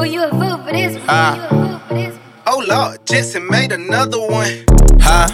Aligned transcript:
Pull 0.00 0.06
you 0.06 0.24
a 0.24 0.30
fool 0.30 0.56
for 0.64 0.72
this. 0.72 0.96
Pull 0.96 1.04
ah. 1.10 1.36
you 1.36 1.42
a 1.42 1.48
fool 1.48 1.78
for 1.80 1.92
this. 1.92 2.18
Oh 2.46 2.64
Lord, 2.66 3.04
Jetson 3.04 3.46
made 3.46 3.70
another 3.70 4.18
one. 4.18 4.64
Huh? 4.98 5.28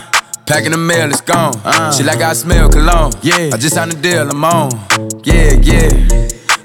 Packing 0.44 0.72
the 0.72 0.76
mail, 0.76 1.08
it's 1.08 1.20
gone. 1.20 1.54
Uh. 1.64 1.92
She 1.92 2.02
like 2.02 2.20
I 2.20 2.32
smell 2.32 2.68
cologne. 2.68 3.12
Yeah. 3.22 3.50
I 3.52 3.58
just 3.58 3.76
signed 3.76 3.92
a 3.92 3.94
deal, 3.94 4.28
I'm 4.28 4.44
on. 4.44 4.72
Yeah, 5.22 5.52
yeah. 5.62 6.35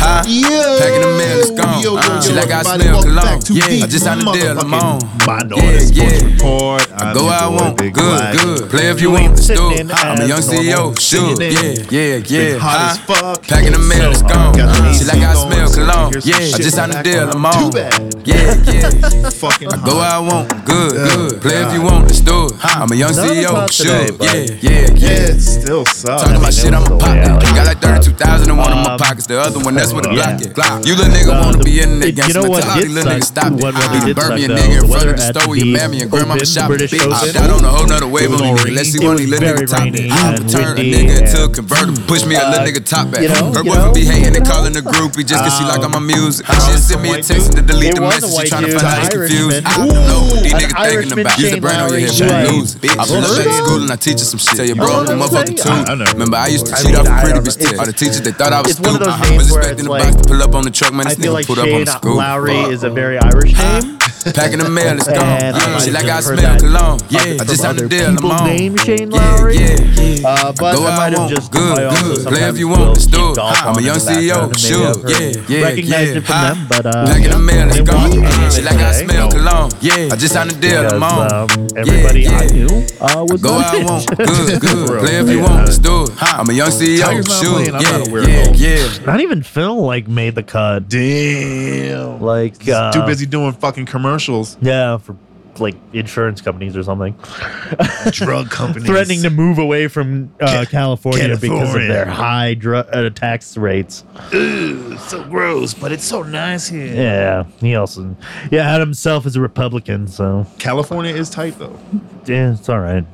Huh? 0.00 0.22
Yo, 0.26 0.78
Packing 0.78 1.02
the 1.02 1.12
mail, 1.18 1.38
it's 1.42 1.50
gone. 1.50 1.82
yo, 1.82 1.94
yo, 1.94 1.98
Uh, 1.98 2.20
she 2.22 2.30
yo, 2.30 2.36
like 2.36 2.50
I 2.50 2.62
smell 2.62 3.02
cologne. 3.02 3.16
back 3.24 3.40
to 3.40 3.52
Yeah, 3.52 3.66
the 3.66 3.82
I 3.82 3.86
just 3.88 4.04
signed 4.04 4.22
a 4.22 4.32
deal, 4.32 4.58
I'm 4.60 4.74
on. 4.74 4.98
Minority 5.26 5.66
Yeah, 5.66 5.78
Sports 5.82 5.90
yeah. 5.98 6.24
Report. 6.30 6.82
I 6.92 7.04
I'm 7.04 7.14
go 7.14 7.20
your 7.20 7.28
where 7.28 7.38
I 7.42 7.48
want. 7.48 7.76
Good, 7.78 7.92
Black. 7.94 8.36
good. 8.38 8.70
Play 8.70 8.86
if 8.90 9.00
You 9.02 9.08
you 9.08 9.14
want. 9.18 9.34
Let's 9.34 9.46
do 9.48 9.70
it. 9.74 9.90
I'm 9.90 10.20
a 10.22 10.26
young 10.26 10.40
CEO. 10.42 10.94
Sure. 11.00 11.34
Yeah, 11.42 11.82
yeah, 11.90 12.22
yeah. 12.30 12.58
Hot 12.58 12.78
Huh? 12.78 12.90
as 12.94 12.98
fuck. 13.10 13.42
Packing 13.42 13.72
the 13.72 13.78
mail, 13.78 14.10
it's 14.10 14.22
gone. 14.22 14.52
Got 14.54 14.70
the 14.76 14.92
She 14.94 15.04
like 15.04 15.18
I 15.18 15.34
smell 15.34 15.68
cologne. 15.74 16.12
Yeah, 16.24 16.36
I 16.54 16.58
just 16.62 16.76
signed 16.76 16.94
a 16.94 17.02
deal. 17.02 17.28
I'm 17.30 17.44
on. 17.44 17.52
Too 17.58 17.70
bad. 17.74 17.92
Yeah, 18.24 18.54
yeah. 18.70 19.30
Fucking 19.42 19.68
I 19.72 19.76
go 19.84 19.96
where 19.98 20.10
I 20.14 20.18
want. 20.20 20.48
Good, 20.64 20.92
good. 20.94 21.40
Play 21.42 21.58
if 21.66 21.72
you 21.74 21.82
want. 21.82 22.06
Let's 22.06 22.20
do 22.20 22.46
it. 22.46 22.52
I'm 22.62 22.90
a 22.92 22.94
young 22.94 23.14
None 23.16 23.30
of 23.30 23.36
it's 23.36 23.50
CEO. 23.50 23.66
Sure. 23.72 24.06
Yeah, 24.22 24.34
yeah, 24.62 24.94
Yeah, 24.94 24.94
yeah. 24.94 25.38
still 25.38 25.84
sucks. 25.86 26.22
Talking 26.22 26.36
about 26.38 26.54
shit, 26.54 26.72
I'ma 26.72 26.86
pop 26.86 27.02
Yeah, 27.02 27.36
it. 27.36 27.54
Got 27.58 27.66
like 27.66 27.80
32,000 27.82 28.50
in 28.50 28.56
one 28.56 28.72
of 28.72 28.78
my 28.78 28.96
pockets. 28.96 29.26
The 29.26 29.40
other 29.40 29.58
one, 29.60 29.74
that's 29.74 29.87
where 29.92 30.02
the 30.02 30.12
yeah. 30.14 30.36
Glock 30.36 30.40
is. 30.40 30.46
Glock. 30.48 30.86
You 30.86 30.94
little 30.96 31.12
nigga 31.14 31.28
Uh, 31.32 31.42
wanna 31.44 31.58
the- 31.58 31.64
be 31.64 31.80
in 31.80 32.00
the 32.00 32.06
you 32.06 32.12
game. 32.12 32.32
know 32.34 32.42
what 32.48 32.62
Tell 32.62 32.70
all 32.70 32.76
these 32.76 32.84
did 32.84 32.92
little 32.92 33.10
suck? 33.12 33.20
niggas 33.20 33.24
stop 33.24 33.52
What- 33.52 33.74
it. 33.74 33.78
what 33.78 33.94
You 33.94 34.00
did 34.06 34.16
burn 34.16 34.34
me 34.34 34.44
a 34.44 34.48
nigga 34.48 34.68
in 34.68 34.80
the 34.80 34.88
front 34.88 35.08
of 35.08 35.16
the 35.16 35.24
at 35.24 35.34
store 35.36 35.48
with 35.48 35.58
your 35.58 35.66
the 35.66 35.72
mammy 35.72 36.00
and 36.02 36.10
grandmama 36.10 36.46
shopping. 36.46 36.68
British 36.68 36.90
Bitch, 36.92 37.06
Ocean. 37.06 37.36
I 37.36 37.50
on 37.50 37.64
a 37.64 37.68
whole 37.68 37.86
nother 37.86 38.06
wave 38.08 38.32
of 38.32 38.40
It 38.40 38.64
me. 38.64 38.70
Let's 38.72 38.90
see 38.92 38.98
It 38.98 39.04
one 39.04 39.14
of 39.14 39.20
was 39.20 39.20
these 39.20 39.30
little 39.30 39.48
very 39.48 39.66
niggas 39.66 39.70
top 39.70 39.80
rainy 39.84 40.00
it. 40.08 40.12
I 40.12 40.28
and 40.34 40.48
turn 40.50 40.78
a 40.78 40.82
nigga 40.82 41.14
into 41.22 41.38
a 41.38 41.44
and- 41.44 41.54
convertible. 41.54 42.02
Push 42.06 42.24
me 42.26 42.34
a 42.36 42.48
little 42.48 42.64
nigga 42.66 42.84
top 42.84 43.10
back. 43.10 43.22
Her 43.28 43.62
boyfriend 43.62 43.94
be 43.94 44.04
know, 44.04 44.10
hating 44.12 44.36
and 44.36 44.44
know. 44.44 44.50
calling 44.50 44.72
the 44.72 44.82
groupie 44.82 45.26
just 45.26 45.42
cause 45.44 45.56
she 45.58 45.64
like 45.64 45.80
on 45.80 45.90
my 45.92 45.98
music. 46.00 46.46
She'll 46.46 46.78
send 46.78 47.02
me 47.02 47.08
a 47.08 47.12
white 47.12 47.24
text 47.24 47.52
to 47.52 47.62
delete 47.62 47.94
the 47.96 48.02
was 48.02 48.14
message. 48.22 48.30
She 48.30 48.34
white 48.36 48.46
tryna 48.48 48.72
find 48.72 48.86
out 48.86 48.98
an 48.98 49.04
I'm 49.04 49.10
confused. 49.10 49.66
I 49.66 49.76
don't 49.76 49.88
know 49.88 50.20
what 50.28 50.42
these 50.42 50.52
An 50.52 50.58
niggas 50.58 50.60
thinking 50.60 50.76
Irishman, 50.78 51.18
about. 51.20 51.38
Use 51.38 51.48
the 51.48 51.50
Shane 51.54 51.60
brain 51.60 51.76
on 51.80 51.88
your 51.90 52.00
head, 52.00 52.20
Lowry, 52.20 52.46
she 52.46 52.52
lose. 52.52 52.74
Bitch, 52.74 52.88
I 52.98 53.02
I've 53.02 53.08
pull 53.08 53.16
up 53.18 53.24
heard 53.24 53.36
back 53.36 53.44
to 53.44 53.50
of 53.50 53.56
school 53.66 53.82
and 53.82 53.90
I 53.92 53.96
teach 53.96 54.18
her 54.18 54.24
some 54.24 54.38
shit. 54.38 54.56
Tell 54.56 54.66
your 54.66 54.76
bro, 54.76 54.86
I'm 54.88 54.92
a 54.92 55.04
that's 55.06 55.18
motherfucking 55.18 55.64
right. 55.64 55.86
too. 55.86 55.92
I 55.92 55.94
know. 55.94 56.04
Remember, 56.12 56.36
I 56.36 56.46
used 56.48 56.66
to 56.66 56.72
cheat 56.82 56.94
off 56.96 57.06
I 57.08 57.20
pretty 57.22 57.34
don't- 57.34 57.46
bitch 57.46 57.58
test. 57.58 57.78
All 57.78 57.86
the 57.86 57.92
teachers, 57.92 58.20
they 58.22 58.32
thought 58.32 58.52
I 58.52 58.60
was 58.62 58.70
it's 58.72 58.80
one 58.80 58.96
of 58.96 59.02
stupid. 59.02 59.12
those 59.12 59.30
names 59.30 59.50
Was 59.78 59.88
where 59.88 59.98
expecting 59.98 60.08
it's 60.08 60.08
the 60.08 60.08
like- 60.08 60.12
box 60.14 60.22
to 60.22 60.28
pull 60.28 60.42
up 60.42 60.54
on 60.54 60.64
the 60.64 60.70
truck, 60.70 60.92
man. 60.92 61.06
I 61.06 61.10
This 61.14 61.18
feel 61.18 61.30
nigga 61.30 61.34
like 61.34 61.46
put 61.46 61.58
up 61.58 61.64
on 61.64 61.70
Shane 61.70 61.84
the 61.84 61.90
school. 61.92 62.16
Lowry 62.16 62.56
is 62.72 62.82
a 62.84 62.90
very 62.90 63.18
Irish 63.18 63.56
name. 63.56 63.97
Packing 64.34 64.58
the 64.58 64.68
mail, 64.70 64.96
it's 64.96 65.06
gone. 65.08 65.18
And 65.42 65.56
I 65.56 65.60
Yeah, 65.60 65.72
might 65.72 65.82
She 65.82 65.90
like 65.90 66.04
I 66.04 66.20
smell 66.20 66.58
cologne. 66.58 66.98
Yeah, 67.10 67.40
I 67.40 67.44
just 67.44 67.62
signed 67.62 67.80
a 67.80 67.88
deal, 67.88 68.08
I'm 68.18 68.24
on. 68.24 68.46
named 68.48 68.80
Shane 68.80 69.10
Yeah, 69.10 69.16
Lowry. 69.18 69.56
yeah, 69.56 69.76
yeah. 69.80 70.28
Uh, 70.28 70.52
but 70.52 70.76
Go 70.76 70.86
I 70.86 70.96
might 70.96 71.12
have 71.18 71.28
just 71.30 71.50
good, 71.52 71.90
good. 72.00 72.26
Play 72.26 72.42
if 72.48 72.58
you 72.58 72.68
want, 72.68 72.88
let's 72.94 73.06
do 73.06 73.32
it. 73.32 73.38
I'm 73.38 73.74
a 73.76 73.78
in 73.78 73.84
young 73.84 73.96
CEO, 73.98 74.36
and 74.44 74.52
maybe 74.52 74.58
sure. 74.60 74.88
I've 74.88 75.10
Yeah, 75.10 75.42
yeah, 75.48 75.64
recognized 75.64 76.10
yeah. 76.12 76.18
it 76.18 76.24
from 76.26 76.36
Huh? 76.36 76.54
them, 76.54 76.66
but 76.68 76.86
uh, 76.86 77.06
Packing 77.06 77.30
the 77.30 77.38
mail, 77.38 77.68
it's 77.68 77.76
it 77.78 77.86
gone. 77.86 78.10
She 78.50 78.62
like 78.62 78.76
I 78.80 78.92
smell 78.92 79.30
cologne. 79.30 79.70
Yeah, 79.80 80.08
I 80.12 80.16
just 80.16 80.34
signed 80.34 80.52
a 80.52 80.54
deal, 80.54 80.86
I'm 80.86 81.02
on. 81.02 81.46
because 81.46 81.56
um, 81.58 81.78
everybody 81.78 82.20
yeah, 82.22 82.38
I 82.38 82.42
yeah. 82.44 82.52
knew 82.52 82.86
uh, 83.00 83.24
was 83.28 83.40
Go 83.42 83.56
where 83.56 83.66
I 83.66 83.84
want. 83.84 84.06
Good, 84.18 84.60
good. 84.60 85.00
Play 85.00 85.16
if 85.20 85.28
you 85.30 85.40
want, 85.40 85.66
let's 85.66 85.78
do 85.78 86.04
it. 86.04 86.10
I'm 86.20 86.48
a 86.48 86.52
young 86.52 86.68
CEO, 86.68 87.00
Tiger's 87.00 87.28
not 87.28 87.44
sure. 87.44 87.60
Yeah, 87.62 87.70
not 87.70 87.84
a 87.84 88.10
weirdo. 88.10 88.58
yeah, 88.58 88.98
yeah. 88.98 89.06
Not 89.06 89.20
even 89.20 89.42
Phil 89.42 89.80
like 89.84 90.08
made 90.08 90.34
the 90.34 90.42
cut. 90.42 90.88
Damn. 90.88 92.20
Like 92.20 92.58
too 92.58 93.02
busy 93.06 93.26
doing 93.26 93.52
fucking 93.52 93.86
commercials. 93.98 94.56
Yeah, 94.60 94.98
for 94.98 95.16
like 95.60 95.74
insurance 95.92 96.40
companies 96.40 96.76
or 96.76 96.82
something. 96.82 97.16
Drug 98.12 98.48
companies. 98.50 98.86
Threatening 98.86 99.22
to 99.22 99.30
move 99.30 99.58
away 99.58 99.88
from 99.88 100.32
uh, 100.40 100.64
California, 100.70 101.36
because 101.36 101.74
of 101.74 101.80
their 101.82 102.06
high 102.06 102.54
dr- 102.54 102.88
uh, 102.92 103.10
tax 103.10 103.56
rates. 103.56 104.04
Ugh, 104.32 104.98
so 104.98 105.24
gross, 105.24 105.74
but 105.74 105.92
it's 105.92 106.04
so 106.04 106.22
nice 106.22 106.68
here. 106.68 106.94
Yeah, 106.94 107.44
he 107.60 107.74
also 107.74 108.16
yeah 108.50 108.70
had 108.70 108.80
himself 108.80 109.26
as 109.26 109.36
a 109.36 109.40
Republican, 109.40 110.06
so 110.06 110.46
California 110.58 111.14
is 111.14 111.28
tight 111.30 111.58
though. 111.58 111.78
yeah, 112.26 112.52
it's 112.52 112.68
all 112.68 112.80
right. 112.80 113.04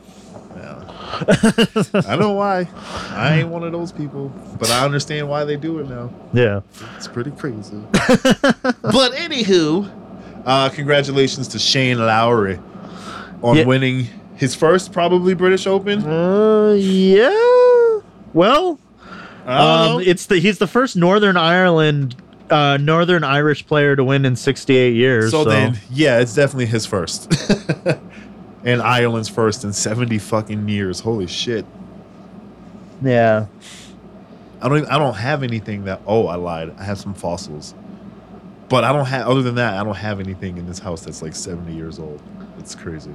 I 1.17 1.93
don't 1.93 2.19
know 2.19 2.33
why. 2.33 2.69
I 3.11 3.39
ain't 3.39 3.49
one 3.49 3.63
of 3.63 3.71
those 3.71 3.93
people, 3.93 4.31
but 4.59 4.69
I 4.71 4.85
understand 4.85 5.29
why 5.29 5.45
they 5.45 5.57
do 5.57 5.79
it 5.79 5.89
now. 5.89 6.11
Yeah, 6.33 6.63
It's 6.97 7.07
pretty 7.07 7.31
crazy. 7.31 7.77
but 7.93 9.13
anywho, 9.13 9.89
uh, 10.45 10.69
congratulations 10.71 11.49
to 11.49 11.59
Shane 11.59 11.99
Lowry 11.99 12.59
on 13.43 13.57
Yeah. 13.57 13.65
winning 13.65 14.07
his 14.37 14.55
first 14.55 14.93
probably 14.93 15.35
British 15.35 15.67
Open. 15.67 16.03
uh, 16.05 16.73
yeah. 16.79 17.99
Well, 18.33 18.79
um, 19.47 20.01
it's 20.01 20.27
the 20.27 20.39
he's 20.39 20.59
the 20.59 20.67
first 20.67 20.97
Northern 20.97 21.37
Ireland, 21.37 22.17
uh, 22.51 22.79
Northern 22.81 23.23
Irish 23.25 23.67
player 23.67 23.95
to 23.95 24.03
win 24.03 24.25
in 24.25 24.35
68 24.37 24.95
years. 24.95 25.31
so, 25.31 25.45
So, 25.45 25.51
then, 25.51 25.79
yeah, 25.91 26.19
it's 26.19 26.35
definitely 26.35 26.67
his 26.67 26.85
first, 26.87 27.33
and 28.65 28.83
Ireland's 28.83 29.29
first 29.29 29.63
in 29.65 29.73
seventy 29.73 30.19
fucking 30.19 30.69
years. 30.69 31.01
Holy 31.01 31.27
shit! 31.29 31.65
yeah, 33.03 33.47
I 34.61 34.69
don't. 34.69 34.79
Even, 34.79 34.91
I 34.91 34.99
don't 34.99 35.15
have 35.15 35.43
anything 35.43 35.85
that. 35.85 36.01
Oh, 36.07 36.27
I 36.27 36.35
lied. 36.37 36.75
I 36.79 36.85
have 36.85 36.99
some 36.99 37.15
fossils, 37.15 37.75
but 38.69 38.85
I 38.85 38.93
don't 38.93 39.07
have. 39.07 39.27
Other 39.27 39.43
than 39.43 39.55
that, 39.57 39.75
I 39.75 39.85
don't 39.85 39.97
have 39.97 40.21
anything 40.21 40.57
in 40.59 40.67
this 40.67 40.79
house 40.79 41.03
that's 41.03 41.23
like 41.23 41.35
seventy 41.35 41.75
years 41.75 41.99
old. 41.99 42.23
It's 42.59 42.75
crazy. 42.75 43.13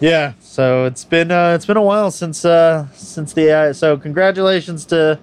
yeah. 0.00 0.32
So 0.40 0.84
it's 0.84 1.04
been 1.04 1.30
uh, 1.30 1.52
it's 1.54 1.66
been 1.66 1.76
a 1.76 1.82
while 1.82 2.10
since 2.10 2.44
uh, 2.44 2.86
since 2.94 3.32
the 3.32 3.50
uh, 3.50 3.72
so 3.72 3.96
congratulations 3.96 4.84
to 4.86 5.18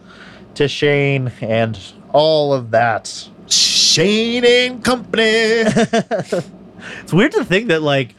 to 0.56 0.68
Shane 0.68 1.32
and 1.42 1.80
all 2.14 2.54
of 2.54 2.72
that. 2.72 3.30
Shane 3.48 4.44
and 4.46 4.84
Company. 4.84 5.64
It's 7.02 7.12
weird 7.14 7.32
to 7.32 7.44
think 7.44 7.70
that 7.70 7.82
like 7.82 8.14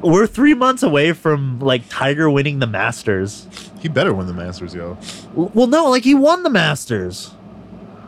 we're 0.00 0.28
three 0.28 0.54
months 0.54 0.84
away 0.84 1.12
from 1.12 1.58
like 1.58 1.88
Tiger 1.88 2.30
winning 2.30 2.60
the 2.60 2.68
Masters. 2.68 3.48
he 3.80 3.88
better 3.88 4.14
win 4.14 4.28
the 4.28 4.32
Masters, 4.32 4.74
yo. 4.74 4.96
Well, 5.34 5.66
no, 5.66 5.90
like 5.90 6.04
he 6.04 6.14
won 6.14 6.44
the 6.44 6.50
Masters. 6.50 7.32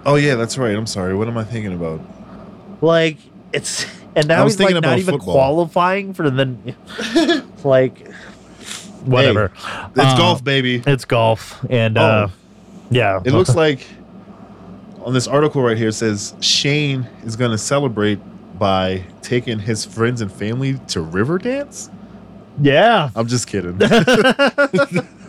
Oh 0.07 0.17
yeah, 0.17 0.35
that's 0.37 0.57
right. 0.59 0.75
I'm 0.77 0.87
sorry. 0.87 1.15
What 1.15 1.29
am 1.29 1.37
I 1.37 1.45
thinking 1.45 1.73
about? 1.75 2.01
Like 2.81 3.19
it's 3.53 3.85
and 4.17 4.27
now 4.29 4.41
I 4.41 4.45
was 4.45 4.55
he's 4.55 4.61
like 4.61 4.69
thinking 4.69 4.75
not 4.83 4.89
about 4.89 4.99
even 4.99 5.15
football. 5.19 5.35
qualifying 5.35 6.15
for 6.15 6.29
the 6.31 6.57
like 7.65 8.09
whatever. 9.05 9.53
It's 9.55 9.99
Uh, 9.99 10.17
golf, 10.17 10.43
baby. 10.45 10.83
It's 10.87 11.05
golf, 11.05 11.65
and 11.71 11.97
uh, 11.99 12.29
Oh. 12.29 12.33
yeah, 12.91 13.21
It 13.25 13.33
looks 13.33 13.55
like 13.65 13.87
on 15.03 15.13
this 15.15 15.27
article 15.29 15.63
right 15.63 15.77
here 15.79 15.89
it 15.89 15.93
says 15.95 16.35
Shane 16.41 17.07
is 17.25 17.37
going 17.37 17.51
to 17.53 17.59
celebrate 17.59 18.19
by 18.59 19.03
taking 19.23 19.59
his 19.59 19.85
friends 19.85 20.21
and 20.21 20.31
family 20.31 20.75
to 20.89 20.99
Riverdance. 21.01 21.89
yeah. 22.61 23.09
I'm 23.17 23.27
just 23.27 23.47
kidding. 23.47 23.79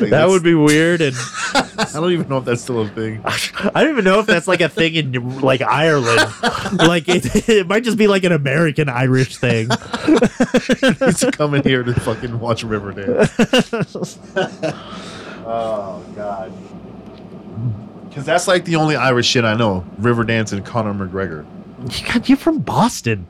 That 0.00 0.26
would 0.28 0.42
be 0.42 0.54
weird, 0.54 1.00
and 1.00 1.14
I 1.54 1.90
don't 1.92 2.12
even 2.12 2.28
know 2.28 2.38
if 2.38 2.44
that's 2.44 2.62
still 2.62 2.80
a 2.80 2.88
thing. 2.88 3.20
I 3.24 3.82
don't 3.82 3.90
even 3.90 4.04
know 4.04 4.18
if 4.20 4.26
that's 4.26 4.48
like 4.48 4.60
a 4.60 4.68
thing 4.68 4.94
in 4.94 5.40
like 5.40 5.60
Ireland. 5.60 6.32
like 6.78 7.08
it, 7.08 7.48
it 7.48 7.66
might 7.66 7.84
just 7.84 7.98
be 7.98 8.06
like 8.06 8.24
an 8.24 8.32
American 8.32 8.88
Irish 8.88 9.36
thing. 9.36 9.68
He's 10.98 11.24
coming 11.32 11.62
here 11.62 11.82
to 11.82 11.92
fucking 11.94 12.40
watch 12.40 12.64
river 12.64 12.92
dance. 12.92 14.18
oh 15.44 16.04
god. 16.16 16.52
Because 18.08 18.24
that's 18.24 18.48
like 18.48 18.64
the 18.64 18.76
only 18.76 18.96
Irish 18.96 19.26
shit 19.26 19.44
I 19.44 19.54
know. 19.54 19.84
Riverdance 20.00 20.52
and 20.52 20.64
Conor 20.64 20.94
McGregor. 20.94 21.46
you're 22.28 22.38
from 22.38 22.58
Boston. 22.60 23.26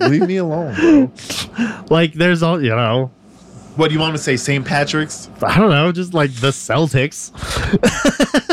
Leave 0.00 0.26
me 0.26 0.36
alone, 0.36 0.74
bro. 0.74 1.82
Like 1.88 2.12
there's 2.12 2.42
all 2.42 2.62
you 2.62 2.70
know. 2.70 3.10
What 3.80 3.88
do 3.88 3.94
you 3.94 4.00
want 4.00 4.14
to 4.14 4.22
say? 4.22 4.36
St. 4.36 4.62
Patrick's? 4.62 5.30
I 5.42 5.56
don't 5.56 5.70
know, 5.70 5.90
just 5.90 6.12
like 6.12 6.34
the 6.34 6.48
Celtics. 6.48 7.30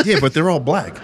Yeah, 0.06 0.20
but 0.20 0.32
they're 0.32 0.48
all 0.48 0.60
black. 0.60 0.96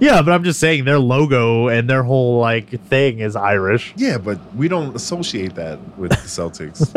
Yeah, 0.00 0.20
but 0.22 0.32
I'm 0.32 0.42
just 0.42 0.58
saying 0.58 0.84
their 0.84 0.98
logo 0.98 1.68
and 1.68 1.88
their 1.88 2.02
whole 2.02 2.40
like 2.40 2.70
thing 2.86 3.20
is 3.20 3.36
Irish. 3.36 3.92
Yeah, 3.96 4.18
but 4.18 4.40
we 4.56 4.66
don't 4.66 4.96
associate 4.96 5.54
that 5.54 5.78
with 5.96 6.10
the 6.10 6.16
Celtics. 6.16 6.90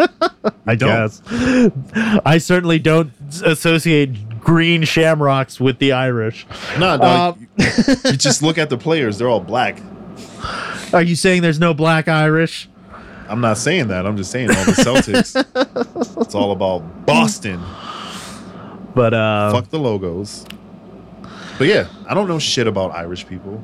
I 0.65 0.73
don't. 0.73 1.21
guess. 1.29 2.21
I 2.25 2.39
certainly 2.39 2.79
don't 2.79 3.11
associate 3.45 4.39
green 4.39 4.83
shamrocks 4.83 5.59
with 5.59 5.77
the 5.77 5.91
Irish. 5.91 6.47
no, 6.79 6.97
no. 6.97 7.03
Uh, 7.03 7.35
you, 7.57 7.95
you 8.05 8.17
just 8.17 8.41
look 8.41 8.57
at 8.57 8.71
the 8.71 8.77
players; 8.77 9.19
they're 9.19 9.29
all 9.29 9.39
black. 9.39 9.79
Are 10.93 11.03
you 11.03 11.15
saying 11.15 11.43
there's 11.43 11.59
no 11.59 11.75
black 11.75 12.07
Irish? 12.07 12.70
I'm 13.31 13.39
not 13.39 13.57
saying 13.57 13.87
that. 13.87 14.05
I'm 14.05 14.17
just 14.17 14.29
saying 14.29 14.49
all 14.49 14.65
the 14.65 14.71
Celtics. 14.73 16.17
it's 16.21 16.35
all 16.35 16.51
about 16.51 17.05
Boston. 17.05 17.61
But 18.93 19.13
uh 19.13 19.53
Fuck 19.53 19.69
the 19.69 19.79
logos. 19.79 20.45
But 21.57 21.67
yeah, 21.67 21.87
I 22.07 22.13
don't 22.13 22.27
know 22.27 22.39
shit 22.39 22.67
about 22.67 22.91
Irish 22.91 23.25
people. 23.25 23.57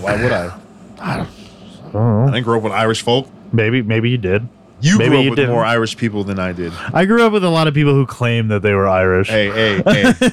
Why 0.00 0.20
would 0.20 0.32
I? 0.32 0.58
I 0.98 1.16
don't 1.18 1.28
I 1.28 1.92
don't 1.92 2.26
know. 2.26 2.32
didn't 2.32 2.44
grow 2.44 2.58
up 2.58 2.64
with 2.64 2.72
Irish 2.72 3.02
folk. 3.02 3.28
maybe 3.52 3.82
maybe 3.82 4.10
you 4.10 4.18
did. 4.18 4.48
You 4.82 4.98
Maybe 4.98 5.08
grew 5.10 5.18
up 5.18 5.24
you 5.24 5.30
with 5.30 5.36
didn't. 5.38 5.50
more 5.54 5.64
Irish 5.64 5.96
people 5.96 6.24
than 6.24 6.38
I 6.38 6.52
did. 6.52 6.72
I 6.94 7.04
grew 7.04 7.22
up 7.24 7.32
with 7.32 7.44
a 7.44 7.48
lot 7.50 7.66
of 7.68 7.74
people 7.74 7.92
who 7.94 8.06
claim 8.06 8.48
that 8.48 8.62
they 8.62 8.72
were 8.72 8.88
Irish. 8.88 9.28
Hey, 9.28 9.50
hey, 9.50 9.82
hey. 9.84 10.30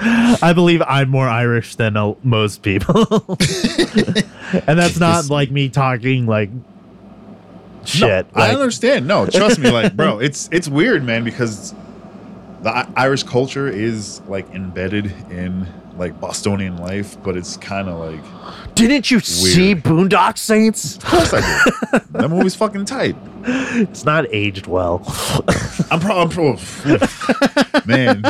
I 0.42 0.52
believe 0.54 0.82
I'm 0.86 1.08
more 1.10 1.28
Irish 1.28 1.76
than 1.76 1.96
uh, 1.96 2.14
most 2.22 2.62
people. 2.62 3.06
and 4.66 4.78
that's 4.78 4.98
not 4.98 5.28
like 5.30 5.50
me 5.50 5.68
talking 5.68 6.26
like 6.26 6.50
shit. 7.84 8.26
No, 8.34 8.42
I 8.42 8.48
Like, 8.48 8.56
understand. 8.56 9.06
No, 9.06 9.26
trust 9.26 9.58
me, 9.58 9.70
like, 9.70 9.94
bro, 9.96 10.18
it's 10.18 10.48
it's 10.52 10.68
weird, 10.68 11.04
man, 11.04 11.24
because 11.24 11.74
the 12.62 12.70
I- 12.70 12.88
Irish 12.96 13.22
culture 13.22 13.68
is 13.68 14.20
like 14.28 14.48
embedded 14.54 15.06
in 15.30 15.66
like 15.98 16.20
Bostonian 16.20 16.76
life, 16.78 17.16
but 17.22 17.36
it's 17.36 17.56
kind 17.56 17.88
of 17.88 17.98
like, 17.98 18.74
didn't 18.74 19.10
you 19.10 19.20
see 19.20 19.74
Boondock 19.74 20.38
Saints? 20.38 20.96
Of 20.96 21.04
course 21.04 21.34
I 21.34 21.40
did. 21.40 22.02
that 22.12 22.28
movie's 22.28 22.54
fucking 22.54 22.84
tight. 22.84 23.16
It's 23.50 24.04
not 24.04 24.26
aged 24.32 24.66
well. 24.66 25.02
I'm 25.90 26.00
pro, 26.00 26.22
I'm 26.22 26.28
pro, 26.28 26.54
man. 27.86 28.22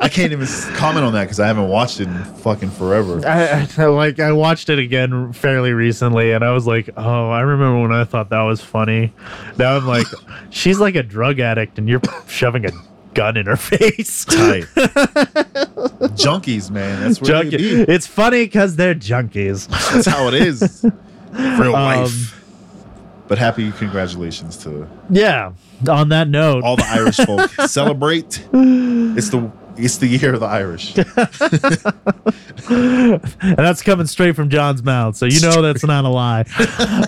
I 0.00 0.08
can't 0.08 0.32
even 0.32 0.46
comment 0.76 1.04
on 1.04 1.12
that 1.12 1.24
because 1.24 1.40
I 1.40 1.46
haven't 1.46 1.68
watched 1.68 2.00
it 2.00 2.08
in 2.08 2.24
fucking 2.36 2.70
forever. 2.70 3.20
I, 3.26 3.68
I 3.76 3.84
like 3.86 4.20
I 4.20 4.32
watched 4.32 4.70
it 4.70 4.78
again 4.78 5.32
fairly 5.32 5.72
recently, 5.72 6.32
and 6.32 6.44
I 6.44 6.52
was 6.52 6.66
like, 6.66 6.88
"Oh, 6.96 7.30
I 7.30 7.40
remember 7.40 7.82
when 7.82 7.92
I 7.92 8.04
thought 8.04 8.30
that 8.30 8.42
was 8.42 8.60
funny." 8.60 9.12
Now 9.58 9.76
I'm 9.76 9.86
like, 9.86 10.06
"She's 10.50 10.78
like 10.78 10.94
a 10.94 11.02
drug 11.02 11.40
addict, 11.40 11.78
and 11.78 11.88
you're 11.88 12.00
shoving 12.26 12.64
a 12.64 12.70
gun 13.14 13.36
in 13.36 13.46
her 13.46 13.56
face." 13.72 14.24
Tight. 14.24 14.64
Junkies, 16.16 16.70
man. 16.70 17.00
That's 17.02 17.20
where 17.20 17.42
Junkie. 17.42 17.56
they 17.56 17.84
be. 17.86 17.92
It's 17.92 18.06
funny 18.06 18.44
because 18.44 18.76
they're 18.76 18.94
junkies. 18.94 19.68
That's 19.92 20.06
how 20.06 20.28
it 20.28 20.34
is. 20.34 20.84
Real 21.32 21.74
Um, 21.76 22.02
life. 22.04 22.38
But 23.28 23.38
happy 23.38 23.72
congratulations 23.72 24.56
to 24.58 24.86
Yeah. 25.10 25.52
On 25.88 26.10
that 26.10 26.28
note, 26.28 26.62
all 26.64 26.76
the 26.76 26.86
Irish 26.86 27.16
folk. 27.16 27.50
Celebrate. 27.68 28.44
It's 28.52 29.30
the 29.30 29.50
it's 29.78 29.96
the 29.96 30.06
year 30.06 30.34
of 30.34 30.40
the 30.40 30.46
Irish. 30.46 30.94
and 32.68 33.56
that's 33.56 33.82
coming 33.82 34.06
straight 34.06 34.36
from 34.36 34.48
John's 34.50 34.82
mouth, 34.82 35.16
so 35.16 35.26
you 35.26 35.40
know 35.40 35.62
that's 35.62 35.84
not 35.84 36.04
a 36.04 36.08
lie. 36.08 36.44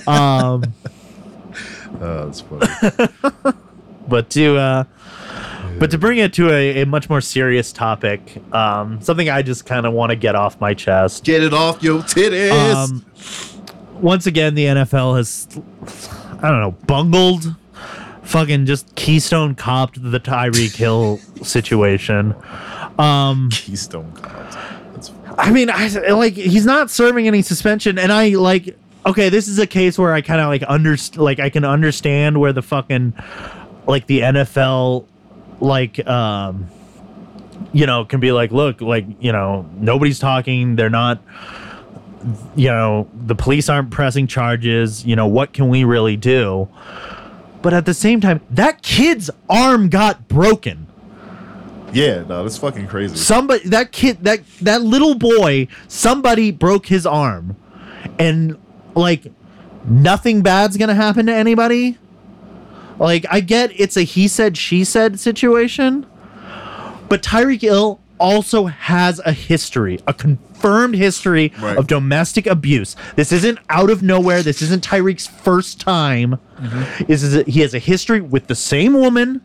Um, 0.07 0.65
Uh, 2.01 2.25
that's 2.25 2.41
funny. 2.41 2.67
but 4.09 4.29
to 4.31 4.57
uh, 4.57 4.85
but 5.85 5.91
to 5.91 5.99
bring 5.99 6.17
it 6.17 6.33
to 6.33 6.51
a, 6.51 6.81
a 6.81 6.87
much 6.87 7.11
more 7.11 7.21
serious 7.21 7.71
topic, 7.71 8.43
um, 8.55 8.99
something 9.03 9.29
I 9.29 9.43
just 9.43 9.67
kind 9.67 9.85
of 9.85 9.93
want 9.93 10.09
to 10.09 10.17
get 10.17 10.35
off 10.35 10.59
my 10.59 10.73
chest. 10.73 11.25
Get 11.25 11.43
it 11.43 11.53
off 11.53 11.83
your 11.83 12.01
titties. 12.01 12.75
Um, 12.75 13.05
once 14.01 14.27
again, 14.27 14.55
the 14.55 14.65
NFL 14.65 15.19
has, 15.19 15.47
I 16.43 16.49
don't 16.49 16.63
know, 16.63 16.71
bungled, 16.87 17.55
fucking 18.23 18.65
just 18.65 18.95
Keystone 18.95 19.55
copped 19.55 20.03
the 20.03 20.19
Tyreek 20.19 20.75
Hill 20.75 21.19
situation. 21.43 22.35
Um, 22.99 23.51
Keystone. 23.53 24.11
That's 24.95 25.13
I 25.37 25.51
mean, 25.51 25.69
I 25.69 25.89
like 26.13 26.33
he's 26.33 26.65
not 26.65 26.91
serving 26.91 27.29
any 27.29 27.43
suspension, 27.43 27.99
and 27.99 28.11
I 28.11 28.29
like. 28.29 28.75
Okay, 29.05 29.29
this 29.29 29.49
is 29.49 29.59
a 29.59 29.67
case 29.67 29.99
where 29.99 30.15
I 30.15 30.23
kind 30.23 30.41
of 30.41 30.47
like 30.47 30.63
underst 30.63 31.19
like 31.19 31.41
I 31.41 31.51
can 31.51 31.63
understand 31.63 32.41
where 32.41 32.55
the 32.55 32.63
fucking 32.63 33.13
like 33.87 34.07
the 34.07 34.21
NFL 34.21 35.05
like 35.61 36.05
um 36.07 36.69
you 37.73 37.87
know 37.87 38.05
can 38.05 38.21
be 38.21 38.33
like 38.33 38.53
look 38.53 38.81
like 38.81 39.07
you 39.21 39.33
know 39.33 39.69
nobody's 39.77 40.19
talking. 40.19 40.77
They're 40.77 40.91
not 40.91 41.21
you 42.57 42.69
know 42.69 43.09
the 43.15 43.35
police 43.35 43.69
aren't 43.69 43.91
pressing 43.91 44.27
charges. 44.27 45.05
You 45.05 45.17
know 45.17 45.27
what 45.27 45.53
can 45.53 45.69
we 45.69 45.85
really 45.85 46.17
do? 46.17 46.69
But 47.63 47.73
at 47.73 47.87
the 47.87 47.95
same 47.95 48.21
time 48.21 48.41
that 48.51 48.83
kid's 48.83 49.31
arm 49.49 49.89
got 49.89 50.29
broken. 50.29 50.87
Yeah, 51.93 52.25
no, 52.25 52.43
that's 52.43 52.59
fucking 52.59 52.89
crazy. 52.89 53.17
somebody 53.17 53.69
that 53.69 53.93
kid 53.93 54.25
that 54.25 54.41
that 54.63 54.83
little 54.83 55.15
boy 55.15 55.69
somebody 55.89 56.51
broke 56.51 56.87
his 56.87 57.07
arm. 57.07 57.57
And 58.19 58.59
like 58.95 59.33
nothing 59.85 60.43
bad's 60.43 60.77
gonna 60.77 60.95
happen 60.95 61.27
to 61.27 61.35
anybody 61.35 61.99
like 62.99 63.25
i 63.31 63.41
get 63.41 63.71
it's 63.79 63.97
a 63.97 64.03
he 64.03 64.29
said 64.29 64.57
she 64.57 64.85
said 64.85 65.19
situation 65.19 66.07
but 67.09 67.23
tyreek 67.23 67.61
hill 67.63 68.01
also 68.19 68.67
has 68.67 69.21
a 69.25 69.33
history 69.33 69.99
a 70.07 70.15
confirmed 70.15 70.95
history 70.95 71.53
Right. 71.61 71.77
of 71.77 71.87
domestic 71.87 72.47
abuse 72.47 72.97
this 73.17 73.33
isn't 73.33 73.59
out 73.69 73.91
of 73.91 74.03
nowhere 74.03 74.43
this 74.43 74.63
isn't 74.63 74.85
tyreek's 74.85 75.27
first 75.27 75.81
time 75.81 76.39
mm-hmm. 76.59 77.05
this 77.05 77.23
is 77.23 77.37
a, 77.37 77.43
he 77.43 77.61
has 77.61 77.75
a 77.75 77.79
history 77.79 78.21
with 78.21 78.47
the 78.47 78.55
same 78.55 78.95
woman 78.95 79.43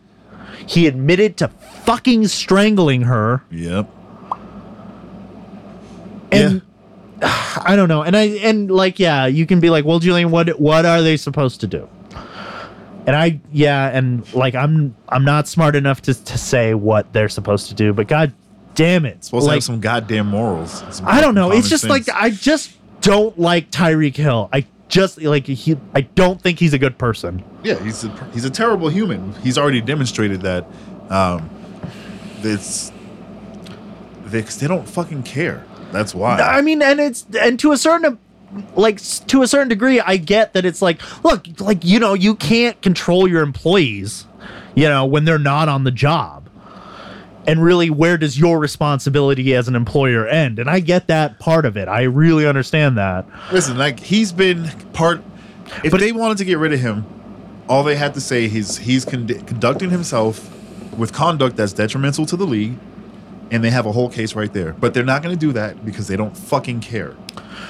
he 0.66 0.86
admitted 0.86 1.36
to 1.38 1.48
fucking 1.48 2.28
strangling 2.28 3.02
her 3.02 3.42
Yep. 3.50 3.88
and 6.32 6.62
I 7.22 7.74
don't 7.76 7.88
know. 7.88 8.02
And 8.02 8.16
I 8.16 8.22
and 8.42 8.70
like 8.70 8.98
yeah, 8.98 9.26
you 9.26 9.44
can 9.44 9.60
be 9.60 9.68
like, 9.68 9.84
well, 9.84 9.98
Julian, 9.98 10.30
what 10.30 10.58
what 10.60 10.86
are 10.86 11.02
they 11.02 11.16
supposed 11.18 11.60
to 11.60 11.66
do? 11.66 11.86
And 13.06 13.16
I 13.16 13.40
yeah, 13.50 13.88
and 13.88 14.30
like 14.34 14.54
I'm 14.54 14.94
I'm 15.08 15.24
not 15.24 15.48
smart 15.48 15.74
enough 15.76 16.02
to 16.02 16.14
to 16.14 16.38
say 16.38 16.74
what 16.74 17.12
they're 17.12 17.28
supposed 17.28 17.68
to 17.68 17.74
do, 17.74 17.92
but 17.92 18.08
god 18.08 18.32
damn 18.74 19.04
it. 19.04 19.24
Supposed 19.24 19.44
to 19.44 19.48
like, 19.48 19.56
have 19.56 19.64
some 19.64 19.80
goddamn 19.80 20.26
morals. 20.26 20.84
Some 20.94 21.06
I 21.08 21.20
don't 21.20 21.34
know. 21.34 21.50
It's 21.50 21.68
just 21.68 21.88
like 21.88 22.08
I 22.08 22.30
just 22.30 22.72
don't 23.00 23.38
like 23.38 23.70
Tyreek 23.70 24.16
Hill. 24.16 24.48
I 24.52 24.66
just 24.88 25.20
like 25.20 25.46
he 25.46 25.76
I 25.94 26.02
don't 26.02 26.40
think 26.40 26.58
he's 26.58 26.74
a 26.74 26.78
good 26.78 26.98
person. 26.98 27.42
yeah, 27.62 27.82
he's 27.82 28.04
a, 28.04 28.30
he's 28.32 28.44
a 28.44 28.50
terrible 28.50 28.88
human. 28.88 29.32
He's 29.36 29.56
already 29.56 29.80
demonstrated 29.80 30.42
that. 30.42 30.66
Um, 31.08 31.48
it's 32.42 32.92
they, 34.26 34.42
they 34.42 34.66
don't 34.66 34.88
fucking 34.88 35.22
care. 35.22 35.64
That's 35.92 36.14
why. 36.14 36.40
I 36.40 36.60
mean, 36.60 36.82
and 36.82 37.00
it's 37.00 37.26
and 37.40 37.58
to 37.60 37.72
a 37.72 37.76
certain 37.78 38.18
like 38.74 39.00
to 39.28 39.42
a 39.42 39.46
certain 39.48 39.68
degree, 39.68 40.00
I 40.00 40.16
get 40.16 40.52
that 40.54 40.64
it's 40.64 40.82
like, 40.82 41.00
look, 41.24 41.46
like 41.60 41.84
you 41.84 41.98
know, 41.98 42.14
you 42.14 42.34
can't 42.34 42.80
control 42.82 43.28
your 43.28 43.42
employees, 43.42 44.26
you 44.74 44.88
know, 44.88 45.04
when 45.06 45.24
they're 45.24 45.38
not 45.38 45.68
on 45.68 45.84
the 45.84 45.90
job. 45.90 46.48
And 47.46 47.62
really, 47.62 47.88
where 47.90 48.18
does 48.18 48.38
your 48.38 48.58
responsibility 48.58 49.54
as 49.54 49.66
an 49.66 49.74
employer 49.74 50.26
end? 50.26 50.58
And 50.58 50.68
I 50.68 50.80
get 50.80 51.06
that 51.08 51.38
part 51.38 51.64
of 51.64 51.76
it. 51.76 51.88
I 51.88 52.02
really 52.02 52.46
understand 52.46 52.98
that. 52.98 53.24
Listen, 53.50 53.78
like 53.78 53.98
he's 53.98 54.30
been 54.30 54.68
part. 54.92 55.22
If 55.82 55.90
But- 55.92 56.00
they 56.00 56.12
wanted 56.12 56.36
to 56.38 56.44
get 56.44 56.58
rid 56.58 56.72
of 56.72 56.80
him, 56.80 57.04
all 57.68 57.82
they 57.82 57.96
had 57.96 58.14
to 58.14 58.20
say 58.20 58.44
is 58.44 58.78
he's 58.78 59.04
con- 59.04 59.26
conducting 59.46 59.90
himself 59.90 60.50
with 60.96 61.12
conduct 61.12 61.56
that's 61.56 61.72
detrimental 61.72 62.26
to 62.26 62.36
the 62.36 62.46
league, 62.46 62.76
and 63.50 63.62
they 63.64 63.70
have 63.70 63.86
a 63.86 63.92
whole 63.92 64.08
case 64.08 64.34
right 64.34 64.52
there. 64.52 64.72
But 64.72 64.94
they're 64.94 65.04
not 65.04 65.22
going 65.22 65.34
to 65.34 65.38
do 65.40 65.52
that 65.52 65.84
because 65.84 66.06
they 66.08 66.16
don't 66.16 66.36
fucking 66.36 66.80
care. 66.80 67.14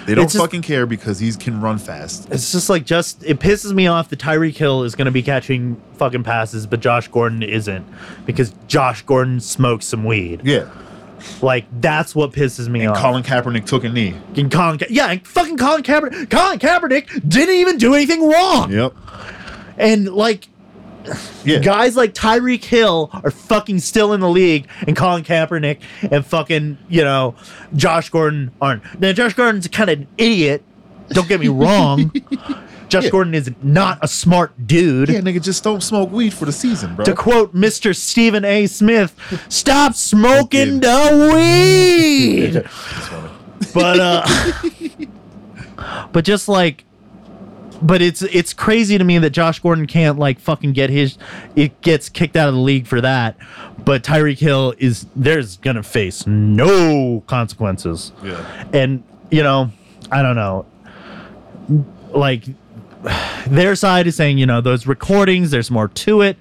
They 0.06 0.14
don't 0.14 0.25
just- 0.26 0.37
fucking 0.38 0.62
care 0.62 0.87
because 0.87 1.18
he 1.18 1.30
can 1.32 1.60
run 1.60 1.78
fast. 1.78 2.28
It's 2.30 2.52
just 2.52 2.70
like 2.70 2.84
just 2.87 3.22
it 3.25 3.38
pisses 3.38 3.72
me 3.72 3.87
off 3.87 4.08
that 4.10 4.18
Tyreek 4.18 4.56
Hill 4.56 4.82
is 4.84 4.94
going 4.94 5.06
to 5.06 5.10
be 5.10 5.22
catching 5.22 5.80
fucking 5.94 6.22
passes, 6.25 6.66
but 6.66 6.80
Josh 6.80 7.08
Gordon 7.08 7.42
isn't 7.42 7.87
because 8.26 8.52
Josh 8.66 9.02
Gordon 9.02 9.40
smokes 9.40 9.87
some 9.87 10.04
weed. 10.04 10.40
Yeah, 10.44 10.70
Like 11.42 11.66
that's 11.80 12.14
what 12.14 12.32
pisses 12.32 12.68
me 12.68 12.80
and 12.80 12.90
off. 12.90 12.99
Colin 12.99 13.22
Kaepernick 13.22 13.66
took 13.66 13.84
a 13.84 13.88
knee. 13.90 14.14
And 14.37 14.50
Colin, 14.50 14.78
Ka- 14.78 14.87
yeah, 14.88 15.10
and 15.10 15.26
fucking 15.26 15.58
Colin 15.58 15.82
Kaepernick. 15.82 16.30
Colin 16.30 16.58
Kaepernick 16.58 17.28
didn't 17.28 17.56
even 17.56 17.76
do 17.76 17.94
anything 17.94 18.26
wrong. 18.28 18.72
Yep. 18.72 18.94
And 19.76 20.08
like, 20.12 20.46
Yeah. 21.45 21.59
guys 21.61 21.97
like 21.97 22.12
Tyreek 22.14 22.62
Hill 22.64 23.11
are 23.12 23.30
fucking 23.30 23.78
still 23.80 24.12
in 24.12 24.21
the 24.21 24.28
league, 24.28 24.69
and 24.87 24.95
Colin 24.97 25.25
Kaepernick 25.25 25.80
and 26.11 26.25
fucking 26.25 26.78
you 26.88 27.02
know 27.02 27.35
Josh 27.75 28.11
Gordon 28.11 28.50
aren't. 28.61 29.00
Now 29.00 29.12
Josh 29.12 29.35
Gordon's 29.35 29.66
kind 29.69 29.90
of 29.90 30.00
an 30.00 30.09
idiot. 30.19 30.62
Don't 31.09 31.28
get 31.28 31.40
me 31.40 31.49
wrong. 31.49 32.12
Josh 32.88 33.04
Yeah. 33.04 33.11
Gordon 33.11 33.35
is 33.35 33.50
not 33.62 33.99
a 34.02 34.09
smart 34.09 34.66
dude. 34.66 35.09
Yeah, 35.09 35.21
nigga, 35.21 35.40
just 35.42 35.62
don't 35.62 35.80
smoke 35.80 36.11
weed 36.11 36.35
for 36.35 36.45
the 36.45 36.52
season, 36.52 36.97
bro. 36.97 37.04
To 37.04 37.14
quote 37.14 37.54
Mr. 37.54 37.95
Stephen 37.97 38.45
A. 38.45 38.66
Smith, 38.66 39.14
stop 39.49 39.95
smoking 39.95 40.80
the 40.80 41.33
weed. 41.33 42.64
but 43.75 44.00
uh 44.00 44.26
but 46.12 46.25
just 46.25 46.49
like 46.49 46.85
but 47.82 48.02
it's 48.02 48.22
it's 48.22 48.52
crazy 48.52 48.99
to 48.99 49.04
me 49.04 49.18
that 49.18 49.30
Josh 49.30 49.60
Gordon 49.60 49.87
can't 49.87 50.18
like 50.18 50.38
fucking 50.38 50.72
get 50.72 50.90
his 50.90 51.16
it 51.56 51.80
gets 51.80 52.08
kicked 52.08 52.37
out 52.37 52.49
of 52.49 52.54
the 52.54 52.60
league 52.60 52.87
for 52.87 53.00
that. 53.00 53.37
But 53.78 54.02
Tyreek 54.02 54.38
Hill 54.38 54.75
is 54.78 55.06
there's 55.16 55.56
gonna 55.58 55.82
face 55.82 56.26
no 56.26 57.22
consequences. 57.26 58.12
Yeah. 58.22 58.68
And 58.72 59.02
you 59.30 59.42
know, 59.42 59.70
I 60.10 60.22
don't 60.22 60.37
know. 60.37 60.66
Like 62.10 62.44
their 63.46 63.75
side 63.75 64.06
is 64.06 64.16
saying, 64.16 64.38
you 64.38 64.46
know, 64.46 64.60
those 64.60 64.87
recordings, 64.87 65.50
there's 65.50 65.70
more 65.70 65.88
to 65.88 66.20
it. 66.22 66.37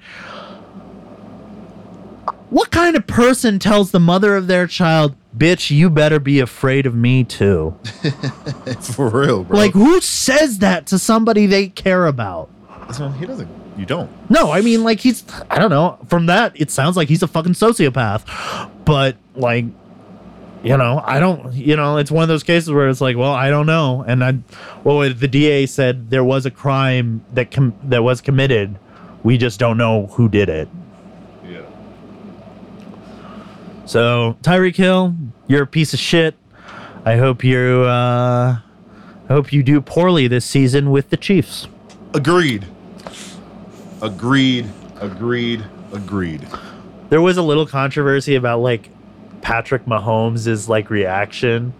What 2.50 2.72
kind 2.72 2.96
of 2.96 3.06
person 3.06 3.60
tells 3.60 3.92
the 3.92 4.00
mother 4.00 4.36
of 4.36 4.48
their 4.48 4.66
child, 4.66 5.16
bitch, 5.38 5.72
you 5.72 5.90
better 5.90 6.20
be 6.20 6.40
afraid 6.40 6.86
of 6.86 6.96
me 6.96 7.24
too? 7.24 7.78
For 8.82 9.10
real, 9.10 9.44
bro. 9.44 9.58
Like, 9.58 9.74
who 9.74 10.02
says 10.02 10.60
that 10.60 10.88
to 10.88 11.00
somebody 11.00 11.46
they 11.46 11.68
care 11.68 12.06
about? 12.08 12.50
So 12.94 13.10
he 13.10 13.26
doesn't. 13.26 13.50
You 13.78 13.86
don't. 13.86 14.10
No, 14.30 14.52
I 14.52 14.62
mean, 14.62 14.84
like, 14.84 15.00
he's, 15.00 15.24
I 15.50 15.58
don't 15.58 15.70
know. 15.70 15.98
From 16.08 16.26
that, 16.26 16.60
it 16.60 16.70
sounds 16.70 16.98
like 16.98 17.08
he's 17.08 17.24
a 17.24 17.28
fucking 17.28 17.54
sociopath. 17.54 18.70
But, 18.84 19.16
like, 19.36 19.66
you 20.64 20.76
know, 20.76 21.02
I 21.06 21.20
don't, 21.22 21.54
you 21.54 21.78
know, 21.78 21.96
it's 21.98 22.12
one 22.12 22.24
of 22.24 22.28
those 22.28 22.44
cases 22.44 22.70
where 22.72 22.90
it's 22.90 23.00
like, 23.00 23.16
well, 23.16 23.32
I 23.32 23.50
don't 23.50 23.66
know. 23.66 24.04
And 24.06 24.24
I, 24.24 24.38
well, 24.84 25.00
the 25.14 25.28
DA 25.28 25.66
said 25.66 26.10
there 26.10 26.24
was 26.24 26.46
a 26.46 26.52
crime 26.52 27.24
that 27.34 27.52
com- 27.52 27.76
that 27.86 28.04
was 28.04 28.20
committed. 28.20 28.78
We 29.24 29.38
just 29.38 29.60
don't 29.60 29.78
know 29.78 30.08
who 30.08 30.28
did 30.28 30.50
it. 30.50 30.68
Yeah. 31.46 31.62
So, 33.90 34.38
Tyreek 34.44 34.76
Hill, 34.76 35.16
you're 35.48 35.64
a 35.64 35.66
piece 35.66 35.96
of 35.96 36.00
shit. 36.00 36.36
I 37.06 37.18
hope 37.18 37.44
you, 37.44 37.82
uh, 37.86 38.60
I 39.28 39.34
hope 39.34 39.52
you 39.52 39.64
do 39.64 39.82
poorly 39.82 40.28
this 40.28 40.46
season 40.46 40.92
with 40.92 41.10
the 41.10 41.18
Chiefs. 41.18 41.68
Agreed. 42.14 42.68
Agreed. 44.00 44.70
Agreed. 45.02 45.66
Agreed. 45.92 46.48
There 47.10 47.20
was 47.20 47.38
a 47.38 47.42
little 47.42 47.66
controversy 47.66 48.36
about 48.36 48.60
like 48.60 48.92
Patrick 49.42 49.86
Mahomes' 49.86 50.68
like 50.68 50.92
reaction. 50.92 51.74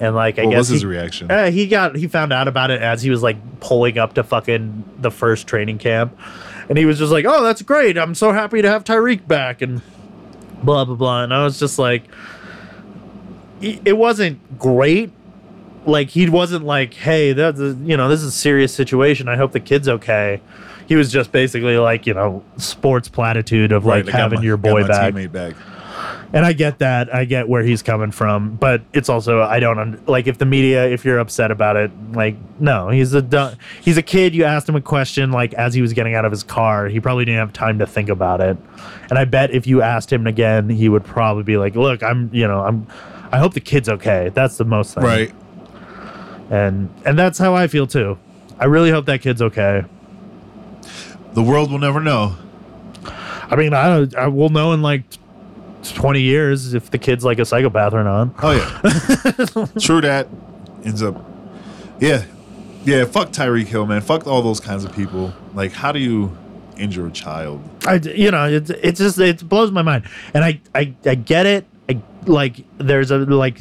And 0.00 0.16
like 0.16 0.40
I 0.40 0.46
What 0.46 0.50
guess 0.50 0.58
was 0.58 0.68
his 0.70 0.80
he, 0.80 0.88
reaction? 0.88 1.30
Uh, 1.30 1.52
he 1.52 1.68
got 1.68 1.94
he 1.94 2.08
found 2.08 2.32
out 2.32 2.48
about 2.48 2.72
it 2.72 2.82
as 2.82 3.00
he 3.00 3.10
was 3.10 3.22
like 3.22 3.60
pulling 3.60 3.96
up 3.96 4.14
to 4.14 4.24
fucking 4.24 4.82
the 4.98 5.12
first 5.12 5.46
training 5.46 5.78
camp. 5.78 6.18
And 6.68 6.76
he 6.76 6.84
was 6.84 6.98
just 6.98 7.12
like, 7.12 7.24
"Oh, 7.26 7.44
that's 7.44 7.62
great. 7.62 7.96
I'm 7.96 8.16
so 8.16 8.32
happy 8.32 8.60
to 8.60 8.68
have 8.68 8.82
Tyreek 8.82 9.28
back." 9.28 9.62
And 9.62 9.82
blah 10.66 10.84
blah 10.84 10.96
blah. 10.96 11.22
And 11.24 11.32
I 11.32 11.44
was 11.44 11.58
just 11.58 11.78
like 11.78 12.04
it 13.62 13.96
wasn't 13.96 14.58
great. 14.58 15.10
Like 15.86 16.10
he 16.10 16.28
wasn't 16.28 16.64
like, 16.64 16.92
"Hey, 16.94 17.32
that's 17.32 17.60
a, 17.60 17.76
you 17.84 17.96
know, 17.96 18.08
this 18.08 18.20
is 18.20 18.28
a 18.28 18.32
serious 18.32 18.74
situation. 18.74 19.28
I 19.28 19.36
hope 19.36 19.52
the 19.52 19.60
kid's 19.60 19.88
okay." 19.88 20.40
He 20.88 20.94
was 20.94 21.10
just 21.10 21.32
basically 21.32 21.78
like, 21.78 22.06
you 22.06 22.14
know, 22.14 22.44
sports 22.58 23.08
platitude 23.08 23.72
of 23.72 23.86
like 23.86 24.08
I 24.08 24.18
having 24.18 24.40
my- 24.40 24.44
your 24.44 24.56
boy 24.56 24.84
back. 24.86 25.14
Back. 25.32 25.54
And 26.32 26.44
I 26.44 26.52
get 26.52 26.80
that. 26.80 27.14
I 27.14 27.24
get 27.24 27.48
where 27.48 27.62
he's 27.62 27.82
coming 27.82 28.10
from, 28.10 28.56
but 28.56 28.82
it's 28.92 29.08
also 29.08 29.42
I 29.42 29.60
don't 29.60 29.78
un- 29.78 30.02
like 30.06 30.26
if 30.26 30.38
the 30.38 30.44
media 30.44 30.86
if 30.88 31.04
you're 31.04 31.18
upset 31.18 31.50
about 31.50 31.76
it, 31.76 31.90
like 32.12 32.36
no, 32.60 32.88
he's 32.88 33.14
a 33.14 33.22
du- 33.22 33.56
he's 33.80 33.96
a 33.96 34.02
kid. 34.02 34.34
You 34.34 34.44
asked 34.44 34.68
him 34.68 34.74
a 34.74 34.80
question 34.80 35.30
like 35.30 35.54
as 35.54 35.72
he 35.72 35.82
was 35.82 35.92
getting 35.92 36.14
out 36.14 36.24
of 36.24 36.32
his 36.32 36.42
car, 36.42 36.88
he 36.88 36.98
probably 37.00 37.24
didn't 37.24 37.38
have 37.38 37.52
time 37.52 37.78
to 37.78 37.86
think 37.86 38.08
about 38.08 38.40
it. 38.40 38.56
And 39.08 39.18
I 39.18 39.24
bet 39.24 39.52
if 39.52 39.66
you 39.66 39.82
asked 39.82 40.12
him 40.12 40.26
again, 40.26 40.68
he 40.68 40.88
would 40.88 41.04
probably 41.04 41.44
be 41.44 41.56
like, 41.58 41.76
"Look, 41.76 42.02
I'm, 42.02 42.28
you 42.32 42.46
know, 42.48 42.60
I'm 42.60 42.86
I 43.30 43.38
hope 43.38 43.54
the 43.54 43.60
kid's 43.60 43.88
okay. 43.88 44.30
That's 44.34 44.56
the 44.56 44.64
most 44.64 44.94
thing." 44.94 45.04
Right. 45.04 45.32
And 46.50 46.92
and 47.04 47.18
that's 47.18 47.38
how 47.38 47.54
I 47.54 47.68
feel 47.68 47.86
too. 47.86 48.18
I 48.58 48.64
really 48.64 48.90
hope 48.90 49.06
that 49.06 49.20
kid's 49.20 49.42
okay. 49.42 49.84
The 51.34 51.42
world 51.42 51.70
will 51.70 51.78
never 51.78 52.00
know. 52.00 52.36
I 53.48 53.54
mean, 53.54 53.74
I 53.74 54.08
I 54.18 54.26
will 54.26 54.48
know 54.48 54.72
in 54.72 54.82
like 54.82 55.04
20 55.92 56.20
years 56.20 56.74
if 56.74 56.90
the 56.90 56.98
kid's 56.98 57.24
like 57.24 57.38
a 57.38 57.44
psychopath 57.44 57.92
or 57.94 58.04
not. 58.04 58.30
Oh 58.42 58.52
yeah. 58.52 59.66
True 59.80 60.00
that. 60.00 60.28
Ends 60.84 61.02
up. 61.02 61.24
Yeah. 62.00 62.24
Yeah. 62.84 63.04
Fuck 63.04 63.30
Tyreek 63.30 63.66
Hill, 63.66 63.86
man. 63.86 64.00
Fuck 64.00 64.26
all 64.26 64.42
those 64.42 64.60
kinds 64.60 64.84
of 64.84 64.94
people. 64.94 65.32
Like, 65.54 65.72
how 65.72 65.92
do 65.92 65.98
you 65.98 66.36
injure 66.76 67.06
a 67.06 67.10
child? 67.10 67.62
I, 67.86 67.94
you 67.94 68.30
know, 68.30 68.44
it's 68.46 68.70
it's 68.70 69.00
just 69.00 69.18
it 69.18 69.48
blows 69.48 69.70
my 69.70 69.82
mind, 69.82 70.04
and 70.34 70.44
I 70.44 70.60
I, 70.74 70.94
I 71.04 71.14
get 71.14 71.46
it. 71.46 71.66
I 71.88 72.00
like 72.26 72.64
there's 72.78 73.10
a 73.10 73.18
like. 73.18 73.58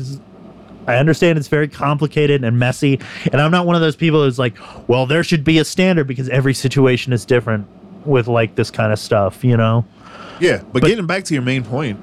I 0.87 0.97
understand 0.97 1.39
it's 1.39 1.47
very 1.47 1.67
complicated 1.67 2.43
and 2.43 2.59
messy, 2.59 2.99
and 3.31 3.41
I'm 3.41 3.49
not 3.49 3.65
one 3.65 3.75
of 3.75 3.81
those 3.81 3.95
people 3.95 4.23
who's 4.23 4.37
like, 4.37 4.55
well, 4.87 5.07
there 5.07 5.23
should 5.23 5.43
be 5.43 5.57
a 5.57 5.65
standard 5.65 6.05
because 6.05 6.29
every 6.29 6.53
situation 6.53 7.11
is 7.11 7.25
different 7.25 7.67
with 8.05 8.27
like 8.27 8.53
this 8.53 8.69
kind 8.69 8.93
of 8.93 8.99
stuff, 8.99 9.43
you 9.43 9.57
know? 9.57 9.83
Yeah. 10.39 10.57
But, 10.71 10.81
But- 10.83 10.87
getting 10.89 11.07
back 11.07 11.23
to 11.23 11.33
your 11.33 11.41
main 11.41 11.63
point, 11.63 11.99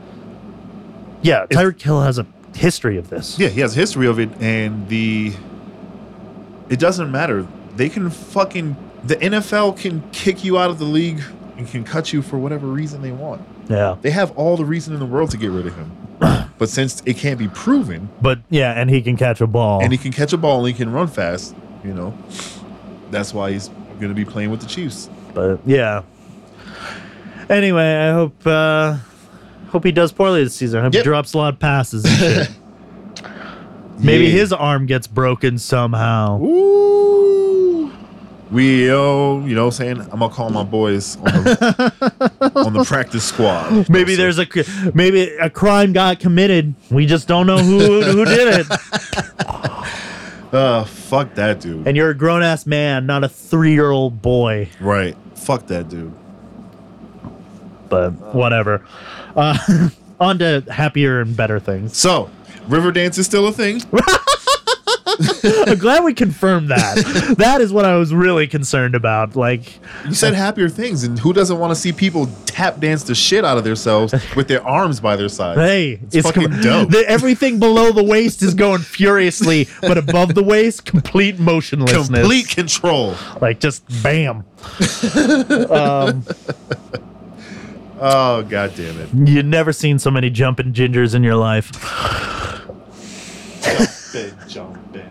Yeah, 1.23 1.47
Tyreek 1.47 1.81
Hill 1.81 2.00
has 2.02 2.19
a 2.19 2.26
history 2.55 2.97
of 2.99 3.09
this. 3.11 3.38
yeah, 3.38 3.49
he 3.49 3.61
has 3.61 3.76
a 3.76 3.81
history 3.81 4.07
of 4.07 4.19
it, 4.19 4.31
and 4.41 4.88
the. 4.88 5.33
It 6.69 6.79
doesn't 6.79 7.11
matter. 7.11 7.47
They 7.76 7.88
can 7.88 8.11
fucking. 8.11 8.76
The 9.05 9.17
NFL 9.17 9.79
can 9.79 10.02
kick 10.12 10.45
you 10.45 10.59
out 10.59 10.71
of 10.71 10.79
the 10.79 10.85
league 10.85 11.21
and 11.57 11.67
can 11.69 11.85
cut 11.85 12.12
you 12.12 12.23
for 12.23 12.38
whatever 12.38 12.67
reason 12.67 13.02
they 13.02 13.11
want. 13.12 13.43
Yeah, 13.69 13.97
They 14.00 14.11
have 14.11 14.31
all 14.38 14.57
the 14.57 14.64
reason 14.64 14.95
in 14.95 15.00
the 15.00 15.07
world 15.07 15.31
to 15.33 15.37
get 15.37 15.50
rid 15.50 15.67
of 15.67 15.75
him. 15.76 15.91
but 16.59 16.69
since 16.69 17.02
it 17.07 17.14
can't 17.17 17.38
be 17.38 17.49
proven, 17.49 18.09
but 18.21 18.41
yeah, 18.50 18.73
and 18.73 18.91
he 18.91 19.00
can 19.02 19.17
catch 19.17 19.41
a 19.41 19.47
ball. 19.47 19.83
and 19.83 19.93
he 19.93 19.99
can 19.99 20.12
catch 20.12 20.33
a 20.33 20.37
ball 20.37 20.59
and 20.59 20.69
he 20.69 20.73
can 20.75 20.93
run 20.93 21.07
fast, 21.09 21.55
you 21.85 21.93
know, 21.95 22.17
that's 23.11 23.33
why 23.35 23.50
he's 23.52 23.69
going 23.99 24.09
to 24.09 24.14
be 24.14 24.25
playing 24.25 24.50
with 24.50 24.61
the 24.61 24.67
Chiefs. 24.67 25.09
but 25.35 25.61
yeah. 25.67 26.02
Anyway, 27.49 27.95
I 27.97 28.12
hope 28.12 28.35
uh 28.47 28.99
hope 29.73 29.85
he 29.85 29.93
does 29.93 30.12
poorly 30.12 30.45
this 30.45 30.55
season. 30.55 30.81
I 30.81 30.83
hope 30.85 30.95
Yep. 30.95 31.02
he 31.02 31.05
drops 31.05 31.33
a 31.35 31.38
lot 31.38 31.55
of 31.55 31.59
passes 31.59 32.05
and 32.05 32.14
shit. 32.14 32.50
Maybe 33.99 34.25
Yeah. 34.26 34.31
his 34.33 34.52
arm 34.52 34.87
gets 34.87 35.07
broken 35.07 35.59
somehow. 35.59 36.41
Ooh. 36.43 37.91
We, 38.50 38.87
yo, 38.88 39.41
you 39.47 39.55
know 39.55 39.62
what 39.67 39.81
I'm 39.81 39.97
saying? 39.97 40.00
I'm 40.12 40.19
going 40.19 40.31
to 40.31 40.37
call 40.37 40.50
my 40.50 40.62
boys 40.62 41.17
on 41.17 41.25
the, 41.25 42.52
on 42.67 42.75
the 42.75 42.85
practice 42.85 43.25
squad. 43.25 43.88
Maybe 43.88 44.14
there's 44.14 44.38
a 44.38 44.47
maybe 44.93 45.23
a 45.37 45.49
crime 45.49 45.95
got 45.95 46.21
committed. 46.21 46.75
We 46.91 47.07
just 47.07 47.26
don't 47.29 47.47
know 47.47 47.57
who 47.57 48.02
who 48.02 48.25
did 48.26 48.61
it. 48.61 48.67
Uh, 50.52 50.85
fuck 50.85 51.33
that 51.37 51.61
dude. 51.61 51.88
And 51.88 51.97
you're 51.97 52.11
a 52.11 52.14
grown 52.14 52.43
ass 52.43 52.67
man, 52.67 53.07
not 53.07 53.25
a 53.25 53.29
three 53.31 53.73
year 53.73 53.91
old 53.91 54.21
boy. 54.21 54.69
Right. 54.83 55.17
Fuck 55.35 55.69
that 55.69 55.88
dude. 55.88 56.12
But 57.88 58.11
whatever. 58.35 58.85
Uh, 59.37 59.89
on 60.21 60.39
to 60.39 60.65
happier 60.71 61.21
and 61.21 61.37
better 61.37 61.59
things. 61.61 61.97
So, 61.97 62.31
Riverdance 62.69 63.19
is 63.19 63.27
still 63.27 63.47
a 63.49 63.53
thing. 63.53 63.83
I'm 65.45 65.79
glad 65.79 66.05
we 66.05 66.15
confirmed 66.15 66.69
that. 66.71 67.35
that 67.39 67.61
is 67.61 67.73
what 67.73 67.85
I 67.85 67.97
was 67.97 68.15
really 68.15 68.47
concerned 68.47 68.95
about. 68.95 69.37
Like, 69.37 69.79
You 70.07 70.15
said 70.15 70.33
happier 70.35 70.69
things, 70.69 71.05
and 71.05 71.19
who 71.19 71.33
doesn't 71.33 71.59
want 71.59 71.71
to 71.73 71.75
see 71.75 71.93
people 71.93 72.29
tap 72.47 72.81
dance 72.81 73.03
the 73.03 73.15
shit 73.15 73.45
out 73.45 73.59
of 73.59 73.65
themselves 73.65 74.15
with 74.37 74.49
their 74.49 74.67
arms 74.67 75.01
by 75.01 75.17
their 75.17 75.29
side? 75.29 75.59
hey, 75.59 76.01
it's, 76.12 76.27
fucking 76.27 76.61
dope. 76.61 76.91
the- 76.91 77.05
everything 77.09 77.59
below 77.59 77.93
the 77.93 78.03
waist 78.05 78.43
is 78.43 78.55
going 78.55 78.81
furiously, 78.81 79.69
but 79.81 79.99
above 79.99 80.35
the 80.35 80.43
waist, 80.43 80.85
complete 80.85 81.39
motionlessness. 81.39 82.09
Complete 82.21 82.49
control. 82.49 83.15
like 83.41 83.61
just 83.61 83.85
bam. 84.03 84.45
um, 85.71 86.25
Oh 88.04 88.42
god 88.42 88.75
damn 88.75 88.99
it! 88.99 89.11
You've 89.14 89.47
never 89.47 89.73
seen 89.73 89.97
so 90.00 90.11
many 90.11 90.28
jumping 90.28 90.73
gingers 90.73 91.14
in 91.14 91.23
your 91.23 91.37
life. 91.37 91.71
Big 94.12 94.35
jumping. 94.49 95.09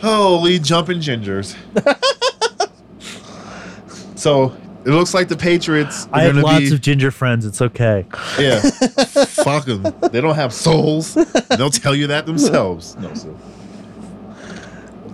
Holy 0.00 0.58
jumping 0.58 0.98
gingers. 0.98 1.54
so 4.18 4.46
it 4.84 4.90
looks 4.90 5.14
like 5.14 5.28
the 5.28 5.36
Patriots. 5.36 6.06
Are 6.06 6.18
I 6.18 6.22
have 6.22 6.34
gonna 6.34 6.44
lots 6.44 6.70
be, 6.70 6.74
of 6.74 6.80
ginger 6.80 7.12
friends. 7.12 7.46
It's 7.46 7.62
okay. 7.62 8.04
yeah. 8.36 8.58
Fuck 8.60 9.66
them. 9.66 9.84
They 10.10 10.20
don't 10.20 10.34
have 10.34 10.52
souls. 10.52 11.14
They'll 11.14 11.70
tell 11.70 11.94
you 11.94 12.08
that 12.08 12.26
themselves. 12.26 12.96
No, 12.96 13.14
sir. 13.14 13.32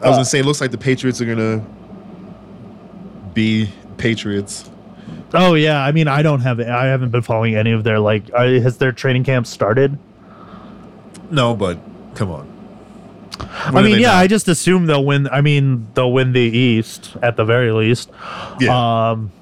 I 0.02 0.08
was 0.08 0.16
gonna 0.16 0.24
say, 0.24 0.38
it 0.38 0.46
looks 0.46 0.62
like 0.62 0.70
the 0.70 0.78
Patriots 0.78 1.20
are 1.20 1.26
gonna 1.26 1.62
be 3.34 3.68
Patriots. 3.98 4.69
Oh 5.32 5.54
yeah, 5.54 5.84
I 5.84 5.92
mean 5.92 6.08
I 6.08 6.22
don't 6.22 6.40
have 6.40 6.60
I 6.60 6.86
haven't 6.86 7.10
been 7.10 7.22
following 7.22 7.54
any 7.54 7.72
of 7.72 7.84
their 7.84 7.98
like 7.98 8.32
has 8.32 8.78
their 8.78 8.92
training 8.92 9.24
camp 9.24 9.46
started? 9.46 9.98
No, 11.30 11.54
but 11.54 11.78
come 12.14 12.30
on. 12.30 12.48
I 13.40 13.70
When 13.70 13.84
are 13.84 13.88
mean 13.88 14.00
yeah? 14.00 14.16
I 14.16 14.26
just 14.26 14.48
assume 14.48 14.86
they'll 14.86 15.04
win. 15.04 15.28
I 15.28 15.40
mean 15.40 15.86
they'll 15.94 16.12
win 16.12 16.32
the 16.32 16.40
East 16.40 17.16
at 17.22 17.36
the 17.36 17.44
very 17.44 17.72
least. 17.72 18.10
Yeah. 18.58 19.10
Um, 19.10 19.32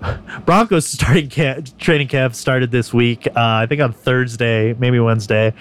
Broncos 0.46 0.86
starting 0.86 1.28
camp, 1.28 1.76
training 1.78 2.08
camp 2.08 2.34
started 2.34 2.70
this 2.70 2.92
week. 2.92 3.26
Uh, 3.26 3.32
I 3.36 3.66
think 3.66 3.80
on 3.80 3.92
Thursday, 3.92 4.74
maybe 4.74 4.98
Wednesday, 4.98 5.52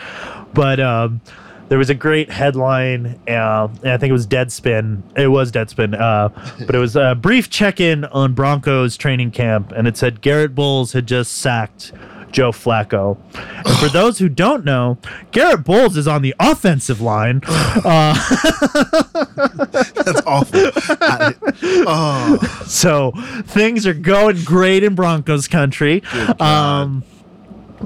but 0.53 0.79
um, 0.79 1.21
there 1.69 1.77
was 1.77 1.89
a 1.89 1.95
great 1.95 2.29
headline. 2.29 3.19
Uh, 3.27 3.67
and 3.83 3.91
I 3.91 3.97
think 3.97 4.09
it 4.09 4.13
was 4.13 4.27
Deadspin. 4.27 5.01
It 5.17 5.27
was 5.29 5.51
Deadspin, 5.51 5.99
uh, 5.99 6.29
but 6.65 6.75
it 6.75 6.79
was 6.79 6.95
a 6.95 7.15
brief 7.15 7.49
check-in 7.49 8.05
on 8.05 8.33
Broncos 8.33 8.97
training 8.97 9.31
camp, 9.31 9.71
and 9.71 9.87
it 9.87 9.95
said 9.97 10.21
Garett 10.21 10.53
Bolles 10.55 10.93
had 10.93 11.07
just 11.07 11.31
sacked. 11.37 11.93
Joe 12.31 12.51
Flacco. 12.51 13.17
And 13.65 13.75
for 13.79 13.87
those 13.91 14.19
who 14.19 14.29
don't 14.29 14.63
know, 14.63 14.99
Garett 15.31 15.63
Bolles 15.63 15.97
is 15.97 16.07
on 16.07 16.21
the 16.21 16.35
offensive 16.39 17.01
line. 17.01 17.41
Uh, 17.49 18.13
That's 19.95 20.21
awful. 20.27 20.59
I- 21.01 21.33
oh, 21.87 22.37
So 22.67 23.13
things 23.45 23.87
are 23.87 23.93
going 23.95 24.43
great 24.43 24.83
in 24.83 24.93
Broncos 24.95 25.47
country. 25.47 26.03
Um, 26.39 27.03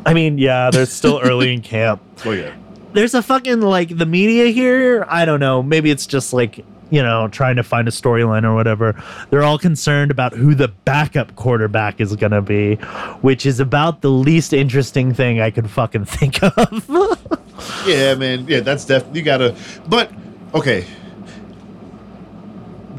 I 0.06 0.14
mean, 0.14 0.38
yeah, 0.38 0.72
they're 0.72 0.86
still 0.88 1.20
early 1.24 1.54
in 1.54 1.62
camp. 1.74 2.02
well, 2.26 2.36
yeah. 2.36 2.54
There's 2.94 3.14
a 3.14 3.22
fucking 3.22 3.62
like 3.62 3.98
the 3.98 4.06
media 4.06 4.48
here. 4.48 5.06
I 5.10 5.26
don't 5.26 5.40
know. 5.40 5.64
Maybe 5.64 5.90
it's 5.92 6.06
just 6.06 6.32
like 6.34 6.58
you 6.92 7.02
know 7.02 7.28
trying 7.28 7.56
to 7.56 7.64
find 7.64 7.88
a 7.88 7.92
storyline 7.92 8.44
or 8.44 8.54
whatever. 8.54 9.02
They're 9.30 9.44
all 9.44 9.58
concerned 9.58 10.12
about 10.12 10.34
who 10.34 10.54
the 10.56 10.68
backup 10.68 11.36
quarterback 11.36 12.00
is 12.00 12.16
gonna 12.16 12.42
be, 12.42 12.76
which 13.22 13.46
is 13.46 13.60
about 13.60 14.02
the 14.02 14.12
least 14.12 14.54
interesting 14.54 15.14
thing 15.14 15.40
I 15.42 15.50
could 15.52 15.70
fucking 15.70 16.06
think 16.18 16.42
of. 16.44 17.20
Yeah, 17.86 18.16
man. 18.16 18.46
Yeah, 18.48 18.60
that's 18.60 18.84
definitely 18.84 19.20
you 19.20 19.26
gotta. 19.26 19.56
But 19.88 20.12
okay. 20.54 20.86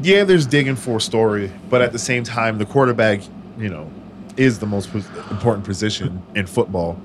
Yeah, 0.01 0.23
there's 0.23 0.45
digging 0.47 0.75
for 0.75 0.99
story, 0.99 1.51
but 1.69 1.81
at 1.81 1.91
the 1.91 1.99
same 1.99 2.23
time, 2.23 2.57
the 2.57 2.65
quarterback, 2.65 3.21
you 3.57 3.69
know, 3.69 3.91
is 4.37 4.59
the 4.59 4.65
most 4.65 4.93
important 4.93 5.65
position 5.65 6.21
in 6.35 6.47
football. 6.47 6.99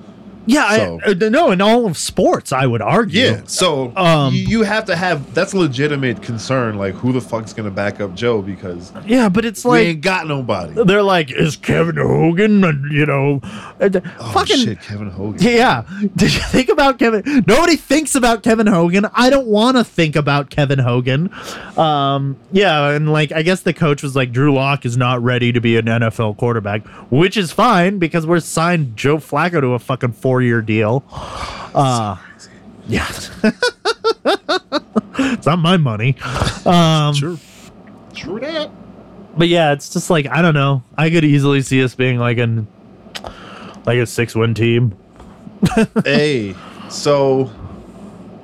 Yeah, 0.53 0.77
So- 0.77 1.01
I, 1.07 1.11
uh, 1.11 1.29
no, 1.31 1.51
in 1.51 1.61
all 1.61 1.87
of 1.87 1.97
sports, 1.97 2.53
I 2.53 2.67
would 2.67 2.83
argue. 2.83 3.23
Yeah, 3.23 3.41
so 3.47 3.93
Um, 3.97 4.35
you, 4.35 4.63
have 4.63 4.85
to 4.87 4.97
have 4.97 5.33
that's 5.35 5.53
a 5.53 5.59
legitimate 5.59 6.23
concern. 6.23 6.77
Like, 6.77 6.95
who 6.95 7.13
the 7.13 7.21
fuck's 7.21 7.53
gonna 7.53 7.71
back 7.71 8.01
up 8.01 8.15
Joe 8.15 8.43
because 8.43 8.93
yeah, 9.07 9.29
but 9.29 9.45
it's 9.45 9.65
we 9.65 9.71
like 9.71 9.87
ain't 9.87 10.01
got 10.01 10.27
nobody. 10.27 10.73
they're 10.85 11.03
like, 11.03 11.31
is 11.33 11.57
Kevin 11.57 11.97
Hogan, 11.97 12.89
you 12.91 13.07
know, 13.07 13.41
Oh 13.81 14.31
fucking. 14.33 14.57
shit, 14.59 14.81
Kevin 14.83 15.11
Hogan. 15.11 15.41
Yeah. 15.61 15.83
Did 16.17 16.33
you 16.35 16.41
think 16.41 16.69
about 16.69 16.99
Kevin? 16.99 17.23
Nobody 17.47 17.77
thinks 17.77 18.15
about 18.15 18.43
Kevin 18.43 18.67
Hogan. 18.67 19.07
I 19.15 19.31
don't 19.31 19.47
want 19.47 19.77
to 19.77 19.85
think 19.85 20.17
about 20.17 20.51
Kevin 20.51 20.79
Hogan. 20.79 21.31
Um, 21.77 22.37
yeah, 22.53 22.91
and 22.91 23.11
like 23.13 23.33
I 23.33 23.43
guess 23.43 23.61
the 23.61 23.73
coach 23.73 24.03
was 24.03 24.15
like 24.17 24.33
Drew 24.33 24.53
Lock 24.55 24.85
is 24.85 24.97
not 24.97 25.23
ready 25.23 25.53
to 25.53 25.61
be 25.61 25.77
an 25.77 25.87
NFL 25.87 26.37
quarterback, 26.37 26.87
which 27.11 27.37
is 27.37 27.53
fine 27.53 27.99
because 27.99 28.27
we're 28.27 28.41
signed 28.41 28.97
Joe 28.97 29.17
Flacco 29.19 29.61
to 29.61 29.69
a 29.75 29.79
fucking 29.79 30.13
four 30.13 30.40
year 30.43 30.63
deal. 30.63 31.05
Uh, 31.13 32.17
yeah. 32.89 33.07
it's 35.19 35.47
not 35.47 35.59
my 35.59 35.77
money. 35.77 36.17
Um, 36.65 37.15
Sure. 37.15 37.37
True 38.15 38.41
that. 38.41 38.71
but 39.37 39.49
yeah, 39.49 39.73
it's 39.73 39.93
just 39.93 40.11
like 40.11 40.27
I 40.29 40.43
don't 40.43 40.55
know. 40.55 40.83
I 40.99 41.11
could 41.11 41.25
easily 41.25 41.63
see 41.63 41.83
us 41.83 41.95
being 41.95 42.19
like 42.19 42.39
an 42.39 42.67
like 43.87 43.99
a 43.99 44.07
six 44.07 44.35
win 44.35 44.53
team. 44.55 44.97
hey, 46.05 46.55
so 46.91 47.51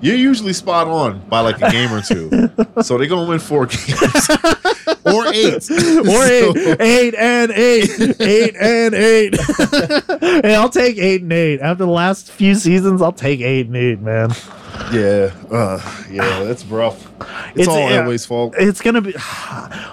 you're 0.00 0.16
usually 0.16 0.52
spot 0.52 0.86
on 0.86 1.20
by 1.28 1.40
like 1.40 1.60
a 1.60 1.70
game 1.70 1.92
or 1.92 2.00
two. 2.00 2.30
so 2.82 2.96
they're 2.96 3.08
gonna 3.08 3.28
win 3.28 3.38
four 3.40 3.66
games 3.66 4.28
or 5.06 5.26
eight, 5.32 5.70
or 5.70 6.24
eight, 6.24 6.80
eight 6.80 7.14
and 7.14 7.50
eight, 7.52 8.20
eight 8.20 8.56
and 8.56 8.94
eight. 8.94 9.34
and 10.44 10.52
I'll 10.52 10.68
take 10.68 10.98
eight 10.98 11.22
and 11.22 11.32
eight. 11.32 11.60
After 11.60 11.84
the 11.84 11.90
last 11.90 12.30
few 12.30 12.54
seasons, 12.54 13.00
I'll 13.02 13.12
take 13.12 13.40
eight 13.40 13.66
and 13.66 13.76
eight, 13.76 14.00
man. 14.00 14.30
Yeah, 14.92 15.32
uh, 15.50 15.80
yeah, 16.10 16.42
that's 16.44 16.64
rough. 16.66 17.06
It's, 17.54 17.60
It's- 17.62 17.68
all. 17.68 17.78
Elway's 17.88 18.26
fault. 18.26 18.54
It's 18.58 18.80
gonna 18.80 19.00
be. 19.00 19.12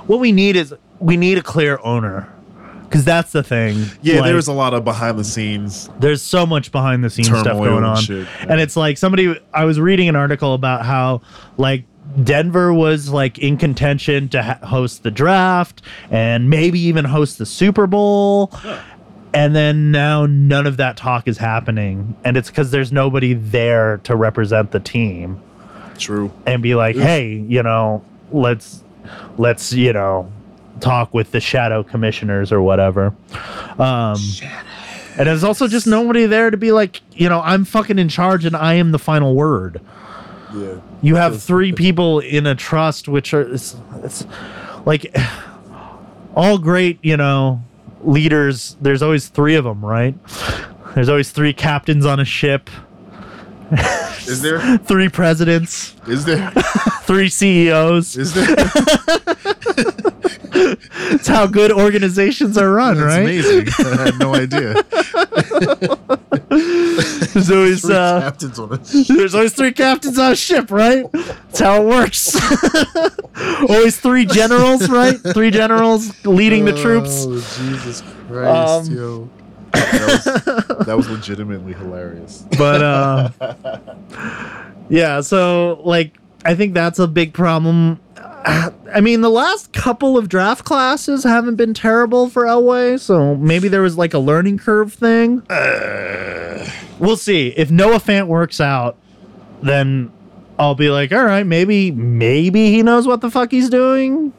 What 0.07 0.19
we 0.19 0.31
need 0.33 0.55
is 0.57 0.73
we 0.99 1.15
need 1.15 1.37
a 1.37 1.41
clear 1.41 1.79
owner, 1.83 2.27
because 2.83 3.05
that's 3.05 3.31
the 3.31 3.41
thing. 3.41 3.85
Yeah, 4.01 4.19
Like, 4.19 4.25
there's 4.31 4.47
a 4.49 4.53
lot 4.53 4.73
of 4.73 4.83
behind 4.83 5.17
the 5.17 5.23
scenes. 5.23 5.89
there's 5.99 6.21
so 6.21 6.45
much 6.45 6.71
behind 6.73 7.03
the 7.05 7.09
scenes 7.09 7.27
stuff 7.29 7.45
going 7.45 7.77
and 7.77 7.85
on 7.85 8.01
shit. 8.01 8.27
and 8.41 8.59
it's 8.59 8.75
like 8.75 8.97
somebody 8.97 9.39
i 9.53 9.63
was 9.63 9.79
reading 9.79 10.09
an 10.09 10.15
article 10.17 10.53
about 10.53 10.85
how 10.85 11.21
like 11.57 11.85
denver 12.23 12.73
was 12.73 13.09
like 13.09 13.37
in 13.39 13.57
contention 13.57 14.29
to 14.29 14.43
ha- 14.43 14.59
host 14.65 15.03
the 15.03 15.11
draft 15.11 15.81
and 16.11 16.49
maybe 16.49 16.79
even 16.79 17.05
host 17.05 17.37
the 17.37 17.45
super 17.45 17.87
bowl. 17.87 18.51
And 19.33 19.55
then 19.55 19.91
now 19.91 20.27
none 20.27 20.67
of 20.67 20.77
that 20.77 20.95
talk 20.95 21.27
is 21.27 21.39
happening. 21.39 22.15
And 22.23 22.37
it's 22.37 22.49
because 22.49 22.69
there's 22.69 22.91
nobody 22.91 23.33
there 23.33 23.97
to 24.03 24.15
represent 24.15 24.71
the 24.71 24.79
team. 24.79 25.41
True. 25.97 26.31
and 26.47 26.61
be 26.63 26.73
like 26.75 26.95
hey 26.95 27.35
you 27.47 27.61
know 27.61 28.03
let's 28.31 28.83
let's 29.37 29.71
you 29.73 29.93
know 29.93 30.31
talk 30.79 31.13
with 31.13 31.31
the 31.31 31.39
shadow 31.39 31.83
commissioners 31.83 32.51
or 32.51 32.61
whatever. 32.61 33.13
Um 33.77 34.17
and 35.17 35.27
there's 35.27 35.43
also 35.43 35.67
just 35.67 35.85
nobody 35.85 36.25
there 36.25 36.49
to 36.49 36.57
be 36.57 36.71
like 36.71 37.01
you 37.13 37.29
know 37.29 37.39
i'm 37.41 37.65
fucking 37.65 37.99
in 37.99 38.09
charge 38.09 38.45
and 38.45 38.55
i 38.55 38.73
am 38.73 38.91
the 38.91 38.97
final 38.99 39.35
word 39.35 39.79
Yeah. 40.55 40.75
you 41.01 41.15
have 41.15 41.41
three 41.41 41.71
people 41.73 42.19
in 42.19 42.45
a 42.45 42.53
trust 42.55 43.07
which 43.07 43.33
are 43.33 43.41
it's, 43.53 43.75
it's 44.03 44.25
like 44.85 45.15
all 46.35 46.57
great 46.59 46.99
you 47.01 47.17
know 47.17 47.63
leaders 48.03 48.77
there's 48.81 49.01
always 49.01 49.27
three 49.29 49.55
of 49.55 49.63
them 49.63 49.83
right 49.83 50.15
there's 50.93 51.09
always 51.09 51.31
three 51.31 51.53
captains 51.53 52.05
on 52.05 52.19
a 52.19 52.25
ship 52.25 52.69
Is 54.27 54.41
there? 54.43 54.77
three 54.83 55.09
presidents 55.09 55.95
Is 56.07 56.25
there? 56.25 56.51
three 57.03 57.29
ceos 57.29 58.15
Is 58.15 58.33
there? 58.33 58.55
It's 60.55 61.27
how 61.27 61.47
good 61.47 61.71
organizations 61.71 62.57
are 62.57 62.71
run, 62.71 62.95
That's 62.97 63.05
right? 63.07 63.21
amazing. 63.23 63.67
I 63.79 64.05
had 64.05 64.19
no 64.19 64.33
idea. 64.35 64.73
There's 67.45 67.51
always 67.51 67.81
Three 67.81 67.95
uh, 67.95 68.21
captains 68.21 68.59
on 68.59 68.73
it. 68.81 69.07
there's 69.07 69.33
always 69.35 69.53
three 69.53 69.71
captains 69.71 70.19
on 70.19 70.31
a 70.31 70.35
ship, 70.35 70.69
right? 70.71 71.11
That's 71.11 71.59
how 71.59 71.81
it 71.81 71.85
works. 71.87 72.35
always 73.69 73.99
three 73.99 74.25
generals, 74.25 74.87
right? 74.89 75.17
Three 75.19 75.49
generals 75.51 76.25
leading 76.25 76.65
the 76.65 76.73
troops. 76.73 77.25
Oh, 77.27 77.33
Jesus 77.35 78.01
Christ, 78.27 78.89
Um, 78.89 78.95
yo. 78.97 79.29
That 79.71 80.07
was, 80.77 80.85
that 80.87 80.97
was 80.97 81.09
legitimately 81.09 81.73
hilarious. 81.73 82.45
But 82.57 82.83
uh, 82.83 83.29
yeah, 84.89 85.21
so 85.21 85.81
like 85.83 86.15
I 86.45 86.53
think 86.55 86.73
that's 86.75 86.99
a 86.99 87.07
big 87.07 87.33
problem. 87.33 87.99
I 88.45 88.99
mean, 89.01 89.21
the 89.21 89.29
last 89.29 89.71
couple 89.71 90.17
of 90.17 90.27
draft 90.27 90.65
classes 90.65 91.23
haven't 91.23 91.55
been 91.55 91.73
terrible 91.73 92.29
for 92.29 92.43
Elway, 92.43 92.99
so 92.99 93.35
maybe 93.35 93.67
there 93.69 93.81
was 93.81 93.97
like 93.97 94.13
a 94.13 94.19
learning 94.19 94.57
curve 94.57 94.93
thing. 94.93 95.41
Uh. 95.49 96.69
we'll 96.99 97.17
see. 97.17 97.49
If 97.55 97.71
Noah 97.71 97.99
Fant 97.99 98.27
works 98.27 98.59
out, 98.59 98.97
then 99.61 100.11
I'll 100.59 100.75
be 100.75 100.89
like, 100.89 101.11
all 101.13 101.23
right, 101.23 101.45
maybe, 101.45 101.91
maybe 101.91 102.69
he 102.71 102.83
knows 102.83 103.07
what 103.07 103.21
the 103.21 103.31
fuck 103.31 103.51
he's 103.51 103.69
doing. 103.69 104.33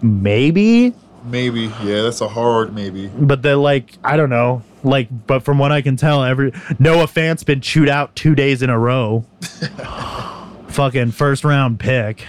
Maybe, 0.00 0.94
Maybe. 1.24 1.64
Yeah, 1.84 2.02
that's 2.02 2.22
a 2.22 2.28
hard 2.28 2.74
maybe. 2.74 3.08
but 3.08 3.42
they're 3.42 3.56
like, 3.56 3.92
I 4.02 4.16
don't 4.16 4.30
know. 4.30 4.62
Like, 4.82 5.08
but 5.26 5.40
from 5.42 5.58
what 5.58 5.70
I 5.70 5.82
can 5.82 5.96
tell, 5.96 6.24
every 6.24 6.52
Noah 6.78 7.06
Fant's 7.06 7.44
been 7.44 7.60
chewed 7.60 7.90
out 7.90 8.16
two 8.16 8.34
days 8.34 8.62
in 8.62 8.70
a 8.70 8.78
row. 8.78 9.26
Fucking 10.68 11.10
first 11.10 11.44
round 11.44 11.78
pick. 11.78 12.24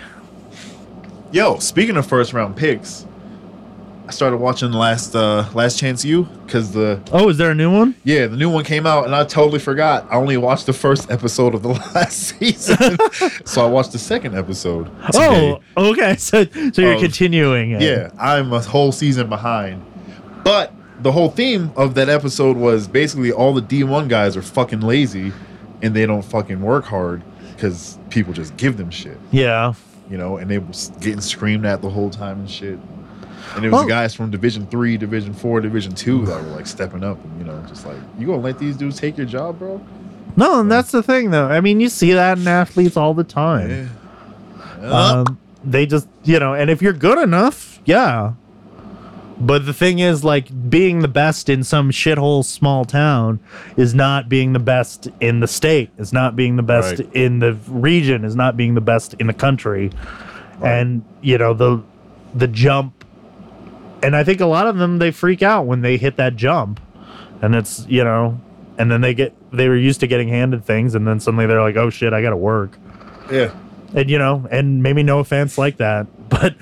Yo, 1.32 1.58
speaking 1.60 1.96
of 1.98 2.06
first 2.06 2.34
round 2.34 2.56
picks, 2.58 3.06
I 4.08 4.12
started 4.12 4.38
watching 4.38 4.72
last 4.74 5.16
uh 5.16 5.46
Last 5.54 5.80
Chance 5.80 6.04
U 6.04 6.24
because 6.46 6.72
the 6.74 7.00
Oh, 7.12 7.30
is 7.30 7.38
there 7.38 7.52
a 7.52 7.56
new 7.56 7.72
one? 7.72 7.96
yeah 8.04 8.28
the 8.28 8.36
new 8.36 8.50
one 8.50 8.66
came 8.66 8.86
out 8.86 9.06
and 9.06 9.16
I 9.16 9.24
totally 9.24 9.60
forgot. 9.60 10.06
I 10.12 10.16
only 10.16 10.36
watched 10.36 10.66
the 10.66 10.74
first 10.74 11.10
episode 11.10 11.56
of 11.56 11.62
the 11.64 11.70
last 11.96 12.38
season, 12.38 12.98
so 13.46 13.66
I 13.66 13.70
watched 13.70 13.94
the 13.94 14.00
second 14.00 14.38
episode. 14.38 14.86
Today. 15.08 15.58
Oh, 15.78 15.92
okay. 15.92 16.16
So, 16.18 16.44
so 16.44 16.82
you're 16.82 16.94
Of- 16.96 17.02
continuing. 17.02 17.72
it. 17.72 17.82
Yeah, 17.82 18.10
I'm 18.20 18.52
a 18.52 18.60
whole 18.60 18.92
season 18.92 19.30
behind. 19.30 19.86
But 20.44 20.74
the 21.02 21.12
whole 21.14 21.30
theme 21.30 21.72
of 21.78 21.96
that 21.96 22.10
episode 22.10 22.58
was 22.58 22.88
basically 22.88 23.32
all 23.32 23.54
the 23.54 23.62
D1 23.62 24.10
guys 24.10 24.36
are 24.36 24.42
fucking 24.42 24.82
lazy 24.82 25.32
and 25.82 25.96
they 25.96 26.06
don't 26.06 26.24
fucking 26.24 26.62
work 26.62 26.86
hard 26.86 27.24
because 27.56 27.98
people 28.10 28.34
just 28.34 28.56
give 28.58 28.76
them 28.78 28.90
shit, 28.92 29.18
Yeah. 29.32 29.74
You 30.12 30.18
know, 30.18 30.38
and 30.38 30.52
they 30.52 30.58
was 30.60 30.92
getting 31.00 31.22
screamed 31.22 31.66
at 31.66 31.82
the 31.82 31.90
whole 31.90 32.10
time 32.10 32.40
and 32.42 32.50
shit. 32.50 32.78
And 33.56 33.66
it 33.66 33.70
was 33.70 33.74
Well- 33.74 33.84
the 33.84 33.90
guys 33.90 34.14
from 34.14 34.30
Division 34.30 34.68
Three, 34.68 34.98
Division 34.98 35.34
Four, 35.34 35.62
Division 35.62 35.94
Two 35.94 36.26
that 36.26 36.44
were 36.44 36.50
like 36.52 36.68
stepping 36.68 37.04
up 37.04 37.24
and 37.24 37.40
you 37.40 37.46
know, 37.46 37.62
just 37.68 37.86
like 37.86 37.98
you 38.20 38.28
gonna 38.28 38.40
let 38.42 38.60
these 38.60 38.76
dudes 38.78 39.00
take 39.00 39.18
your 39.18 39.26
job, 39.26 39.58
bro? 39.60 39.82
No, 40.36 40.62
and 40.62 40.72
that's 40.72 40.92
the 40.92 41.04
thing, 41.04 41.32
though. 41.32 41.48
I 41.48 41.60
mean, 41.60 41.80
you 41.82 41.90
see 41.90 42.14
that 42.14 42.38
in 42.38 42.48
athletes 42.48 42.96
all 42.96 43.14
the 43.14 43.24
time. 43.26 43.90
Yeah. 44.82 44.90
Um, 44.90 45.38
they 45.64 45.86
just, 45.86 46.08
you 46.24 46.40
know, 46.40 46.54
and 46.54 46.70
if 46.70 46.82
you're 46.82 46.94
good 46.94 47.18
enough, 47.20 47.80
yeah. 47.86 48.34
But 49.42 49.66
the 49.66 49.74
thing 49.74 50.00
is, 50.00 50.24
like, 50.24 50.70
being 50.70 51.00
the 51.00 51.08
best 51.08 51.50
in 51.50 51.64
some 51.64 51.90
shithole 51.92 52.46
small 52.46 52.86
town 52.86 53.40
is 53.76 53.94
not 53.94 54.30
being 54.30 54.54
the 54.54 54.60
best 54.60 55.08
in 55.20 55.40
the 55.40 55.48
state, 55.48 55.90
is 55.98 56.14
not 56.14 56.36
being 56.36 56.58
the 56.58 56.64
best 56.64 57.00
Right. 57.00 57.10
in 57.14 57.40
the 57.40 57.54
region, 57.68 58.24
is 58.24 58.36
not 58.36 58.56
being 58.56 58.76
the 58.76 58.82
best 58.82 59.16
in 59.16 59.28
the 59.28 59.34
country. 59.34 59.90
And, 60.62 61.04
you 61.22 61.38
know, 61.38 61.54
the 61.54 61.82
the 62.34 62.48
jump 62.48 63.04
and 64.04 64.16
I 64.16 64.24
think 64.24 64.40
a 64.42 64.46
lot 64.46 64.68
of 64.68 64.78
them 64.78 65.00
they 65.00 65.12
freak 65.12 65.42
out 65.44 65.66
when 65.66 65.82
they 65.82 65.98
hit 65.98 66.16
that 66.18 66.36
jump. 66.36 66.80
And 67.42 67.56
it's, 67.56 67.86
you 67.90 68.04
know, 68.04 68.40
and 68.78 68.90
then 68.92 69.02
they 69.02 69.14
get 69.14 69.34
they 69.52 69.68
were 69.68 69.76
used 69.76 70.00
to 70.02 70.08
getting 70.08 70.28
handed 70.30 70.64
things 70.64 70.96
and 70.96 71.06
then 71.08 71.20
suddenly 71.20 71.46
they're 71.48 71.62
like, 71.62 71.76
"Oh 71.78 71.90
shit, 71.90 72.14
I 72.14 72.22
got 72.22 72.30
to 72.30 72.38
work." 72.38 72.78
yeah. 73.32 73.52
and 73.94 74.10
you 74.10 74.18
know, 74.20 74.48
and 74.52 74.82
maybe 74.84 75.04
no 75.04 75.20
offense 75.20 75.58
like 75.58 75.78
that, 75.78 76.08
but 76.30 76.56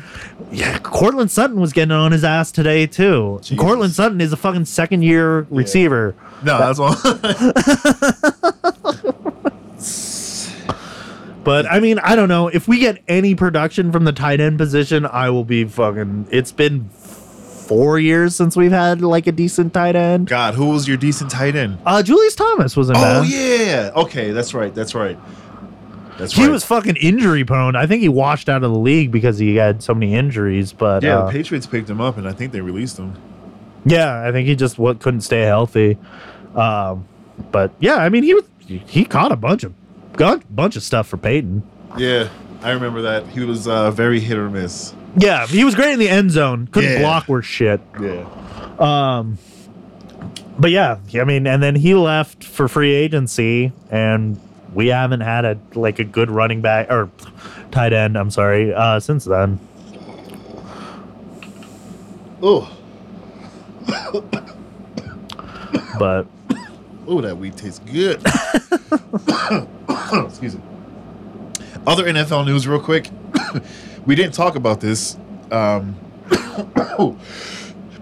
yeah, 0.52 0.78
Courtland 0.80 1.32
Sutton 1.32 1.60
was 1.60 1.74
getting 1.74 1.92
on 1.92 2.12
his 2.12 2.24
ass 2.24 2.52
today 2.52 2.88
too. 2.88 3.40
Jesus. 3.42 3.60
Courtland 3.60 3.94
Sutton 3.94 4.22
is 4.22 4.34
a 4.34 4.38
fucking 4.38 4.66
second 4.66 5.04
year 5.04 5.42
receiver, 5.50 6.16
No, 6.44 6.58
that's 6.58 6.80
all. 6.80 6.96
but 11.44 11.66
I 11.72 11.80
mean, 11.80 12.00
I 12.00 12.16
don't 12.16 12.30
know 12.30 12.48
if 12.48 12.68
we 12.68 12.80
get 12.80 13.02
any 13.08 13.36
production 13.36 13.92
from 13.92 14.06
the 14.06 14.12
tight 14.12 14.40
end 14.40 14.58
position, 14.58 15.06
I 15.06 15.30
will 15.30 15.46
be 15.46 15.66
fucking. 15.66 16.28
It's 16.32 16.52
been 16.52 16.90
four 16.90 18.00
years 18.00 18.36
since 18.36 18.56
we've 18.58 18.72
had 18.72 19.02
like 19.02 19.28
a 19.28 19.32
decent 19.32 19.74
tight 19.74 19.96
end. 19.96 20.28
God, 20.28 20.56
who 20.56 20.70
was 20.72 20.88
your 20.88 20.98
decent 20.98 21.32
tight 21.32 21.56
end? 21.56 21.78
Uh, 21.86 22.02
Julius 22.04 22.36
Thomas 22.36 22.76
wasn't 22.76 22.98
Oh 22.98 23.02
bad. 23.02 23.28
yeah. 23.30 23.92
Okay, 23.96 24.32
that's 24.32 24.54
right. 24.54 24.74
That's 24.74 24.96
right. 24.96 25.18
That's 26.20 26.34
He 26.34 26.44
right. 26.44 26.52
was 26.52 26.64
fucking 26.66 26.98
injury 26.98 27.44
prone. 27.46 27.76
I 27.76 27.88
think 27.88 28.02
he 28.02 28.10
washed 28.10 28.48
out 28.50 28.64
of 28.64 28.72
the 28.72 28.78
league 28.78 29.12
because 29.12 29.40
he 29.40 29.56
had 29.56 29.82
so 29.82 29.94
many 29.96 30.14
injuries. 30.14 30.74
But 30.74 31.02
yeah, 31.02 31.20
uh, 31.20 31.26
the 31.26 31.32
Patriots 31.32 31.66
picked 31.66 31.90
him 31.90 32.00
up, 32.02 32.18
and 32.18 32.28
I 32.28 32.34
think 32.34 32.52
they 32.52 32.62
released 32.62 32.98
him. 32.98 33.16
Yeah, 33.86 34.22
I 34.28 34.32
think 34.32 34.48
he 34.48 34.56
just 34.56 34.78
what 34.78 35.00
couldn't 35.00 35.22
stay 35.22 35.42
healthy. 35.42 35.98
Um, 36.56 37.06
but 37.52 37.72
yeah, 37.80 37.96
I 37.96 38.10
mean 38.10 38.24
he 38.24 38.34
was 38.34 38.44
he 38.68 39.06
caught 39.06 39.32
a 39.32 39.36
bunch 39.38 39.64
of 39.64 39.74
got 40.14 40.44
a 40.44 40.48
bunch 40.48 40.76
of 40.76 40.84
stuff 40.84 41.08
for 41.08 41.18
Peyton. 41.18 41.64
Yeah, 41.98 42.28
I 42.62 42.72
remember 42.72 43.02
that. 43.04 43.26
He 43.28 43.40
was 43.40 43.68
uh, 43.68 43.90
very 43.92 44.20
hit 44.20 44.38
or 44.38 44.50
miss. 44.50 44.94
Yeah, 45.18 45.48
he 45.48 45.64
was 45.64 45.74
great 45.74 45.94
in 45.94 46.00
the 46.00 46.10
end 46.10 46.32
zone. 46.32 46.68
Couldn't 46.68 46.92
Yeah. 46.92 47.00
block 47.00 47.28
worth 47.30 47.46
shit. 47.46 47.80
Yeah. 48.00 48.26
Um, 48.78 49.38
but 50.60 50.72
yeah, 50.72 50.98
I 51.16 51.24
mean, 51.24 51.48
and 51.48 51.64
then 51.64 51.76
he 51.76 51.94
left 51.96 52.44
for 52.44 52.68
free 52.68 52.94
agency, 52.94 53.72
and 53.90 54.40
we 54.74 54.88
haven't 54.88 55.22
had 55.22 55.46
a 55.46 55.58
like 55.76 56.00
a 56.00 56.04
good 56.04 56.30
running 56.30 56.62
back 56.62 56.90
or 56.90 57.10
tight 57.72 57.94
end. 57.94 58.18
I'm 58.18 58.32
sorry, 58.32 58.74
uh, 58.74 59.00
since 59.00 59.26
then. 59.26 59.60
Oh, 62.42 62.72
But 66.00 66.28
oh, 67.08 67.20
that 67.20 67.38
weed 67.38 67.58
tastes 67.58 67.80
good. 67.80 68.22
Excuse 70.28 70.56
me. 70.56 70.62
Other 71.86 72.06
NFL 72.06 72.46
news, 72.46 72.66
real 72.68 72.80
quick. 72.80 73.10
we 74.06 74.16
didn't 74.16 74.34
talk 74.34 74.56
about 74.56 74.80
this, 74.80 75.18
um, 75.52 75.98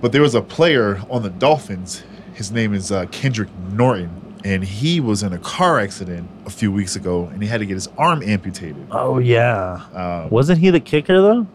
but 0.01 0.11
there 0.11 0.21
was 0.21 0.35
a 0.35 0.41
player 0.41 1.01
on 1.09 1.23
the 1.23 1.31
Dolphins. 1.31 2.03
His 2.35 2.51
name 2.51 2.75
is 2.75 2.91
uh, 2.91 3.07
Kendrick 3.07 3.49
Norton, 3.71 4.26
and 4.45 4.63
he 4.63 4.99
was 4.99 5.23
in 5.23 5.33
a 5.33 5.37
car 5.37 5.79
accident 5.79 6.29
a 6.45 6.49
few 6.49 6.71
weeks 6.71 6.95
ago, 6.95 7.25
and 7.33 7.41
he 7.41 7.47
had 7.47 7.59
to 7.59 7.65
get 7.65 7.73
his 7.75 7.87
arm 7.97 8.21
amputated. 8.23 8.87
oh 8.91 9.17
yeah, 9.19 9.81
Um, 9.93 10.29
wasn't 10.29 10.59
he 10.59 10.69
the 10.69 10.79
kicker 10.79 11.21
though? 11.21 11.47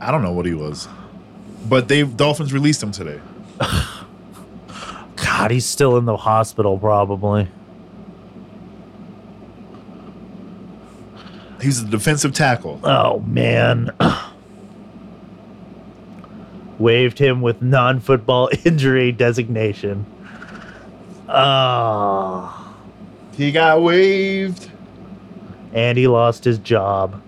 I 0.00 0.10
don't 0.10 0.22
know 0.22 0.32
what 0.32 0.46
he 0.46 0.54
was, 0.54 0.88
but 1.68 1.88
they 1.88 2.02
Dolphins 2.04 2.52
released 2.52 2.82
him 2.82 2.90
today. 2.92 3.20
God, 5.16 5.50
he's 5.50 5.66
still 5.66 5.96
in 5.98 6.04
the 6.06 6.16
hospital 6.16 6.78
probably. 6.78 7.48
He's 11.60 11.82
a 11.82 11.86
defensive 11.86 12.32
tackle. 12.32 12.80
Oh 12.82 13.20
man. 13.20 13.90
Waived 16.78 17.18
him 17.18 17.42
with 17.42 17.60
non-football 17.60 18.48
injury 18.64 19.12
designation. 19.12 20.06
Oh, 21.32 22.74
He 23.36 23.52
got 23.52 23.82
waived 23.82 24.68
and 25.72 25.96
he 25.96 26.06
lost 26.08 26.42
his 26.44 26.58
job. 26.58 27.22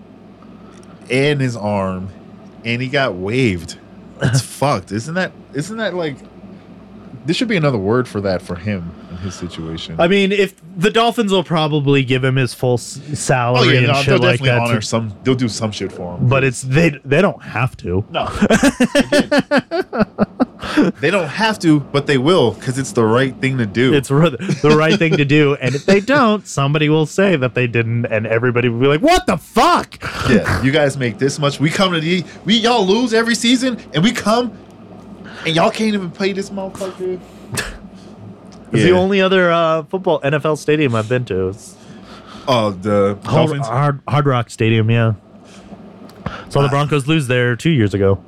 and 1.09 1.39
his 1.41 1.55
arm, 1.57 2.09
and 2.65 2.81
he 2.81 2.87
got 2.89 3.15
waived. 3.15 3.77
It's 4.21 4.41
fucked, 4.59 4.91
isn't 4.91 5.13
that? 5.15 5.31
Isn't 5.53 5.77
that 5.77 5.93
like? 5.93 6.17
There 7.25 7.33
should 7.33 7.47
be 7.47 7.55
another 7.57 7.77
word 7.77 8.05
for 8.07 8.19
that 8.21 8.41
for 8.41 8.55
him 8.55 8.91
in 9.11 9.17
his 9.17 9.33
situation. 9.35 9.95
I 9.99 10.07
mean, 10.09 10.31
if 10.33 10.53
the 10.77 10.89
Dolphins 10.89 11.31
will 11.31 11.43
probably 11.45 12.03
give 12.03 12.21
him 12.23 12.35
his 12.35 12.53
full 12.53 12.73
s- 12.73 12.99
oh 13.09 13.13
salary 13.13 13.73
yeah, 13.75 13.79
and 13.79 13.87
no, 13.87 13.93
shit 13.95 14.07
they'll 14.07 14.19
like 14.29 14.41
that, 14.41 14.59
honor 14.59 14.79
to- 14.81 14.85
some. 14.85 15.13
They'll 15.23 15.35
do 15.35 15.47
some 15.49 15.71
shit 15.71 15.91
for 15.93 16.17
him. 16.17 16.27
but 16.27 16.43
it's 16.43 16.61
they 16.63 16.89
they 17.05 17.21
don't 17.21 17.41
have 17.41 17.77
to. 17.77 18.03
no, 18.09 18.25
they 20.99 21.11
don't 21.11 21.27
have 21.27 21.59
to, 21.59 21.79
but 21.79 22.07
they 22.07 22.17
will 22.17 22.51
because 22.53 22.77
it's 22.77 22.91
the 22.93 23.03
right 23.03 23.35
thing 23.37 23.57
to 23.57 23.65
do. 23.65 23.93
It's 23.93 24.09
r- 24.11 24.29
the 24.29 24.75
right 24.77 24.97
thing 24.97 25.17
to 25.17 25.25
do, 25.25 25.55
and 25.55 25.75
if 25.75 25.85
they 25.85 25.99
don't, 25.99 26.47
somebody 26.47 26.89
will 26.89 27.05
say 27.05 27.35
that 27.35 27.53
they 27.53 27.67
didn't, 27.67 28.05
and 28.05 28.25
everybody 28.25 28.69
will 28.69 28.79
be 28.79 28.87
like, 28.87 29.01
"What 29.01 29.25
the 29.27 29.37
fuck?" 29.37 30.01
yeah, 30.29 30.61
you 30.63 30.71
guys 30.71 30.97
make 30.97 31.17
this 31.17 31.39
much. 31.39 31.59
We 31.59 31.69
come 31.69 31.93
to 31.93 31.99
the 31.99 32.23
we 32.45 32.55
y'all 32.55 32.85
lose 32.85 33.13
every 33.13 33.35
season, 33.35 33.77
and 33.93 34.03
we 34.03 34.11
come, 34.11 34.57
and 35.45 35.55
y'all 35.55 35.71
can't 35.71 35.93
even 35.93 36.11
play 36.11 36.33
this 36.33 36.49
motherfucker. 36.49 37.19
It's 38.71 38.83
the 38.83 38.91
only 38.91 39.21
other 39.21 39.51
uh, 39.51 39.83
football 39.83 40.19
NFL 40.21 40.57
stadium 40.57 40.95
I've 40.95 41.07
been 41.09 41.25
to. 41.25 41.49
It's 41.49 41.75
Oh, 42.47 42.71
the 42.71 43.17
Hard, 43.23 43.59
Hard, 43.59 44.01
Hard 44.07 44.25
Rock 44.25 44.49
Stadium, 44.49 44.89
yeah. 44.89 45.13
Saw 46.49 46.61
the 46.61 46.69
Broncos 46.69 47.07
lose 47.07 47.27
there 47.27 47.55
two 47.55 47.69
years 47.69 47.93
ago. 47.93 48.21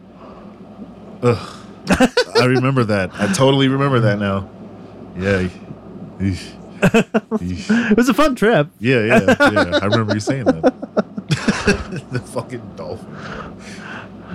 I 1.90 2.46
remember 2.46 2.84
that. 2.86 3.12
I 3.14 3.32
totally 3.34 3.68
remember 3.68 4.00
that 4.02 4.20
now. 4.20 4.50
Yeah. 5.18 5.50
Eesh. 6.20 6.52
Eesh. 6.82 7.92
It 7.92 7.98
was 7.98 8.10
a 8.10 8.14
fun 8.14 8.36
trip. 8.36 8.70
Yeah, 8.80 9.02
yeah, 9.04 9.36
yeah. 9.40 9.80
I 9.82 9.86
remember 9.86 10.14
you 10.14 10.20
saying 10.20 10.46
that. 10.46 10.74
the 12.12 12.20
fucking 12.20 12.76
dolphin. 12.76 13.08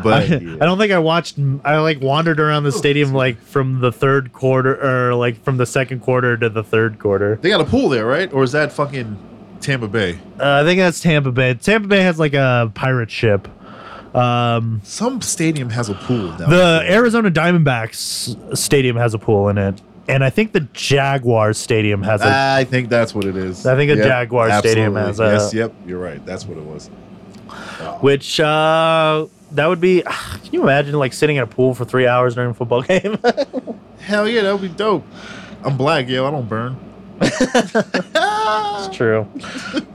But 0.02 0.12
I 0.12 0.24
yeah. 0.24 0.56
don't 0.56 0.78
think 0.78 0.92
I 0.92 0.98
watched. 0.98 1.38
I 1.64 1.78
like 1.78 2.00
wandered 2.00 2.40
around 2.40 2.64
the 2.64 2.72
stadium 2.72 3.12
like 3.12 3.40
from 3.40 3.80
the 3.80 3.92
third 3.92 4.32
quarter 4.32 4.80
or 4.82 5.14
like 5.14 5.42
from 5.42 5.58
the 5.58 5.66
second 5.66 6.00
quarter 6.00 6.36
to 6.36 6.48
the 6.48 6.62
third 6.62 6.98
quarter. 6.98 7.36
they 7.36 7.50
got 7.50 7.60
a 7.60 7.64
pool 7.64 7.88
there, 7.88 8.06
right? 8.06 8.32
Or 8.32 8.42
is 8.42 8.52
that 8.52 8.72
fucking 8.72 9.18
Tampa 9.60 9.88
Bay? 9.88 10.18
Uh, 10.38 10.62
I 10.62 10.64
think 10.64 10.78
that's 10.78 11.00
Tampa 11.00 11.32
Bay. 11.32 11.54
Tampa 11.54 11.88
Bay 11.88 12.02
has 12.02 12.18
like 12.18 12.34
a 12.34 12.72
pirate 12.74 13.10
ship. 13.10 13.48
Um, 14.14 14.80
Some 14.84 15.20
stadium 15.22 15.70
has 15.70 15.88
a 15.88 15.94
pool 15.94 16.36
down 16.36 16.50
the. 16.50 16.82
Arizona 16.88 17.30
Diamondbacks 17.30 18.56
stadium 18.56 18.96
has 18.96 19.14
a 19.14 19.18
pool 19.18 19.48
in 19.48 19.56
it, 19.58 19.80
and 20.08 20.24
I 20.24 20.30
think 20.30 20.52
the 20.52 20.60
Jaguars 20.72 21.58
stadium 21.58 22.02
has 22.02 22.20
a. 22.20 22.26
I 22.26 22.64
think 22.64 22.88
that's 22.88 23.14
what 23.14 23.24
it 23.24 23.36
is. 23.36 23.64
I 23.66 23.76
think 23.76 23.90
the 23.96 24.02
Jaguar 24.04 24.50
Stadium 24.58 24.96
has 24.96 25.20
a- 25.20 25.24
Yes, 25.24 25.54
yep, 25.54 25.72
you're 25.86 26.00
right. 26.00 26.24
That's 26.26 26.44
what 26.44 26.58
it 26.58 26.64
was. 26.64 26.88
which 28.00 28.40
uh, 28.40 29.26
that 29.52 29.66
would 29.66 29.80
be. 29.80 30.02
Can 30.02 30.52
you 30.52 30.62
imagine 30.62 30.94
like 30.94 31.12
sitting 31.12 31.36
in 31.36 31.42
a 31.42 31.46
pool 31.46 31.74
for 31.74 31.84
three 31.84 32.06
hours 32.08 32.34
during 32.34 32.50
a 32.50 32.54
football 32.54 32.82
game? 32.88 33.16
Hell 34.00 34.28
yeah, 34.28 34.42
that 34.42 34.52
would 34.52 34.62
be 34.62 34.68
dope. 34.68 35.04
I'm 35.62 35.76
black, 35.76 36.08
yo. 36.08 36.26
I 36.26 36.30
don't 36.32 36.48
burn. 36.48 36.76
it's 38.86 38.96
true. 38.96 39.26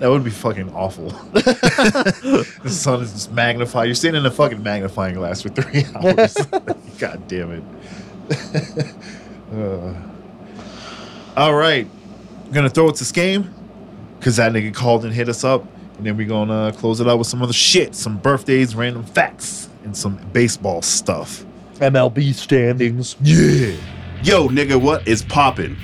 That 0.00 0.08
would 0.08 0.24
be 0.24 0.30
fucking 0.30 0.72
awful. 0.74 1.10
the 1.32 2.46
sun 2.66 3.02
is 3.02 3.12
just 3.12 3.32
magnified. 3.32 3.86
You're 3.86 3.94
sitting 3.94 4.18
in 4.18 4.26
a 4.26 4.30
fucking 4.30 4.62
magnifying 4.62 5.14
glass 5.14 5.42
for 5.42 5.50
three 5.50 5.84
hours. 5.94 6.34
God 6.98 7.28
damn 7.28 7.52
it. 7.52 8.94
Uh. 9.54 9.94
all 11.36 11.54
right. 11.54 11.86
I'm 12.46 12.52
gonna 12.52 12.70
throw 12.70 12.88
it 12.88 12.96
to 12.96 13.04
Skame 13.04 13.52
because 14.18 14.36
that 14.36 14.52
nigga 14.52 14.74
called 14.74 15.04
and 15.04 15.14
hit 15.14 15.28
us 15.28 15.44
up. 15.44 15.64
And 15.98 16.06
then 16.06 16.16
we're 16.16 16.26
gonna 16.26 16.72
close 16.72 17.00
it 17.00 17.06
out 17.06 17.18
with 17.18 17.28
some 17.28 17.42
other 17.42 17.52
shit, 17.52 17.94
some 17.94 18.16
birthdays, 18.18 18.74
random 18.74 19.04
facts, 19.04 19.68
and 19.84 19.96
some 19.96 20.16
baseball 20.32 20.82
stuff. 20.82 21.44
MLB 21.74 22.34
standings. 22.34 23.14
Yeah. 23.22 23.76
Yo, 24.22 24.48
nigga, 24.48 24.80
what 24.80 25.06
is 25.06 25.22
poppin'? 25.22 25.76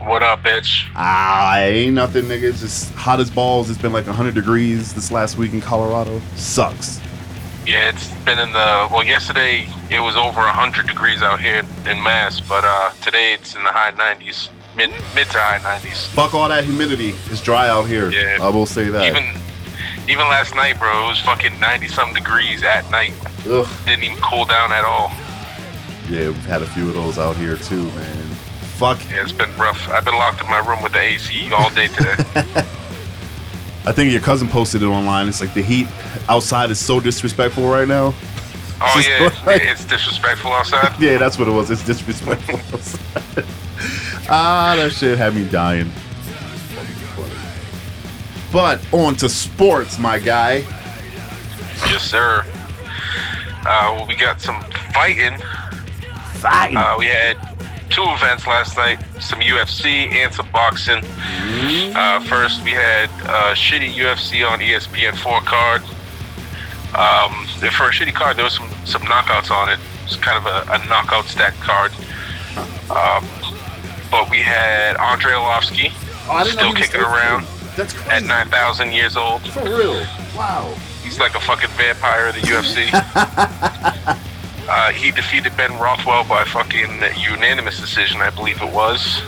What 0.00 0.22
up, 0.22 0.42
bitch? 0.42 0.88
Ah, 0.96 1.58
ain't 1.58 1.94
nothing, 1.94 2.24
nigga. 2.24 2.44
It's 2.44 2.60
just 2.60 2.90
hot 2.94 3.20
as 3.20 3.30
balls. 3.30 3.68
It's 3.68 3.80
been 3.80 3.92
like 3.92 4.06
100 4.06 4.34
degrees 4.34 4.94
this 4.94 5.12
last 5.12 5.36
week 5.36 5.52
in 5.52 5.60
Colorado. 5.60 6.22
Sucks. 6.36 7.00
Yeah, 7.66 7.90
it's 7.90 8.10
been 8.24 8.38
in 8.38 8.50
the 8.52 8.88
well. 8.90 9.04
Yesterday 9.04 9.68
it 9.90 10.00
was 10.00 10.16
over 10.16 10.40
hundred 10.40 10.86
degrees 10.86 11.20
out 11.22 11.38
here 11.38 11.62
in 11.86 12.02
Mass, 12.02 12.40
but 12.40 12.64
uh, 12.64 12.90
today 13.02 13.34
it's 13.34 13.54
in 13.54 13.62
the 13.62 13.70
high 13.70 13.90
nineties, 13.90 14.48
mid 14.74 14.90
mid 15.14 15.28
to 15.28 15.38
high 15.38 15.60
nineties. 15.62 16.06
Fuck 16.06 16.32
all 16.32 16.48
that 16.48 16.64
humidity. 16.64 17.10
It's 17.26 17.42
dry 17.42 17.68
out 17.68 17.86
here. 17.86 18.10
Yeah. 18.10 18.38
I 18.40 18.48
will 18.48 18.64
say 18.66 18.88
that. 18.88 19.04
Even 19.04 19.38
even 20.08 20.26
last 20.28 20.54
night, 20.54 20.78
bro, 20.78 21.04
it 21.04 21.08
was 21.08 21.20
fucking 21.20 21.60
ninety 21.60 21.86
some 21.86 22.14
degrees 22.14 22.62
at 22.62 22.90
night. 22.90 23.12
Ugh. 23.46 23.68
Didn't 23.84 24.04
even 24.04 24.16
cool 24.22 24.46
down 24.46 24.72
at 24.72 24.84
all. 24.84 25.12
Yeah, 26.08 26.28
we've 26.28 26.46
had 26.46 26.62
a 26.62 26.66
few 26.66 26.88
of 26.88 26.94
those 26.94 27.18
out 27.18 27.36
here 27.36 27.56
too, 27.56 27.84
man. 27.84 28.19
Fuck. 28.80 28.98
Yeah, 29.10 29.20
it's 29.22 29.30
been 29.32 29.54
rough. 29.58 29.90
I've 29.90 30.06
been 30.06 30.14
locked 30.14 30.40
in 30.40 30.48
my 30.48 30.58
room 30.66 30.82
with 30.82 30.92
the 30.94 31.00
AC 31.00 31.52
all 31.52 31.68
day 31.68 31.88
today. 31.88 32.14
I 33.84 33.92
think 33.92 34.10
your 34.10 34.22
cousin 34.22 34.48
posted 34.48 34.80
it 34.82 34.86
online. 34.86 35.28
It's 35.28 35.42
like 35.42 35.52
the 35.52 35.60
heat 35.60 35.86
outside 36.30 36.70
is 36.70 36.78
so 36.78 36.98
disrespectful 36.98 37.68
right 37.68 37.86
now. 37.86 38.14
oh 38.80 38.92
Just 38.94 39.06
yeah, 39.10 39.44
like- 39.44 39.60
it's 39.64 39.84
disrespectful 39.84 40.50
outside. 40.52 40.98
Yeah, 40.98 41.18
that's 41.18 41.38
what 41.38 41.46
it 41.46 41.50
was. 41.50 41.70
It's 41.70 41.84
disrespectful. 41.84 42.54
outside. 42.72 43.44
ah, 44.30 44.72
that 44.78 44.92
shit 44.92 45.18
had 45.18 45.34
me 45.34 45.46
dying. 45.46 45.92
But 48.50 48.80
on 48.94 49.14
to 49.16 49.28
sports, 49.28 49.98
my 49.98 50.18
guy. 50.18 50.64
Yes, 51.86 52.02
sir. 52.02 52.46
Uh, 53.66 53.92
well, 53.94 54.06
we 54.06 54.16
got 54.16 54.40
some 54.40 54.62
fighting. 54.94 55.36
Fighting. 56.36 56.78
Uh, 56.78 56.94
we 56.98 57.04
had 57.08 57.36
two 57.90 58.04
events 58.06 58.46
last 58.46 58.76
night, 58.76 58.98
some 59.20 59.40
UFC 59.40 60.10
and 60.12 60.32
some 60.32 60.48
boxing. 60.52 61.02
Uh, 61.94 62.20
first, 62.20 62.62
we 62.64 62.70
had 62.70 63.10
uh, 63.24 63.54
shitty 63.54 63.92
UFC 63.94 64.48
on 64.48 64.62
E 64.62 64.70
ESPN4 64.70 65.44
card. 65.44 65.82
Um, 66.94 67.46
for 67.70 67.86
a 67.86 67.92
shitty 67.92 68.14
card, 68.14 68.36
there 68.36 68.44
was 68.44 68.54
some, 68.54 68.68
some 68.84 69.02
knockouts 69.02 69.50
on 69.50 69.68
it. 69.68 69.78
It's 70.04 70.16
kind 70.16 70.38
of 70.38 70.46
a, 70.46 70.72
a 70.72 70.78
knockout 70.88 71.26
stack 71.26 71.54
card. 71.54 71.92
Um, 72.90 73.26
but 74.10 74.28
we 74.30 74.38
had 74.38 74.96
Andrei 74.96 75.32
Arlovski 75.32 75.92
Oh, 76.28 76.34
I 76.34 76.44
didn't 76.44 76.56
know 76.56 76.70
still 76.70 76.74
kicking 76.74 77.00
around 77.00 77.46
at 78.08 78.22
9,000 78.22 78.92
years 78.92 79.16
old. 79.16 79.42
For 79.50 79.64
real. 79.64 79.94
Wow. 80.36 80.74
He's 81.02 81.18
like 81.18 81.34
a 81.34 81.40
fucking 81.40 81.70
vampire 81.70 82.28
of 82.28 82.34
the 82.34 82.40
UFC. 82.42 82.86
uh, 84.70 84.92
he 84.92 85.10
defeated 85.10 85.56
Ben 85.56 85.72
Rothwell 85.78 86.24
by 86.24 86.44
fucking 86.44 87.02
unanimous 87.18 87.80
decision, 87.80 88.20
I 88.20 88.30
believe 88.30 88.62
it 88.62 88.72
was. 88.72 89.20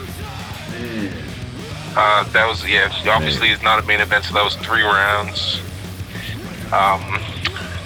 Uh, 1.95 2.25
that 2.31 2.47
was 2.49 2.67
yeah. 2.67 2.91
Obviously, 3.07 3.49
it's 3.51 3.63
not 3.63 3.83
a 3.83 3.87
main 3.87 4.01
event, 4.01 4.25
so 4.25 4.35
that 4.35 4.45
was 4.45 4.55
three 4.57 4.83
rounds. 4.83 5.61
Um, 6.73 7.21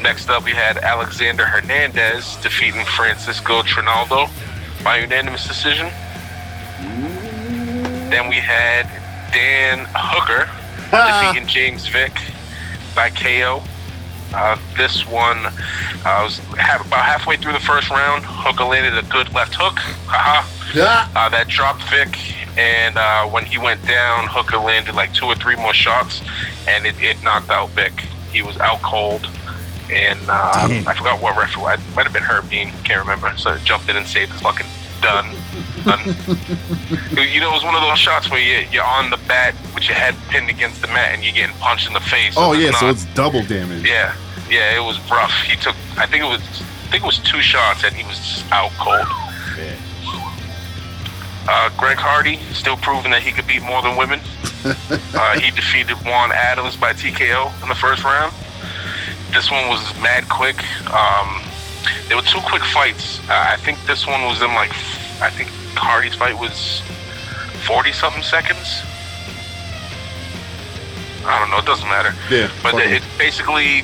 next 0.03 0.29
up, 0.29 0.45
we 0.45 0.53
had 0.53 0.77
Alexander 0.79 1.45
Hernandez 1.47 2.37
defeating 2.37 2.85
Francisco 2.85 3.63
Trinaldo 3.63 4.27
by 4.85 4.99
unanimous 4.99 5.47
decision. 5.49 5.87
Then 8.11 8.29
we 8.29 8.37
had 8.37 8.85
Dan 9.33 9.87
Hooker 9.95 10.49
defeating 11.33 11.49
James 11.49 11.89
Vick 11.89 12.13
by 12.95 13.11
KO. 13.11 13.63
Uh, 14.35 14.59
this 14.77 15.07
one 15.07 15.39
uh, 15.47 16.21
was 16.25 16.39
ha- 16.59 16.83
about 16.85 17.05
halfway 17.05 17.37
through 17.37 17.53
the 17.53 17.61
first 17.61 17.91
round. 17.91 18.25
Hooker 18.27 18.65
landed 18.65 18.97
a 18.99 19.07
good 19.09 19.33
left 19.33 19.55
hook. 19.57 19.79
Haha. 20.07 20.47
Yeah. 20.75 21.09
Uh, 21.15 21.29
that 21.31 21.49
dropped 21.49 21.83
Vick, 21.85 22.19
and 22.59 22.99
uh, 22.99 23.27
when 23.27 23.45
he 23.45 23.57
went 23.59 23.85
down, 23.87 24.27
Hooker 24.29 24.59
landed 24.59 24.95
like 24.95 25.15
two 25.15 25.27
or 25.27 25.35
three 25.37 25.57
more 25.57 25.73
shots, 25.73 26.23
and 26.69 26.85
it, 26.87 27.01
it 27.01 27.23
knocked 27.23 27.51
out 27.51 27.71
Vick. 27.71 27.93
He 28.33 28.43
was 28.43 28.59
out 28.59 28.83
cold, 28.83 29.27
and 29.91 30.19
uh, 30.29 30.69
I 30.87 30.95
forgot 30.95 31.23
what 31.23 31.37
referee. 31.39 31.75
It 31.75 31.81
might 31.95 32.05
have 32.05 32.13
been 32.13 32.23
Herb 32.25 32.51
Dean. 32.51 32.73
Can't 32.85 33.01
remember. 33.01 33.33
So 33.39 33.51
I 33.51 33.59
jumped 33.59 33.89
in 33.89 33.97
and 33.97 34.07
saved 34.07 34.33
his 34.33 34.41
fucking 34.43 34.67
done. 35.01 35.35
you 35.87 37.41
know, 37.41 37.49
it 37.49 37.53
was 37.53 37.63
one 37.63 37.77
of 37.77 37.83
those 37.83 37.99
shots 37.99 38.29
where 38.29 38.41
you, 38.41 38.67
you're 38.73 38.85
on 38.85 39.09
the 39.09 39.19
bat 39.29 39.55
with 39.73 39.87
your 39.87 39.95
head 39.95 40.17
pinned 40.31 40.51
against 40.51 40.81
the 40.81 40.89
mat, 40.89 41.15
and 41.15 41.23
you're 41.23 41.33
getting 41.33 41.55
punched 41.57 41.87
in 41.87 41.93
the 41.93 42.01
face. 42.01 42.35
Oh 42.37 42.55
yeah, 42.55 42.71
it's 42.71 42.81
so 42.81 42.89
it's 42.89 43.05
double 43.15 43.45
damage. 43.45 43.87
yeah, 43.87 44.17
yeah, 44.51 44.77
it 44.77 44.83
was 44.83 44.99
rough. 45.09 45.33
He 45.43 45.55
took, 45.55 45.77
I 45.97 46.07
think 46.07 46.25
it 46.25 46.27
was, 46.27 46.41
I 46.43 46.91
think 46.91 47.05
it 47.05 47.07
was 47.07 47.21
two 47.21 47.41
shots, 47.41 47.85
and 47.85 47.95
he 47.95 48.05
was 48.05 48.19
just 48.19 48.51
out 48.51 48.73
cold. 48.79 49.07
Yeah. 49.57 49.77
Uh, 51.49 51.71
Greg 51.79 51.99
Hardy 51.99 52.39
still 52.53 52.77
proving 52.77 53.13
that 53.13 53.23
he 53.23 53.31
could 53.31 53.47
beat 53.47 53.63
more 53.63 53.81
than 53.81 53.97
women. 53.97 54.19
uh, 55.15 55.39
he 55.39 55.53
defeated 55.53 55.95
Juan 56.03 56.33
Adams 56.33 56.75
by 56.75 56.95
TKO 56.95 57.63
in 57.63 57.69
the 57.69 57.77
first 57.77 58.03
round. 58.03 58.35
This 59.31 59.53
one 59.53 59.69
was 59.69 59.79
mad 60.03 60.29
quick. 60.29 60.59
Um, 60.91 61.47
there 62.09 62.17
were 62.17 62.27
two 62.27 62.41
quick 62.43 62.65
fights. 62.75 63.21
Uh, 63.31 63.55
I 63.55 63.57
think 63.59 63.79
this 63.87 64.05
one 64.05 64.23
was 64.23 64.43
in 64.43 64.51
like, 64.55 64.71
I 65.23 65.31
think 65.31 65.49
Hardy's 65.79 66.15
fight 66.15 66.37
was 66.39 66.81
40 67.67 67.93
something 67.93 68.23
seconds. 68.23 68.83
I 71.27 71.39
don't 71.41 71.51
know. 71.51 71.59
It 71.59 71.67
doesn't 71.67 71.89
matter. 71.89 72.15
Yeah, 72.31 72.51
But 72.63 72.75
it, 72.77 73.03
it. 73.03 73.03
basically, 73.19 73.83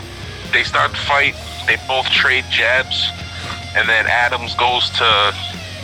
they 0.53 0.63
start 0.63 0.93
the 0.93 0.97
fight. 0.99 1.35
They 1.67 1.77
both 1.89 2.07
trade 2.07 2.45
jabs, 2.51 3.09
and 3.77 3.89
then 3.89 4.07
Adams 4.07 4.55
goes 4.55 4.91
to 4.91 5.35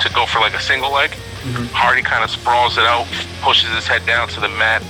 to 0.00 0.08
go 0.14 0.26
for 0.26 0.38
like 0.38 0.54
a 0.54 0.60
single 0.60 0.92
leg. 0.92 1.10
Mm-hmm. 1.10 1.66
Hardy 1.74 2.02
kind 2.02 2.22
of 2.22 2.30
sprawls 2.30 2.78
it 2.78 2.84
out, 2.84 3.06
pushes 3.42 3.70
his 3.74 3.86
head 3.86 4.06
down 4.06 4.28
to 4.28 4.40
the 4.40 4.48
mat, 4.48 4.82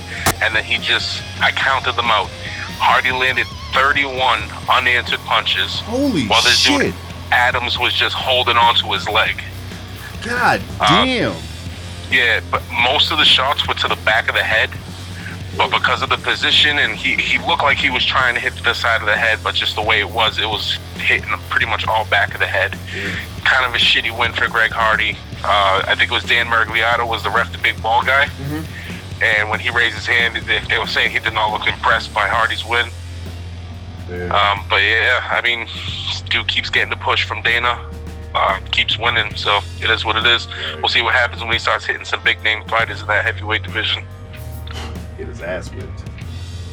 and 0.43 0.53
then 0.55 0.63
he 0.63 0.77
just 0.77 1.21
I 1.41 1.51
counted 1.51 1.95
them 1.95 2.09
out. 2.11 2.29
Hardy 2.81 3.11
landed 3.11 3.47
31 3.73 4.41
unanswered 4.69 5.19
punches, 5.21 5.79
Holy 5.81 6.25
while 6.27 6.41
this 6.43 6.57
shit. 6.59 6.81
dude 6.81 6.93
Adams 7.31 7.77
was 7.77 7.93
just 7.93 8.15
holding 8.15 8.57
onto 8.57 8.87
his 8.91 9.07
leg. 9.09 9.41
God 10.23 10.61
Uh, 10.79 11.05
damn. 11.05 11.35
Yeah, 12.11 12.41
but 12.51 12.61
most 12.83 13.11
of 13.11 13.17
the 13.17 13.25
shots 13.25 13.67
were 13.67 13.75
to 13.75 13.87
the 13.87 13.95
back 13.97 14.29
of 14.29 14.35
the 14.35 14.43
head. 14.43 14.69
But 15.57 15.71
because 15.71 16.01
of 16.01 16.09
the 16.09 16.17
position, 16.17 16.79
and 16.79 16.95
he, 16.95 17.15
he 17.15 17.37
looked 17.45 17.63
like 17.63 17.77
he 17.77 17.89
was 17.89 18.05
trying 18.05 18.33
to 18.35 18.39
hit 18.39 18.53
the 18.63 18.73
side 18.73 19.01
of 19.01 19.07
the 19.07 19.15
head, 19.17 19.39
but 19.43 19.55
just 19.55 19.75
the 19.75 19.81
way 19.81 19.99
it 19.99 20.09
was, 20.09 20.39
it 20.39 20.45
was 20.47 20.77
hitting 20.95 21.27
pretty 21.49 21.65
much 21.65 21.85
all 21.85 22.05
back 22.05 22.33
of 22.33 22.39
the 22.39 22.47
head. 22.47 22.77
Kind 23.43 23.65
of 23.65 23.73
a 23.73 23.77
shitty 23.77 24.17
win 24.17 24.31
for 24.31 24.47
Greg 24.47 24.71
Hardy. 24.71 25.17
Uh, 25.43 25.83
I 25.85 25.95
think 25.95 26.11
it 26.11 26.13
was 26.13 26.23
Dan 26.23 26.47
Miragliotta 26.47 27.05
was 27.07 27.23
the 27.23 27.29
ref, 27.29 27.51
the 27.51 27.57
big 27.57 27.81
ball 27.81 28.03
guy. 28.03 28.29
And 29.21 29.49
when 29.49 29.59
he 29.59 29.69
raised 29.69 29.95
his 29.95 30.05
hand, 30.05 30.37
they, 30.47 30.59
they 30.69 30.77
were 30.79 30.87
saying 30.87 31.11
he 31.11 31.19
did 31.19 31.33
not 31.33 31.51
look 31.51 31.67
impressed 31.67 32.13
by 32.13 32.27
Hardy's 32.27 32.65
win. 32.65 32.89
Um, 34.31 34.65
but 34.69 34.77
yeah, 34.81 35.27
I 35.29 35.41
mean, 35.43 35.67
dude 36.29 36.47
keeps 36.47 36.69
getting 36.69 36.89
the 36.89 36.95
push 36.95 37.25
from 37.25 37.41
Dana. 37.41 37.79
Uh, 38.35 38.59
keeps 38.71 38.97
winning, 38.99 39.35
so 39.35 39.59
it 39.81 39.89
is 39.89 40.05
what 40.05 40.15
it 40.15 40.25
is. 40.25 40.47
We'll 40.77 40.87
see 40.87 41.01
what 41.01 41.13
happens 41.15 41.41
when 41.41 41.51
he 41.51 41.57
starts 41.59 41.85
hitting 41.85 42.05
some 42.05 42.23
big 42.23 42.41
name 42.43 42.63
fighters 42.67 43.01
in 43.01 43.07
that 43.07 43.25
heavyweight 43.25 43.63
division. 43.63 44.03
Get 45.17 45.27
his 45.27 45.41
ass 45.41 45.69
whipped. 45.71 46.03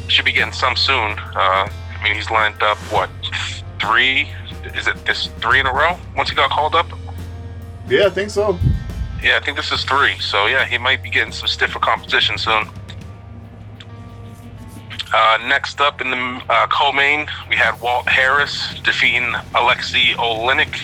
Should 0.08 0.26
be 0.26 0.32
getting 0.32 0.52
some 0.52 0.76
soon. 0.76 1.12
Uh, 1.18 1.68
I 1.68 2.00
mean, 2.04 2.14
he's 2.14 2.30
lined 2.30 2.62
up 2.62 2.76
what 2.92 3.08
three? 3.80 4.28
Is 4.74 4.86
it 4.86 5.02
this 5.06 5.28
three 5.40 5.58
in 5.60 5.66
a 5.66 5.72
row? 5.72 5.96
Once 6.16 6.28
he 6.28 6.36
got 6.36 6.50
called 6.50 6.74
up, 6.74 6.86
Yeah, 7.88 8.06
I 8.06 8.10
think 8.10 8.30
so. 8.30 8.58
yeah, 9.22 9.38
I 9.40 9.44
think 9.44 9.56
this 9.56 9.72
is 9.72 9.82
three. 9.84 10.18
So 10.20 10.46
yeah, 10.46 10.66
he 10.66 10.76
might 10.76 11.02
be 11.02 11.08
getting 11.10 11.32
some 11.32 11.48
stiffer 11.48 11.78
competition 11.78 12.36
soon. 12.36 12.68
Uh, 15.14 15.38
next 15.48 15.80
up 15.80 16.00
in 16.00 16.10
the 16.10 16.42
uh, 16.50 16.66
co-main, 16.66 17.26
we 17.48 17.56
had 17.56 17.80
Walt 17.80 18.06
Harris 18.08 18.78
defeating 18.82 19.32
Alexei 19.54 20.12
Oleinik. 20.14 20.76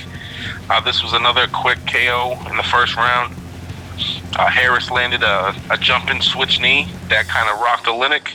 Uh, 0.71 0.81
this 0.81 1.03
was 1.03 1.13
another 1.13 1.47
quick 1.49 1.79
KO 1.87 2.37
in 2.51 2.57
the 2.57 2.63
first 2.63 2.97
round. 2.97 3.35
Uh, 4.37 4.47
Harris 4.49 4.91
landed 4.91 5.23
a, 5.23 5.55
a 5.71 5.77
jumping 5.77 6.21
switch 6.23 6.61
knee 6.61 6.89
that 7.09 7.27
kind 7.29 7.49
of 7.51 7.61
rocked 7.61 7.85
Oleinik, 7.87 8.33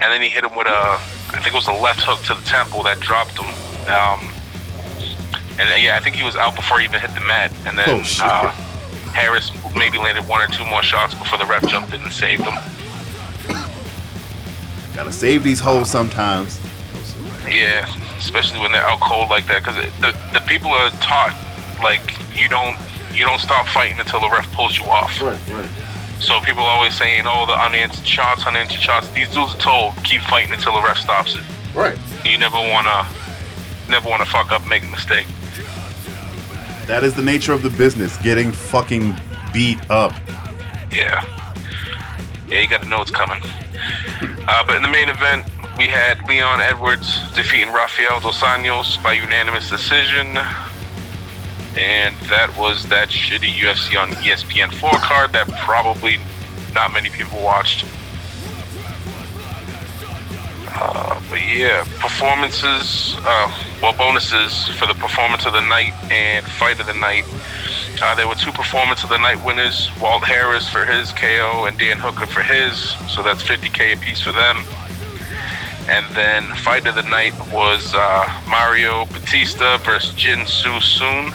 and 0.00 0.10
then 0.12 0.22
he 0.22 0.28
hit 0.28 0.44
him 0.44 0.56
with 0.56 0.66
a, 0.66 0.70
I 0.70 1.40
think 1.42 1.48
it 1.48 1.54
was 1.54 1.68
a 1.68 1.72
left 1.72 2.00
hook 2.02 2.20
to 2.26 2.34
the 2.34 2.46
temple 2.48 2.82
that 2.84 3.00
dropped 3.00 3.38
him. 3.38 3.46
Um, 3.92 4.32
and 5.60 5.68
uh, 5.70 5.76
yeah, 5.76 5.96
I 5.96 6.00
think 6.00 6.16
he 6.16 6.24
was 6.24 6.36
out 6.36 6.56
before 6.56 6.78
he 6.78 6.86
even 6.86 7.00
hit 7.00 7.14
the 7.14 7.20
mat. 7.20 7.52
And 7.66 7.76
then 7.78 7.84
Oh, 7.88 8.02
uh, 8.22 8.50
Harris 9.12 9.52
maybe 9.76 9.98
landed 9.98 10.26
one 10.26 10.40
or 10.40 10.48
two 10.52 10.64
more 10.64 10.82
shots 10.82 11.14
before 11.14 11.38
the 11.38 11.44
ref 11.44 11.66
jumped 11.68 11.92
in 11.92 12.00
and 12.00 12.12
saved 12.12 12.42
him. 12.42 12.54
Gotta 14.94 15.12
save 15.12 15.42
these 15.42 15.60
holes 15.60 15.90
sometimes. 15.90 16.60
Yeah, 17.48 17.86
especially 18.16 18.60
when 18.60 18.72
they're 18.72 18.86
out 18.86 19.00
cold 19.00 19.28
like 19.28 19.46
that, 19.48 19.62
because 19.62 19.76
the 20.00 20.16
the 20.32 20.40
people 20.46 20.70
are 20.70 20.90
taught 21.02 21.34
like 21.84 22.18
you 22.34 22.48
don't 22.48 22.76
you 23.12 23.24
don't 23.24 23.38
stop 23.38 23.68
fighting 23.68 24.00
until 24.00 24.20
the 24.20 24.28
ref 24.28 24.50
pulls 24.52 24.76
you 24.76 24.84
off. 24.86 25.20
Right, 25.22 25.38
right. 25.50 25.70
So 26.18 26.40
people 26.40 26.62
are 26.64 26.76
always 26.76 26.96
saying, 26.96 27.24
"Oh, 27.26 27.46
the 27.46 27.52
unanswered 27.52 28.06
shots, 28.06 28.46
unanswered 28.46 28.80
shots." 28.80 29.08
These 29.10 29.28
dudes 29.28 29.54
are 29.54 29.58
told 29.58 29.94
keep 30.02 30.22
fighting 30.22 30.52
until 30.52 30.74
the 30.74 30.82
ref 30.82 30.98
stops 30.98 31.36
it. 31.36 31.42
Right. 31.74 31.98
You 32.24 32.38
never 32.38 32.56
wanna 32.56 33.06
never 33.88 34.08
wanna 34.08 34.26
fuck 34.26 34.50
up, 34.50 34.62
and 34.62 34.70
make 34.70 34.82
a 34.82 34.88
mistake. 34.88 35.26
That 36.86 37.04
is 37.04 37.14
the 37.14 37.22
nature 37.22 37.52
of 37.52 37.62
the 37.62 37.70
business, 37.70 38.16
getting 38.18 38.50
fucking 38.52 39.14
beat 39.52 39.78
up. 39.90 40.12
Yeah, 40.90 41.24
yeah, 42.48 42.60
you 42.60 42.68
got 42.68 42.82
to 42.82 42.88
know 42.88 43.00
it's 43.02 43.10
coming. 43.10 43.42
Uh, 44.46 44.62
but 44.66 44.76
in 44.76 44.82
the 44.82 44.88
main 44.88 45.08
event, 45.08 45.42
we 45.78 45.86
had 45.86 46.22
Leon 46.28 46.60
Edwards 46.60 47.18
defeating 47.32 47.72
Rafael 47.72 48.20
Dos 48.20 48.40
Anjos 48.40 49.02
by 49.02 49.14
unanimous 49.14 49.70
decision. 49.70 50.38
And 51.76 52.14
that 52.28 52.56
was 52.56 52.86
that 52.88 53.08
shitty 53.08 53.52
UFC 53.54 54.00
on 54.00 54.10
ESPN 54.10 54.72
4 54.72 54.90
card 54.92 55.32
that 55.32 55.48
probably 55.64 56.18
not 56.74 56.92
many 56.92 57.10
people 57.10 57.42
watched. 57.42 57.84
Uh, 60.76 61.20
but 61.30 61.40
yeah, 61.40 61.84
performances, 62.00 63.14
uh, 63.20 63.64
well, 63.80 63.92
bonuses 63.92 64.68
for 64.76 64.86
the 64.86 64.94
performance 64.94 65.46
of 65.46 65.52
the 65.52 65.60
night 65.60 65.92
and 66.10 66.44
fight 66.44 66.80
of 66.80 66.86
the 66.86 66.94
night. 66.94 67.24
Uh, 68.02 68.14
there 68.16 68.26
were 68.26 68.34
two 68.34 68.50
performance 68.50 69.04
of 69.04 69.08
the 69.08 69.18
night 69.18 69.42
winners 69.44 69.88
Walt 70.00 70.24
Harris 70.24 70.68
for 70.68 70.84
his 70.84 71.12
KO 71.12 71.66
and 71.66 71.78
Dan 71.78 71.98
Hooker 71.98 72.26
for 72.26 72.42
his, 72.42 72.90
so 73.08 73.22
that's 73.22 73.42
50k 73.42 73.96
apiece 73.96 74.20
for 74.20 74.32
them. 74.32 74.64
And 75.88 76.04
then 76.16 76.42
fight 76.56 76.86
of 76.88 76.96
the 76.96 77.02
night 77.02 77.34
was 77.52 77.94
uh, 77.94 78.42
Mario 78.48 79.04
Bautista 79.06 79.78
versus 79.84 80.12
Jin 80.14 80.44
Soo 80.46 80.80
Son. 80.80 81.32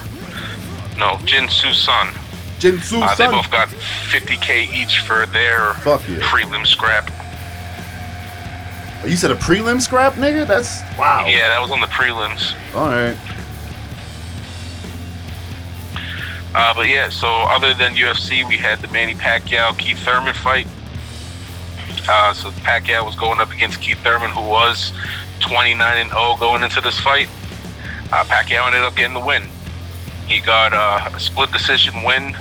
No, 1.00 1.18
Jin 1.26 1.48
Soo 1.50 1.74
Son. 1.74 2.14
Jinsu 2.60 3.02
Uh, 3.02 3.16
they 3.16 3.28
both 3.28 3.50
got 3.50 3.70
50k 3.70 4.74
each 4.74 5.00
for 5.00 5.26
their 5.28 5.76
Fuck 5.76 6.02
yeah. 6.10 6.18
prelim 6.20 6.68
scrap. 6.68 7.10
You 9.06 9.16
said 9.16 9.32
a 9.32 9.36
prelim 9.36 9.82
scrap, 9.82 10.16
nigga? 10.16 10.46
That's 10.46 10.82
wow. 10.98 11.26
Yeah, 11.26 11.48
that 11.48 11.62
was 11.62 11.72
on 11.72 11.80
the 11.80 11.88
prelims. 11.88 12.54
All 12.76 12.90
right. 12.90 13.18
Uh, 16.54 16.74
but 16.74 16.90
yeah, 16.90 17.08
so 17.08 17.28
other 17.28 17.74
than 17.74 17.96
UFC, 17.96 18.46
we 18.46 18.58
had 18.58 18.80
the 18.82 18.90
Manny 18.90 19.14
Pacquiao 19.14 19.78
Keith 19.78 20.00
Thurman 20.00 20.34
fight. 20.34 20.68
Uh, 22.10 22.34
so 22.34 22.50
Pacquiao 22.52 23.06
was 23.06 23.16
going 23.16 23.40
up 23.40 23.54
against 23.54 23.80
Keith 23.80 24.00
Thurman, 24.00 24.32
who 24.32 24.42
was 24.42 24.92
29 25.40 25.98
and 25.98 26.10
0 26.10 26.36
going 26.40 26.64
into 26.64 26.82
this 26.82 27.00
fight. 27.00 27.30
Uh, 28.12 28.26
Pacquiao 28.26 28.66
ended 28.68 28.82
up 28.82 28.96
getting 28.98 29.14
the 29.14 29.26
win. 29.26 29.48
He 30.30 30.40
got 30.42 30.74
uh, 30.74 31.10
a 31.14 31.20
split 31.20 31.52
decision 31.52 32.04
win, 32.04 32.36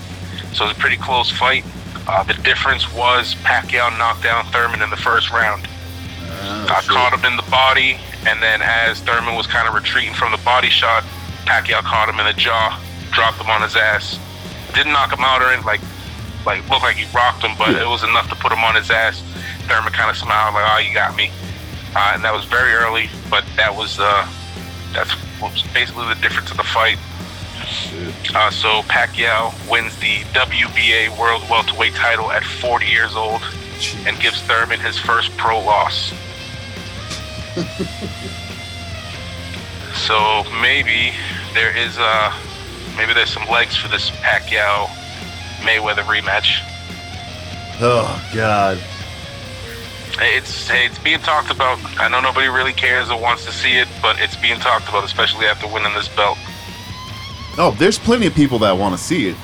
so 0.53 0.65
it 0.65 0.69
was 0.69 0.77
a 0.77 0.81
pretty 0.81 0.97
close 0.99 1.31
fight. 1.31 1.65
Uh, 2.07 2.23
the 2.23 2.35
difference 2.43 2.93
was 2.93 3.35
Pacquiao 3.37 3.97
knocked 3.99 4.23
down 4.23 4.45
Thurman 4.47 4.83
in 4.83 4.91
the 4.91 4.97
first 4.97 5.31
round. 5.31 5.67
uh, 6.71 6.81
caught 6.87 7.13
him 7.19 7.25
in 7.25 7.37
the 7.37 7.51
body, 7.51 7.99
and 8.27 8.43
then 8.43 8.61
as 8.63 9.01
Thurman 9.01 9.35
was 9.35 9.47
kind 9.47 9.67
of 9.67 9.75
retreating 9.75 10.15
from 10.15 10.33
the 10.33 10.39
body 10.39 10.69
shot, 10.69 11.03
Pacquiao 11.47 11.81
caught 11.83 12.09
him 12.09 12.21
in 12.21 12.27
the 12.27 12.33
jaw, 12.35 12.79
dropped 13.13 13.41
him 13.41 13.49
on 13.51 13.63
his 13.63 13.75
ass. 13.75 14.19
Didn't 14.75 14.93
knock 14.93 15.13
him 15.13 15.25
out 15.25 15.41
or 15.41 15.47
anything, 15.47 15.65
like, 15.65 15.81
like 16.45 16.61
looked 16.69 16.83
like 16.83 16.97
he 16.97 17.07
rocked 17.17 17.43
him, 17.43 17.57
but 17.59 17.71
it 17.71 17.89
was 17.89 18.05
enough 18.05 18.29
to 18.29 18.37
put 18.37 18.53
him 18.53 18.61
on 18.65 18.75
his 18.75 18.91
ass. 18.91 19.23
Thurman 19.67 19.93
kind 19.93 20.11
of 20.11 20.17
smiled 20.17 20.55
like, 20.55 20.65
"Oh, 20.69 20.79
you 20.79 20.93
got 20.95 21.17
me," 21.17 21.31
uh, 21.97 22.13
and 22.15 22.23
that 22.25 22.33
was 22.35 22.45
very 22.45 22.73
early, 22.73 23.09
but 23.31 23.45
that 23.57 23.75
was 23.75 23.99
uh, 23.99 24.29
that's 24.93 25.15
was 25.41 25.63
basically 25.73 26.07
the 26.09 26.21
difference 26.21 26.51
of 26.51 26.57
the 26.57 26.65
fight. 26.65 26.99
Uh, 28.35 28.51
so 28.51 28.83
Pacquiao 28.83 29.53
wins 29.71 29.97
the 29.99 30.21
WBA 30.33 31.19
World 31.19 31.43
Welterweight 31.51 31.95
title 31.95 32.31
at 32.31 32.45
40 32.45 32.87
years 32.87 33.15
old 33.17 33.43
and 34.07 34.19
gives 34.21 34.41
Thurman 34.43 34.81
his 34.81 34.99
first 34.99 35.37
pro 35.37 35.61
loss. 35.61 36.13
so 39.95 40.45
maybe 40.61 41.13
there 41.55 41.77
is 41.77 41.97
uh 41.99 42.33
maybe 42.97 43.13
there's 43.15 43.31
some 43.31 43.47
legs 43.49 43.77
for 43.77 43.89
this 43.89 44.11
Pacquiao 44.11 44.87
Mayweather 45.61 46.05
rematch. 46.05 46.61
Oh 47.81 48.23
God. 48.35 48.79
It's 50.21 50.69
it's 50.71 50.99
being 50.99 51.21
talked 51.21 51.51
about. 51.51 51.79
I 52.01 52.09
know 52.09 52.21
nobody 52.21 52.49
really 52.49 52.73
cares 52.73 53.11
or 53.11 53.21
wants 53.21 53.45
to 53.47 53.53
see 53.53 53.79
it, 53.79 53.89
but 54.03 54.21
it's 54.21 54.37
being 54.37 54.59
talked 54.59 54.89
about, 54.89 55.05
especially 55.05 55.47
after 55.47 55.67
winning 55.69 55.95
this 55.95 56.09
belt. 56.09 56.39
Oh, 57.59 57.73
there's 57.73 57.99
plenty 57.99 58.27
of 58.27 58.35
people 58.35 58.61
that 58.61 58.73
want 58.73 58.97
to 58.97 59.03
see 59.03 59.29
it. 59.29 59.37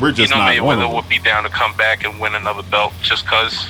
We're 0.00 0.12
just 0.12 0.30
you 0.30 0.36
know 0.36 0.42
not 0.42 0.60
one 0.64 0.78
of 0.78 0.84
Mayweather 0.84 0.88
them. 0.88 0.96
would 0.96 1.08
be 1.08 1.18
down 1.18 1.42
to 1.44 1.50
come 1.50 1.76
back 1.76 2.04
and 2.04 2.18
win 2.18 2.34
another 2.34 2.62
belt 2.62 2.94
just 3.02 3.26
cause. 3.26 3.66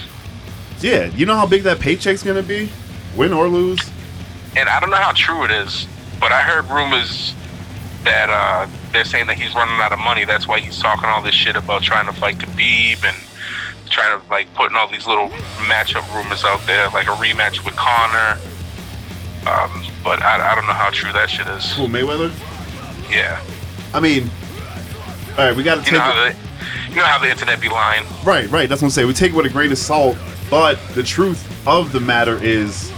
Yeah, 0.80 1.06
you 1.06 1.26
know 1.26 1.34
how 1.34 1.46
big 1.46 1.64
that 1.64 1.80
paycheck's 1.80 2.22
gonna 2.22 2.42
be, 2.42 2.70
win 3.16 3.32
or 3.32 3.48
lose. 3.48 3.80
and 4.56 4.68
I 4.68 4.78
don't 4.80 4.90
know 4.90 4.96
how 4.96 5.12
true 5.12 5.44
it 5.44 5.50
is, 5.50 5.86
but 6.20 6.30
I 6.32 6.40
heard 6.42 6.68
rumors 6.70 7.34
that 8.04 8.30
uh, 8.30 8.66
they're 8.92 9.04
saying 9.04 9.26
that 9.26 9.36
he's 9.36 9.54
running 9.54 9.74
out 9.80 9.92
of 9.92 9.98
money. 9.98 10.24
That's 10.24 10.46
why 10.48 10.60
he's 10.60 10.78
talking 10.78 11.06
all 11.08 11.20
this 11.22 11.34
shit 11.34 11.56
about 11.56 11.82
trying 11.82 12.06
to 12.06 12.12
fight 12.12 12.38
Khabib 12.38 13.04
and 13.04 13.16
trying 13.90 14.18
to 14.18 14.26
like 14.30 14.52
putting 14.54 14.76
all 14.76 14.88
these 14.88 15.06
little 15.08 15.28
matchup 15.68 16.06
rumors 16.14 16.44
out 16.44 16.64
there, 16.66 16.88
like 16.90 17.08
a 17.08 17.16
rematch 17.16 17.64
with 17.64 17.74
Conor. 17.76 18.38
Um, 19.46 19.84
but 20.04 20.22
I, 20.22 20.52
I 20.52 20.54
don't 20.54 20.66
know 20.66 20.72
how 20.74 20.90
true 20.90 21.12
that 21.12 21.28
shit 21.28 21.46
is. 21.48 21.72
Cool, 21.74 21.88
Mayweather. 21.88 22.30
Yeah, 23.10 23.42
I 23.92 24.00
mean, 24.00 24.30
all 25.38 25.46
right, 25.46 25.56
we 25.56 25.62
got 25.62 25.76
to 25.76 25.80
you 25.80 25.84
take 25.86 25.92
know 25.94 25.98
it. 25.98 26.02
how 26.02 26.24
the 26.30 26.90
you 26.90 26.96
know 26.96 27.04
how 27.04 27.18
the 27.18 27.30
internet 27.30 27.60
be 27.60 27.68
lying. 27.68 28.04
Right, 28.24 28.48
right. 28.50 28.68
That's 28.68 28.82
what 28.82 28.86
I'm 28.86 28.90
saying. 28.90 29.08
We 29.08 29.14
take 29.14 29.32
it 29.32 29.36
with 29.36 29.46
a 29.46 29.50
grain 29.50 29.70
of 29.72 29.78
salt, 29.78 30.16
but 30.50 30.78
the 30.94 31.02
truth 31.02 31.46
of 31.66 31.92
the 31.92 32.00
matter 32.00 32.42
is, 32.42 32.90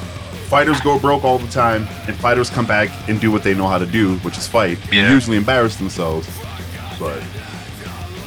fighters 0.49 0.81
go 0.81 0.99
broke 0.99 1.25
all 1.25 1.39
the 1.39 1.51
time, 1.51 1.87
and 2.07 2.17
fighters 2.17 2.49
come 2.51 2.67
back 2.67 2.89
and 3.09 3.21
do 3.21 3.31
what 3.31 3.43
they 3.43 3.55
know 3.55 3.69
how 3.69 3.79
to 3.79 3.87
do, 3.87 4.17
which 4.19 4.37
is 4.39 4.47
fight. 4.47 4.79
Yeah. 4.93 5.13
Usually 5.13 5.37
embarrass 5.37 5.77
themselves. 5.77 6.27
But 6.99 7.23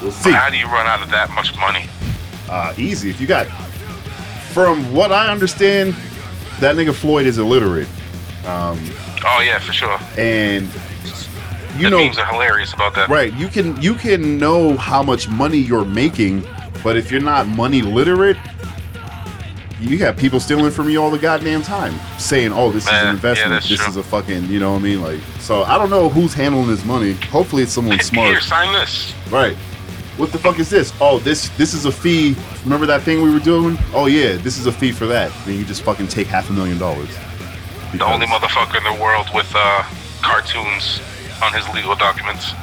we'll 0.01 0.11
see. 0.11 0.31
But 0.31 0.39
how 0.39 0.49
do 0.49 0.57
you 0.57 0.65
run 0.65 0.85
out 0.87 1.01
of 1.01 1.09
that 1.11 1.29
much 1.31 1.55
money? 1.57 1.87
Uh, 2.49 2.73
easy. 2.77 3.09
If 3.09 3.19
you 3.19 3.25
got, 3.27 3.47
from 4.53 4.93
what 4.93 5.11
I 5.11 5.29
understand, 5.31 5.95
that 6.59 6.75
nigga 6.75 6.93
Floyd 6.93 7.25
is 7.25 7.37
illiterate, 7.39 7.87
Oh 8.47 9.41
yeah, 9.43 9.57
for 9.59 9.73
sure. 9.73 9.99
and 10.17 10.69
you 11.77 11.83
the 11.83 11.89
know, 11.91 11.97
memes 12.03 12.17
are 12.17 12.25
hilarious 12.25 12.73
about 12.73 12.95
that. 12.95 13.09
right? 13.09 13.33
You 13.33 13.47
can 13.47 13.79
you 13.81 13.95
can 13.95 14.37
know 14.37 14.75
how 14.77 15.03
much 15.03 15.27
money 15.29 15.57
you're 15.57 15.85
making, 15.85 16.43
but 16.83 16.97
if 16.97 17.11
you're 17.11 17.21
not 17.21 17.47
money 17.47 17.81
literate, 17.81 18.37
you 19.79 19.97
got 19.97 20.17
people 20.17 20.39
stealing 20.39 20.71
from 20.71 20.89
you 20.89 21.01
all 21.01 21.11
the 21.11 21.17
goddamn 21.19 21.61
time, 21.61 21.93
saying, 22.17 22.53
"Oh, 22.53 22.71
this 22.71 22.83
is 22.85 22.93
an 22.93 23.07
investment. 23.09 23.51
that's 23.51 23.67
this 23.69 23.79
true. 23.79 23.89
is 23.89 23.97
a 23.97 24.03
fucking," 24.03 24.45
you 24.45 24.59
know 24.59 24.71
what 24.73 24.79
I 24.79 24.83
mean? 24.83 25.01
Like, 25.01 25.19
so 25.39 25.63
I 25.63 25.77
don't 25.77 25.89
know 25.89 26.09
who's 26.09 26.33
handling 26.33 26.67
this 26.67 26.85
money. 26.85 27.13
Hopefully, 27.29 27.63
it's 27.63 27.73
someone 27.73 27.97
Here, 27.97 28.03
smart. 28.03 28.41
sign 28.43 28.73
this. 28.73 29.13
Right. 29.29 29.55
What 30.17 30.31
the 30.31 30.37
fuck 30.37 30.59
is 30.59 30.69
this? 30.69 30.93
Oh, 31.01 31.19
this 31.19 31.49
this 31.57 31.73
is 31.73 31.83
a 31.85 31.91
fee. 31.91 32.35
Remember 32.63 32.85
that 32.85 33.01
thing 33.01 33.21
we 33.21 33.33
were 33.33 33.39
doing? 33.39 33.77
Oh 33.93 34.05
yeah, 34.05 34.37
this 34.37 34.57
is 34.57 34.65
a 34.65 34.71
fee 34.71 34.93
for 34.93 35.07
that. 35.07 35.29
Then 35.45 35.57
you 35.59 35.65
just 35.65 35.81
fucking 35.81 36.07
take 36.07 36.27
half 36.27 36.49
a 36.49 36.53
million 36.53 36.77
dollars. 36.77 37.09
The 37.91 38.05
only 38.05 38.25
motherfucker 38.27 38.77
in 38.77 38.83
the 38.95 39.01
world 39.03 39.27
with 39.33 39.51
uh, 39.55 39.83
cartoons 40.21 41.01
on 41.41 41.53
his 41.53 41.67
legal 41.73 41.95
documents. 41.95 42.53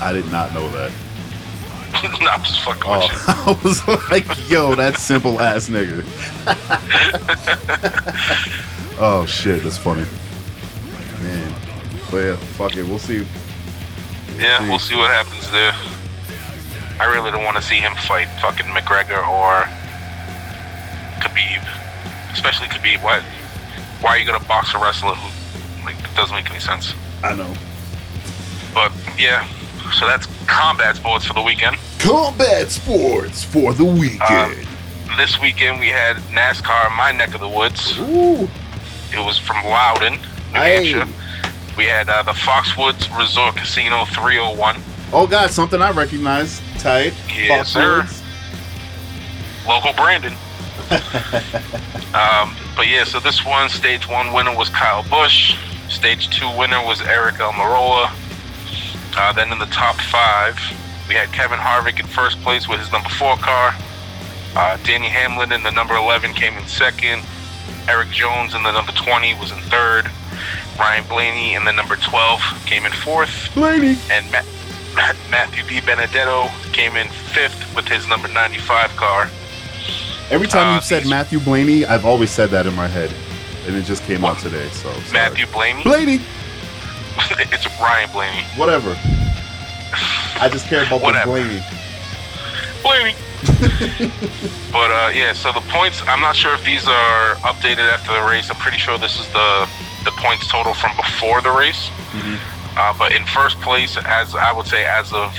I 0.00 0.12
did 0.12 0.30
not 0.30 0.54
know 0.54 0.68
that. 0.70 0.92
nah, 2.20 2.30
I'm 2.30 2.42
just 2.44 2.60
fucking. 2.60 2.82
Oh, 2.86 3.08
I 3.26 3.60
was 3.64 3.86
like, 4.10 4.26
yo, 4.48 4.74
that 4.76 4.96
simple 4.96 5.40
ass 5.40 5.68
nigga. 5.68 6.04
oh 8.98 9.26
shit, 9.26 9.62
that's 9.62 9.76
funny. 9.76 10.06
Man. 11.22 11.54
But 12.10 12.16
yeah, 12.16 12.36
fuck 12.36 12.76
it, 12.76 12.84
we'll 12.84 12.98
see. 12.98 13.26
Yeah, 14.38 14.66
we'll 14.68 14.78
see 14.78 14.96
what 14.96 15.10
happens 15.10 15.50
there. 15.50 15.74
I 17.00 17.04
really 17.12 17.30
don't 17.30 17.44
want 17.44 17.56
to 17.56 17.62
see 17.62 17.76
him 17.76 17.94
fight 18.06 18.28
fucking 18.40 18.66
McGregor 18.66 19.26
or 19.26 19.64
Khabib, 21.20 22.32
especially 22.32 22.68
Khabib. 22.68 23.02
Why? 23.02 23.20
Why 24.00 24.10
are 24.10 24.18
you 24.18 24.26
gonna 24.26 24.44
box 24.44 24.74
a 24.74 24.78
wrestler 24.78 25.14
who 25.14 25.84
like 25.84 25.96
doesn't 26.14 26.34
make 26.34 26.50
any 26.50 26.60
sense? 26.60 26.94
I 27.22 27.34
know. 27.34 27.52
But 28.74 28.92
yeah, 29.18 29.46
so 29.98 30.06
that's 30.06 30.26
combat 30.46 30.96
sports 30.96 31.24
for 31.24 31.34
the 31.34 31.42
weekend. 31.42 31.76
Combat 31.98 32.70
sports 32.70 33.44
for 33.44 33.72
the 33.74 33.84
weekend. 33.84 34.66
This 35.16 35.40
weekend 35.40 35.80
we 35.80 35.88
had 35.88 36.16
NASCAR 36.32 36.90
in 36.90 36.96
my 36.96 37.12
neck 37.12 37.34
of 37.34 37.40
the 37.40 37.48
woods. 37.48 37.98
Ooh. 37.98 38.48
It 39.12 39.18
was 39.24 39.38
from 39.38 39.64
Loudon, 39.64 40.14
New 40.52 40.58
Hey. 40.60 40.92
Hampshire. 40.92 41.12
We 41.76 41.84
had 41.84 42.08
uh, 42.08 42.22
the 42.22 42.32
Foxwoods 42.32 43.16
Resort 43.18 43.56
Casino 43.56 44.04
301. 44.06 44.80
Oh 45.12 45.26
god, 45.26 45.50
something 45.50 45.82
I 45.82 45.90
recognize. 45.90 46.60
Tight. 46.78 47.12
Yes, 47.34 47.68
sir. 47.72 48.02
Foxwoods. 48.02 48.22
local 49.66 49.92
Brandon. 49.94 50.32
um, 52.14 52.56
but 52.76 52.88
yeah, 52.88 53.04
so 53.04 53.20
this 53.20 53.44
one, 53.44 53.68
stage 53.68 54.08
one 54.08 54.32
winner 54.32 54.56
was 54.56 54.68
Kyle 54.68 55.02
Busch. 55.08 55.56
Stage 55.90 56.30
two 56.30 56.48
winner 56.56 56.82
was 56.84 57.00
Aric 57.00 57.38
Almirola. 57.38 58.10
Uh, 59.16 59.32
then 59.32 59.52
in 59.52 59.58
the 59.58 59.66
top 59.66 59.96
five, 59.96 60.56
we 61.08 61.14
had 61.14 61.30
Kevin 61.32 61.58
Harvick 61.58 61.98
in 62.00 62.06
first 62.06 62.40
place 62.42 62.68
with 62.68 62.78
his 62.78 62.90
number 62.92 63.08
four 63.10 63.36
car. 63.36 63.74
Uh, 64.56 64.76
Denny 64.84 65.08
Hamlin 65.08 65.52
in 65.52 65.62
the 65.62 65.70
number 65.70 65.94
11 65.96 66.32
came 66.34 66.54
in 66.56 66.66
second. 66.66 67.22
Erik 67.88 68.10
Jones 68.10 68.54
in 68.54 68.62
the 68.62 68.72
number 68.72 68.92
20 68.92 69.34
was 69.34 69.50
in 69.52 69.58
third. 69.62 70.10
Ryan 70.78 71.04
Blaney 71.08 71.54
in 71.54 71.64
the 71.64 71.72
number 71.72 71.96
12 71.96 72.40
came 72.66 72.86
in 72.86 72.92
fourth 72.92 73.50
Blaney. 73.54 73.98
and 74.10 74.30
Ma- 74.30 74.42
Matthew 75.30 75.62
DiBenedetto 75.64 76.48
came 76.72 76.96
in 76.96 77.08
fifth 77.08 77.74
with 77.76 77.86
his 77.86 78.06
number 78.08 78.28
95 78.28 78.94
car. 78.96 79.28
Every 80.30 80.46
time 80.46 80.68
Uh, 80.68 80.74
you've 80.76 80.84
said 80.84 81.06
Matthew 81.06 81.40
Blaney, 81.40 81.84
I've 81.84 82.04
always 82.06 82.30
said 82.30 82.50
that 82.50 82.66
in 82.66 82.74
my 82.74 82.86
head, 82.88 83.12
and 83.66 83.76
it 83.76 83.84
just 83.84 84.02
came 84.04 84.24
out 84.24 84.38
today. 84.38 84.68
So 84.70 84.90
sorry. 84.92 85.12
Matthew 85.12 85.46
Blaney. 85.46 85.82
Blaney, 85.82 86.14
it's 87.52 87.66
Ryan 87.80 88.10
Blaney. 88.12 88.42
whatever. 88.56 88.96
I 90.40 90.48
just 90.50 90.66
care 90.66 90.84
about 90.84 91.00
the 91.00 91.22
Blaney. 91.24 91.60
Blaney. 92.82 93.14
but 94.72 94.90
uh, 94.90 95.10
yeah, 95.14 95.32
so 95.32 95.52
the 95.52 95.64
points. 95.68 96.02
I'm 96.06 96.20
not 96.20 96.36
sure 96.36 96.54
if 96.54 96.64
these 96.64 96.86
are 96.86 97.34
updated 97.36 97.88
after 97.90 98.12
the 98.12 98.22
race. 98.28 98.50
I'm 98.50 98.56
pretty 98.56 98.78
sure 98.78 98.98
this 98.98 99.18
is 99.18 99.26
the 99.32 99.68
the 100.04 100.12
points 100.12 100.48
total 100.48 100.74
from 100.74 100.96
before 100.96 101.40
the 101.42 101.50
race. 101.50 101.90
Uh, 102.76 102.94
but 102.98 103.12
in 103.12 103.24
first 103.26 103.60
place, 103.60 103.96
as 104.04 104.34
I 104.34 104.52
would 104.52 104.66
say, 104.66 104.84
as 104.84 105.12
of 105.12 105.34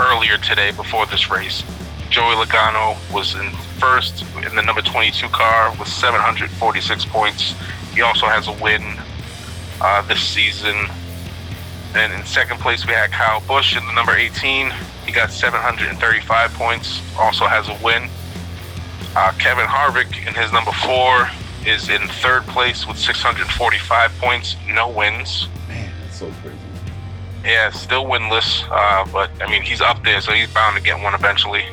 earlier 0.00 0.38
today, 0.38 0.70
before 0.70 1.06
this 1.06 1.30
race, 1.30 1.62
Joey 2.08 2.34
Logano 2.36 2.96
was 3.12 3.34
in 3.34 3.50
first 3.78 4.24
in 4.44 4.54
the 4.54 4.62
number 4.62 4.82
22 4.82 5.28
car 5.28 5.74
with 5.78 5.88
746 5.88 7.04
points. 7.06 7.54
He 7.94 8.02
also 8.02 8.26
has 8.26 8.48
a 8.48 8.52
win 8.62 8.82
uh, 9.80 10.02
this 10.02 10.20
season. 10.20 10.74
And 11.94 12.12
in 12.12 12.24
second 12.26 12.60
place, 12.60 12.86
we 12.86 12.92
had 12.92 13.10
Kyle 13.10 13.40
Busch 13.40 13.76
in 13.76 13.86
the 13.86 13.92
number 13.92 14.12
18. 14.12 14.72
He 15.06 15.12
got 15.12 15.30
735 15.30 16.52
points, 16.52 17.00
also 17.18 17.46
has 17.46 17.68
a 17.68 17.78
win. 17.82 18.08
Uh, 19.16 19.32
Kevin 19.38 19.64
Harvick 19.64 20.26
in 20.26 20.34
his 20.34 20.52
number 20.52 20.72
four 20.72 21.28
is 21.66 21.88
in 21.88 22.06
third 22.22 22.42
place 22.46 22.86
with 22.86 22.98
645 22.98 24.12
points, 24.18 24.56
no 24.68 24.88
wins. 24.88 25.48
Man, 25.66 25.90
that's 26.02 26.18
so 26.18 26.30
crazy. 26.42 26.56
Yeah, 27.44 27.70
still 27.70 28.04
winless, 28.04 28.64
uh, 28.70 29.06
but 29.12 29.30
I 29.40 29.48
mean, 29.50 29.62
he's 29.62 29.80
up 29.80 30.04
there, 30.04 30.20
so 30.20 30.32
he's 30.32 30.52
bound 30.52 30.76
to 30.76 30.82
get 30.82 31.00
one 31.00 31.14
eventually. 31.14 31.64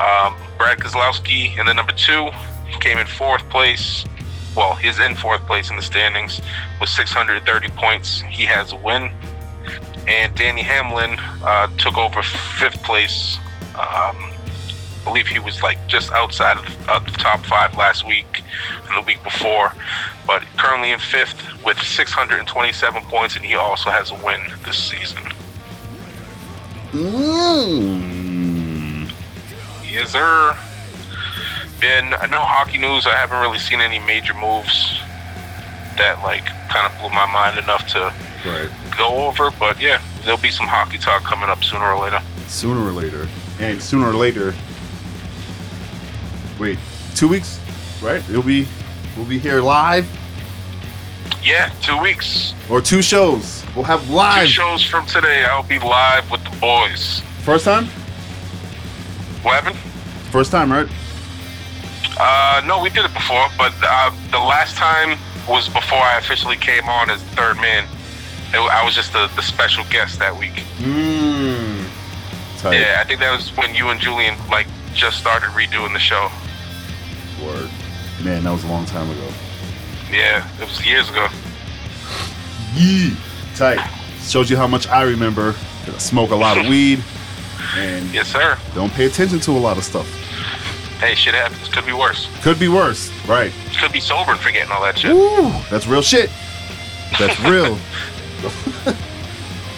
Um, 0.00 0.34
Brad 0.58 0.78
Keselowski 0.78 1.56
in 1.58 1.66
the 1.66 1.72
number 1.72 1.92
two 1.92 2.30
came 2.80 2.98
in 2.98 3.06
fourth 3.06 3.48
place. 3.48 4.04
Well, 4.56 4.74
he's 4.74 4.98
in 4.98 5.14
fourth 5.14 5.46
place 5.46 5.70
in 5.70 5.76
the 5.76 5.82
standings 5.82 6.40
with 6.80 6.88
630 6.90 7.68
points. 7.70 8.20
He 8.22 8.44
has 8.44 8.72
a 8.72 8.76
win. 8.76 9.10
And 10.08 10.34
Denny 10.34 10.62
Hamlin 10.62 11.16
uh, 11.42 11.68
took 11.78 11.96
over 11.96 12.22
fifth 12.22 12.82
place. 12.82 13.38
Um, 13.74 14.16
I 14.18 15.00
believe 15.04 15.28
he 15.28 15.38
was 15.38 15.62
like 15.62 15.78
just 15.86 16.10
outside 16.12 16.58
of, 16.58 16.88
of 16.88 17.04
the 17.04 17.12
top 17.12 17.44
five 17.46 17.76
last 17.76 18.06
week 18.06 18.42
and 18.88 18.96
the 18.96 19.06
week 19.06 19.22
before, 19.22 19.72
but 20.26 20.42
currently 20.56 20.90
in 20.90 20.98
fifth 20.98 21.40
with 21.64 21.80
627 21.80 23.02
points, 23.04 23.36
and 23.36 23.44
he 23.44 23.54
also 23.54 23.90
has 23.90 24.10
a 24.10 24.14
win 24.16 24.40
this 24.64 24.76
season. 24.76 25.22
Mm. 26.92 28.27
Yes, 29.98 30.10
sir. 30.12 30.56
And 31.82 32.14
uh, 32.14 32.26
no 32.26 32.38
hockey 32.40 32.78
news. 32.78 33.04
I 33.04 33.16
haven't 33.16 33.40
really 33.40 33.58
seen 33.58 33.80
any 33.80 33.98
major 33.98 34.32
moves 34.34 35.00
that 35.96 36.20
like 36.22 36.44
kind 36.68 36.86
of 36.86 36.96
blew 37.00 37.08
my 37.10 37.26
mind 37.26 37.58
enough 37.58 37.84
to 37.88 38.14
Right. 38.46 38.70
go 38.96 39.26
over. 39.26 39.50
But 39.50 39.80
yeah, 39.80 40.00
there'll 40.22 40.38
be 40.38 40.52
some 40.52 40.68
hockey 40.68 40.98
talk 40.98 41.24
coming 41.24 41.48
up 41.48 41.64
sooner 41.64 41.84
or 41.92 42.00
later. 42.04 42.22
Sooner 42.46 42.80
or 42.86 42.92
later, 42.92 43.26
and 43.58 43.82
sooner 43.82 44.08
or 44.08 44.14
later. 44.14 44.54
Wait, 46.60 46.78
two 47.16 47.26
weeks, 47.26 47.58
right? 48.00 48.22
It'll 48.30 48.42
be, 48.42 48.68
we'll 49.16 49.26
be 49.26 49.38
here 49.38 49.60
live 49.60 50.06
Yeah, 51.44 51.70
two 51.82 51.98
weeks, 52.00 52.54
or 52.70 52.80
two 52.80 53.02
shows. 53.02 53.64
We'll 53.74 53.84
have 53.84 54.08
live 54.10 54.46
two 54.46 54.52
shows 54.52 54.82
from 54.84 55.06
today. 55.06 55.44
I'll 55.44 55.62
be 55.64 55.80
live 55.80 56.30
with 56.30 56.42
the 56.44 56.56
boys. 56.60 57.20
First 57.42 57.64
time. 57.64 57.86
What 59.42 59.62
happened? 59.62 59.78
First 60.38 60.52
time, 60.52 60.70
right? 60.70 60.86
Uh, 62.16 62.62
no, 62.64 62.80
we 62.80 62.90
did 62.90 63.04
it 63.04 63.12
before, 63.12 63.48
but 63.58 63.74
uh, 63.82 64.12
the 64.30 64.38
last 64.38 64.76
time 64.76 65.18
was 65.48 65.68
before 65.68 65.98
I 65.98 66.16
officially 66.18 66.54
came 66.54 66.84
on 66.84 67.10
as 67.10 67.20
third 67.34 67.56
man. 67.56 67.82
It, 68.54 68.58
I 68.58 68.84
was 68.84 68.94
just 68.94 69.12
the, 69.12 69.28
the 69.34 69.42
special 69.42 69.82
guest 69.90 70.20
that 70.20 70.38
week. 70.38 70.62
Mmm. 70.76 71.84
Tight. 72.58 72.74
Yeah, 72.78 72.98
I 73.00 73.04
think 73.04 73.18
that 73.18 73.36
was 73.36 73.48
when 73.56 73.74
you 73.74 73.88
and 73.88 73.98
Julian 73.98 74.36
like 74.48 74.68
just 74.94 75.18
started 75.18 75.48
redoing 75.48 75.92
the 75.92 75.98
show. 75.98 76.30
Word. 77.44 77.68
Man, 78.22 78.44
that 78.44 78.52
was 78.52 78.62
a 78.62 78.68
long 78.68 78.86
time 78.86 79.10
ago. 79.10 79.26
Yeah, 80.08 80.48
it 80.62 80.68
was 80.68 80.86
years 80.86 81.10
ago. 81.10 81.26
Yeah. 82.76 83.10
Tight. 83.56 83.84
Shows 84.20 84.48
you 84.50 84.56
how 84.56 84.68
much 84.68 84.86
I 84.86 85.02
remember. 85.02 85.56
I 85.88 85.98
smoke 85.98 86.30
a 86.30 86.36
lot 86.36 86.58
of 86.58 86.66
weed 86.68 87.02
and 87.76 88.08
Yes, 88.14 88.28
sir. 88.28 88.56
don't 88.76 88.92
pay 88.92 89.06
attention 89.06 89.40
to 89.40 89.50
a 89.50 89.58
lot 89.58 89.76
of 89.78 89.82
stuff. 89.84 90.06
Hey, 91.00 91.14
shit 91.14 91.34
happens. 91.34 91.68
Could 91.68 91.86
be 91.86 91.92
worse. 91.92 92.28
Could 92.42 92.58
be 92.58 92.66
worse. 92.68 93.10
Right. 93.26 93.52
Could 93.80 93.92
be 93.92 94.00
sober 94.00 94.32
and 94.32 94.40
forgetting 94.40 94.70
all 94.72 94.82
that 94.82 94.98
shit. 94.98 95.12
Ooh, 95.12 95.52
that's 95.70 95.86
real 95.86 96.02
shit. 96.02 96.28
That's 97.18 97.38
real. 97.48 97.78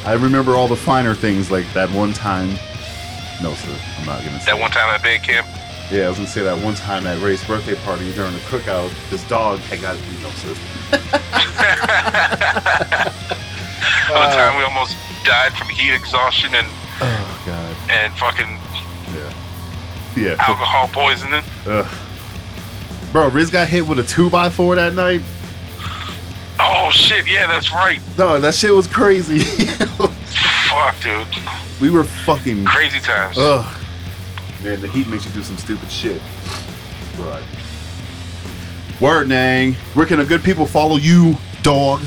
I 0.07 0.14
remember 0.14 0.55
all 0.55 0.66
the 0.68 0.77
finer 0.77 1.14
things 1.14 1.51
like 1.51 1.71
that 1.75 1.91
one 1.91 2.12
time. 2.14 2.49
No, 3.43 3.53
sir. 3.55 3.77
I'm 3.99 4.07
not 4.07 4.25
gonna 4.25 4.41
say 4.41 4.53
That 4.53 4.59
one 4.61 4.71
time 4.71 4.89
at 4.95 5.03
band 5.03 5.23
camp. 5.23 5.47
Yeah, 5.91 6.07
I 6.07 6.09
was 6.09 6.16
gonna 6.18 6.29
say 6.29 6.43
that 6.43 6.59
one 6.64 6.75
time 6.75 7.07
at 7.07 7.21
Ray's 7.23 7.45
birthday 7.45 7.75
party 7.85 8.12
during 8.14 8.33
the 8.33 8.39
cookout, 8.41 8.91
this 9.11 9.23
dog 9.29 9.59
had 9.61 9.81
got 9.83 9.97
no 10.23 10.31
sir. 10.31 10.55
Another 14.11 14.35
time 14.35 14.57
we 14.59 14.64
almost 14.64 14.97
died 15.25 15.53
from 15.55 15.68
heat 15.68 15.93
exhaustion 15.95 16.53
and 16.55 16.66
Oh 17.03 17.43
god. 17.47 17.77
and 17.91 18.12
fucking. 18.14 18.59
Yeah. 20.16 20.36
alcohol 20.38 20.88
poisoning. 20.92 21.42
Ugh. 21.66 21.86
Bro, 23.12 23.28
Riz 23.28 23.50
got 23.50 23.68
hit 23.68 23.86
with 23.86 23.98
a 23.98 24.04
two 24.04 24.30
by 24.30 24.50
four 24.50 24.74
that 24.76 24.94
night. 24.94 25.22
Oh 26.58 26.90
shit! 26.90 27.26
Yeah, 27.26 27.46
that's 27.46 27.72
right. 27.72 28.00
No, 28.18 28.38
that 28.38 28.54
shit 28.54 28.72
was 28.74 28.86
crazy. 28.86 29.38
Fuck, 30.68 31.00
dude. 31.02 31.26
we 31.80 31.90
were 31.90 32.04
fucking 32.04 32.64
Crazy 32.64 33.00
times. 33.00 33.36
Ugh. 33.38 33.76
Man, 34.62 34.80
the 34.80 34.88
heat 34.88 35.08
makes 35.08 35.24
you 35.24 35.32
do 35.32 35.42
some 35.42 35.56
stupid 35.56 35.90
shit. 35.90 36.20
Right. 37.18 37.42
Word, 39.00 39.28
Nang. 39.28 39.72
Where 39.94 40.04
can 40.06 40.18
the 40.18 40.24
good 40.24 40.44
people 40.44 40.66
follow 40.66 40.96
you, 40.96 41.36
dog? 41.62 42.00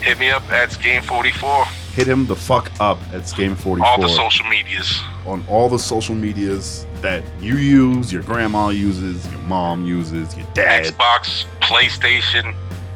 Hit 0.00 0.18
me 0.18 0.30
up 0.30 0.48
at 0.52 0.70
Skame 0.70 1.02
44. 1.02 1.64
Hit 1.94 2.06
him 2.06 2.26
the 2.26 2.36
fuck 2.36 2.70
up 2.80 2.98
at 3.12 3.22
Skame44 3.22 3.80
All 3.82 4.00
the 4.00 4.08
social 4.08 4.46
medias. 4.48 5.00
On 5.26 5.44
all 5.48 5.68
the 5.68 5.78
social 5.78 6.14
medias 6.14 6.84
that 7.00 7.22
you 7.40 7.56
use, 7.56 8.12
your 8.12 8.22
grandma 8.22 8.68
uses, 8.70 9.24
your 9.30 9.40
mom 9.42 9.84
uses, 9.86 10.36
your 10.36 10.46
dad. 10.54 10.84
Xbox, 10.84 11.44
PlayStation, 11.60 12.54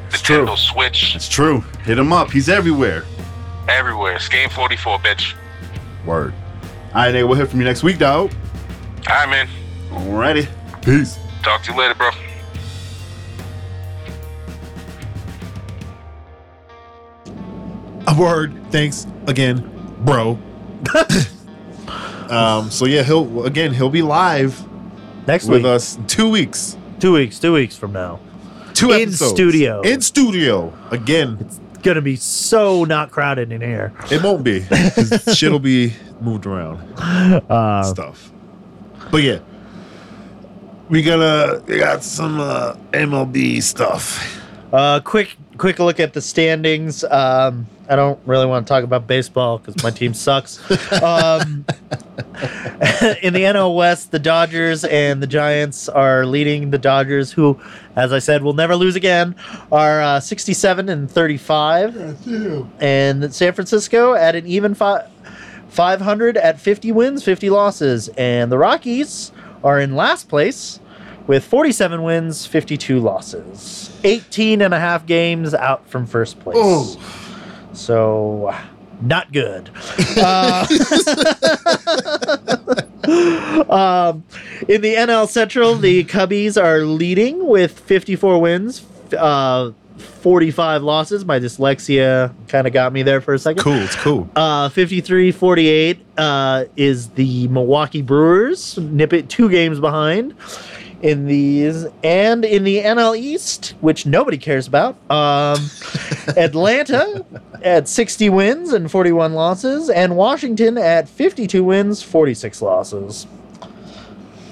It's 0.09 0.21
true. 0.23 0.45
Nintendo 0.47 0.57
Switch, 0.57 1.15
It's 1.15 1.29
true. 1.29 1.61
Hit 1.85 1.99
him 1.99 2.13
up. 2.13 2.31
He's 2.33 2.49
everywhere. 2.49 3.05
everywhere. 3.69 4.17
It's 4.17 4.29
Skame 4.29 4.51
44, 4.51 4.99
bitch. 4.99 5.35
Word. 6.05 6.35
All 6.95 7.03
right, 7.03 7.13
Nate, 7.13 7.27
we'll 7.27 7.37
hear 7.37 7.47
from 7.47 7.61
you 7.61 7.65
next 7.67 7.83
week, 7.83 7.99
dog. 7.99 8.33
All 9.09 9.15
right, 9.15 9.29
man. 9.29 9.49
Alrighty. 9.91 10.49
Peace. 10.83 11.19
Talk 11.43 11.63
to 11.65 11.73
you 11.73 11.79
later, 11.79 11.95
bro. 11.95 12.11
A 18.09 18.15
word. 18.19 18.55
Thanks 18.71 19.07
again, 19.27 19.69
bro. 20.01 20.39
um. 22.31 22.71
So 22.71 22.85
yeah, 22.87 23.03
he'll 23.03 23.45
again 23.45 23.73
he'll 23.73 23.91
be 23.91 24.03
live 24.03 24.63
Next 25.27 25.47
with 25.47 25.63
week, 25.63 25.67
us 25.73 25.97
in 25.97 26.07
two 26.07 26.31
weeks. 26.31 26.77
two 27.01 27.13
weeks, 27.13 27.39
two 27.39 27.53
weeks 27.53 27.77
from 27.77 27.93
now, 27.93 28.21
Two 28.75 28.93
In 28.93 29.03
episodes. 29.09 29.33
studio. 29.33 29.81
In 29.83 30.01
studio 30.01 30.73
again. 30.91 31.39
it's 31.41 31.59
gonna 31.83 32.01
be 32.01 32.17
so 32.17 32.85
not 32.85 33.11
crowded 33.11 33.53
in 33.53 33.61
here. 33.61 33.93
It 34.11 34.23
won't 34.23 34.43
be. 34.45 34.61
'cause 34.63 35.37
Shit'll 35.37 35.59
be 35.59 35.93
moved 36.21 36.47
around. 36.47 36.79
Uh, 37.51 37.83
stuff. 37.83 38.31
But 39.11 39.23
yeah, 39.23 39.39
we 40.89 41.03
gonna 41.03 41.61
we 41.67 41.79
got 41.79 42.03
some 42.05 42.41
uh, 42.41 42.75
MLB 42.93 43.63
stuff. 43.63 44.41
Uh, 44.73 45.01
quick, 45.01 45.37
quick 45.59 45.79
look 45.79 46.01
at 46.01 46.13
the 46.13 46.21
standings. 46.21 47.05
Um, 47.05 47.67
I 47.89 47.95
don't 47.97 48.19
really 48.27 48.47
want 48.47 48.67
to 48.67 48.69
talk 48.69 48.83
about 48.85 49.07
baseball 49.07 49.59
because 49.59 49.81
my 49.83 49.91
team 49.91 50.13
sucks. 50.15 50.61
Um, 51.03 51.65
in 53.23 53.33
the 53.35 53.43
NL 53.43 53.77
West, 53.77 54.11
the 54.11 54.19
Dodgers 54.19 54.85
and 54.85 55.23
the 55.23 55.27
Giants 55.27 55.89
are 55.89 56.25
leading. 56.25 56.71
The 56.71 56.79
Dodgers, 56.79 57.33
who, 57.33 57.61
as 57.95 58.13
I 58.13 58.19
said, 58.19 58.43
will 58.43 58.55
never 58.55 58.75
lose 58.77 58.97
again, 58.97 59.35
are 59.71 60.01
uh, 60.01 60.21
67 60.21 60.89
and 60.89 61.11
35. 61.11 62.27
And 62.81 63.35
San 63.35 63.53
Francisco 63.53 64.15
at 64.15 64.35
an 64.35 64.47
even 64.47 64.75
fi- 64.75 65.07
500 65.69 66.37
at 66.39 66.59
50 66.61 66.93
wins, 66.93 67.23
50 67.23 67.51
losses. 67.51 68.09
And 68.17 68.51
the 68.51 68.59
Rockies 68.59 69.33
are 69.63 69.79
in 69.79 69.95
last 69.95 70.29
place 70.29 70.81
with 71.27 71.45
47 71.45 72.03
wins, 72.03 72.47
52 72.47 72.99
losses. 73.01 73.91
18 74.05 74.63
and 74.63 74.73
a 74.73 74.79
half 74.81 75.05
games 75.07 75.53
out 75.55 75.87
from 75.89 76.07
first 76.07 76.39
place. 76.41 76.57
So 77.73 78.55
not 79.01 79.33
good. 79.33 79.71
Uh, 80.17 80.67
um, 83.07 84.25
in 84.67 84.81
the 84.81 84.95
NL 84.95 85.29
Central, 85.29 85.75
the 85.75 86.05
Cubbies 86.05 86.61
are 86.61 86.81
leading 86.81 87.47
with 87.47 87.79
54 87.79 88.41
wins, 88.41 88.85
uh, 89.17 89.73
45 89.99 90.83
losses. 90.83 91.25
My 91.25 91.39
dyslexia 91.39 92.33
kind 92.49 92.67
of 92.67 92.73
got 92.73 92.93
me 92.93 93.03
there 93.03 93.21
for 93.21 93.35
a 93.35 93.39
second. 93.39 93.63
Cool. 93.63 93.75
It's 93.75 93.97
cool. 93.97 94.29
Uh, 94.35 94.69
53 94.71 95.33
48 95.33 95.99
uh, 96.17 96.65
is 96.77 97.11
the 97.11 97.47
Milwaukee 97.49 98.03
Brewers, 98.03 98.79
nip 98.79 99.13
it 99.13 99.29
two 99.29 99.51
games 99.51 99.79
behind 99.79 100.35
in 101.03 101.27
these. 101.27 101.87
And 102.03 102.45
in 102.45 102.65
the 102.65 102.79
NL 102.79 103.17
East, 103.17 103.75
which 103.81 104.07
nobody 104.07 104.39
cares 104.39 104.67
about, 104.67 104.97
um, 105.11 105.71
Atlanta 106.37 107.25
at 107.63 107.89
60 107.89 108.29
wins 108.31 108.73
and 108.73 108.91
41 108.91 109.35
losses, 109.35 109.91
and 109.91 110.17
Washington 110.17 110.79
at 110.79 111.09
52 111.09 111.63
wins, 111.65 112.03
46 112.03 112.63
losses. 112.63 113.27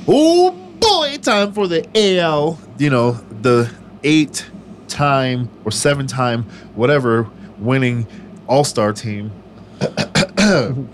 Oh 0.06 0.50
boy, 0.80 1.16
time 1.22 1.52
for 1.52 1.66
the 1.66 1.86
AL. 1.94 2.58
You 2.78 2.90
know, 2.90 3.12
the 3.42 3.72
eight 4.02 4.46
time 4.88 5.48
or 5.64 5.70
seven 5.70 6.06
time, 6.06 6.44
whatever, 6.74 7.28
winning 7.58 8.06
All 8.46 8.64
Star 8.64 8.92
team. 8.92 9.32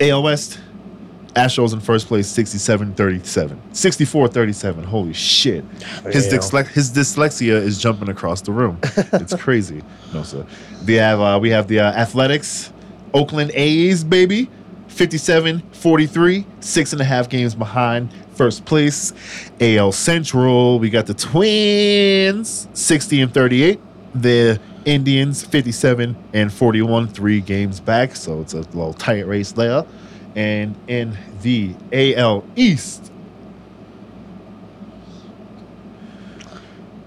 AL 0.00 0.22
West, 0.22 0.58
Astros 1.32 1.72
in 1.72 1.80
first 1.80 2.06
place, 2.06 2.26
67 2.28 2.94
37. 2.94 3.74
64 3.74 4.28
37. 4.28 4.84
Holy 4.84 5.12
shit. 5.12 5.64
His, 6.04 6.30
his 6.30 6.90
dyslexia 6.90 7.52
is 7.54 7.80
jumping 7.80 8.08
across 8.08 8.40
the 8.42 8.52
room. 8.52 8.78
It's 9.12 9.34
crazy. 9.34 9.82
no, 10.14 10.22
sir. 10.22 10.46
We 10.86 10.94
have, 10.94 11.20
uh, 11.20 11.38
we 11.40 11.50
have 11.50 11.68
the 11.68 11.80
uh, 11.80 11.92
Athletics, 11.92 12.72
Oakland 13.12 13.50
A's, 13.54 14.04
baby. 14.04 14.48
57 14.88 15.60
43, 15.72 16.46
six 16.58 16.92
and 16.92 17.00
a 17.00 17.04
half 17.04 17.28
games 17.28 17.54
behind 17.54 18.10
first 18.34 18.64
place. 18.64 19.12
AL 19.60 19.92
Central, 19.92 20.78
we 20.78 20.90
got 20.90 21.06
the 21.06 21.14
Twins 21.14 22.68
60 22.74 23.20
and 23.22 23.32
38. 23.32 23.80
The 24.14 24.60
Indians 24.84 25.44
57 25.44 26.16
and 26.32 26.52
41, 26.52 27.08
three 27.08 27.40
games 27.40 27.80
back. 27.80 28.16
So 28.16 28.40
it's 28.40 28.54
a 28.54 28.58
little 28.60 28.92
tight 28.94 29.26
race 29.26 29.52
there. 29.52 29.84
And 30.36 30.76
in 30.86 31.16
the 31.42 31.74
AL 31.92 32.44
East, 32.56 33.10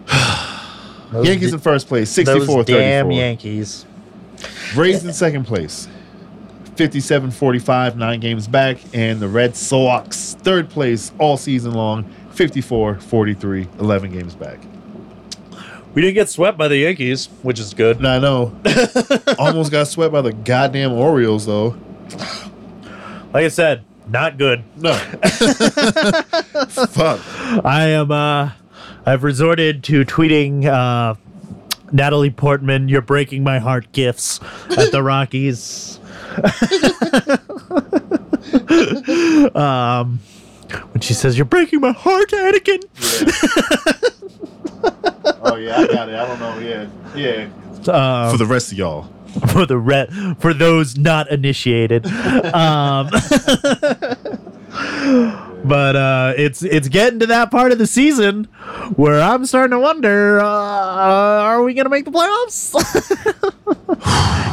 Those 1.12 1.28
Yankees 1.28 1.50
d- 1.50 1.54
in 1.56 1.60
first 1.60 1.88
place, 1.88 2.14
those 2.16 2.26
64 2.26 2.64
damn 2.64 3.06
34. 3.06 3.12
Yankees. 3.24 3.86
Rays 4.76 5.06
in 5.06 5.14
second 5.14 5.46
place, 5.46 5.88
57 6.76 7.32
45, 7.32 7.98
nine 7.98 8.20
games 8.20 8.48
back. 8.48 8.78
And 8.94 9.20
the 9.20 9.28
Red 9.28 9.56
Sox, 9.56 10.36
third 10.42 10.70
place 10.70 11.12
all 11.20 11.38
season 11.38 11.74
long, 11.74 12.04
54 12.32 12.96
43, 12.96 13.68
11 13.80 14.12
games 14.12 14.36
back. 14.36 14.60
We 15.94 16.02
didn't 16.02 16.16
get 16.16 16.30
swept 16.30 16.58
by 16.58 16.68
the 16.68 16.78
Yankees, 16.78 17.28
which 17.44 17.60
is 17.60 17.76
good. 17.76 18.02
Now, 18.02 18.16
I 18.16 18.20
know. 18.20 18.56
Almost 19.38 19.72
got 19.72 19.88
swept 19.88 20.12
by 20.12 20.22
the 20.22 20.34
goddamn 20.34 20.92
Orioles, 20.94 21.46
though. 21.46 21.78
Like 23.34 23.46
I 23.46 23.50
said, 23.50 23.84
not 24.08 24.38
good. 24.38 24.64
No. 24.78 24.94
Fuck. 26.70 27.20
I 27.66 27.88
am 27.90 28.12
uh 28.12 28.52
I've 29.06 29.24
resorted 29.24 29.84
to 29.86 30.06
tweeting 30.06 30.66
uh 30.66 31.16
Natalie 31.92 32.30
Portman, 32.32 32.90
you're 32.90 33.02
breaking 33.02 33.44
my 33.44 33.60
heart 33.60 33.92
gifts 33.92 34.40
at 34.78 34.92
the 34.92 35.02
Rockies. 35.04 36.00
um 39.56 40.20
when 40.92 41.02
she 41.02 41.14
says 41.14 41.38
you're 41.38 41.46
breaking 41.46 41.82
my 41.82 41.92
heart, 41.92 42.30
Anakin. 42.32 42.84
Oh, 45.46 45.56
yeah, 45.56 45.78
I 45.78 45.88
got 45.88 46.10
it. 46.10 46.16
I 46.16 46.26
don't 46.28 46.40
know. 46.40 46.58
Yeah. 46.60 46.88
Yeah. 47.16 47.48
Um, 48.26 48.32
For 48.32 48.38
the 48.38 48.46
rest 48.46 48.72
of 48.72 48.78
y'all. 48.78 49.10
for 49.52 49.66
the 49.66 49.78
re- 49.78 50.36
for 50.40 50.54
those 50.54 50.98
not 50.98 51.32
initiated. 51.32 52.06
um, 52.06 53.10
but 55.64 55.96
uh, 55.96 56.34
it's 56.38 56.64
it's 56.64 56.88
getting 56.88 57.20
to 57.20 57.26
that 57.28 57.50
part 57.50 57.72
of 57.72 57.78
the 57.78 57.88
season 57.88 58.46
where 58.96 59.22
I'm 59.22 59.46
starting 59.46 59.72
to 59.72 59.80
wonder: 59.80 60.40
uh, 60.40 60.46
Are 60.46 61.64
we 61.64 61.74
going 61.74 61.86
to 61.86 61.90
make 61.90 62.06
the 62.06 62.12
playoffs? 62.12 62.74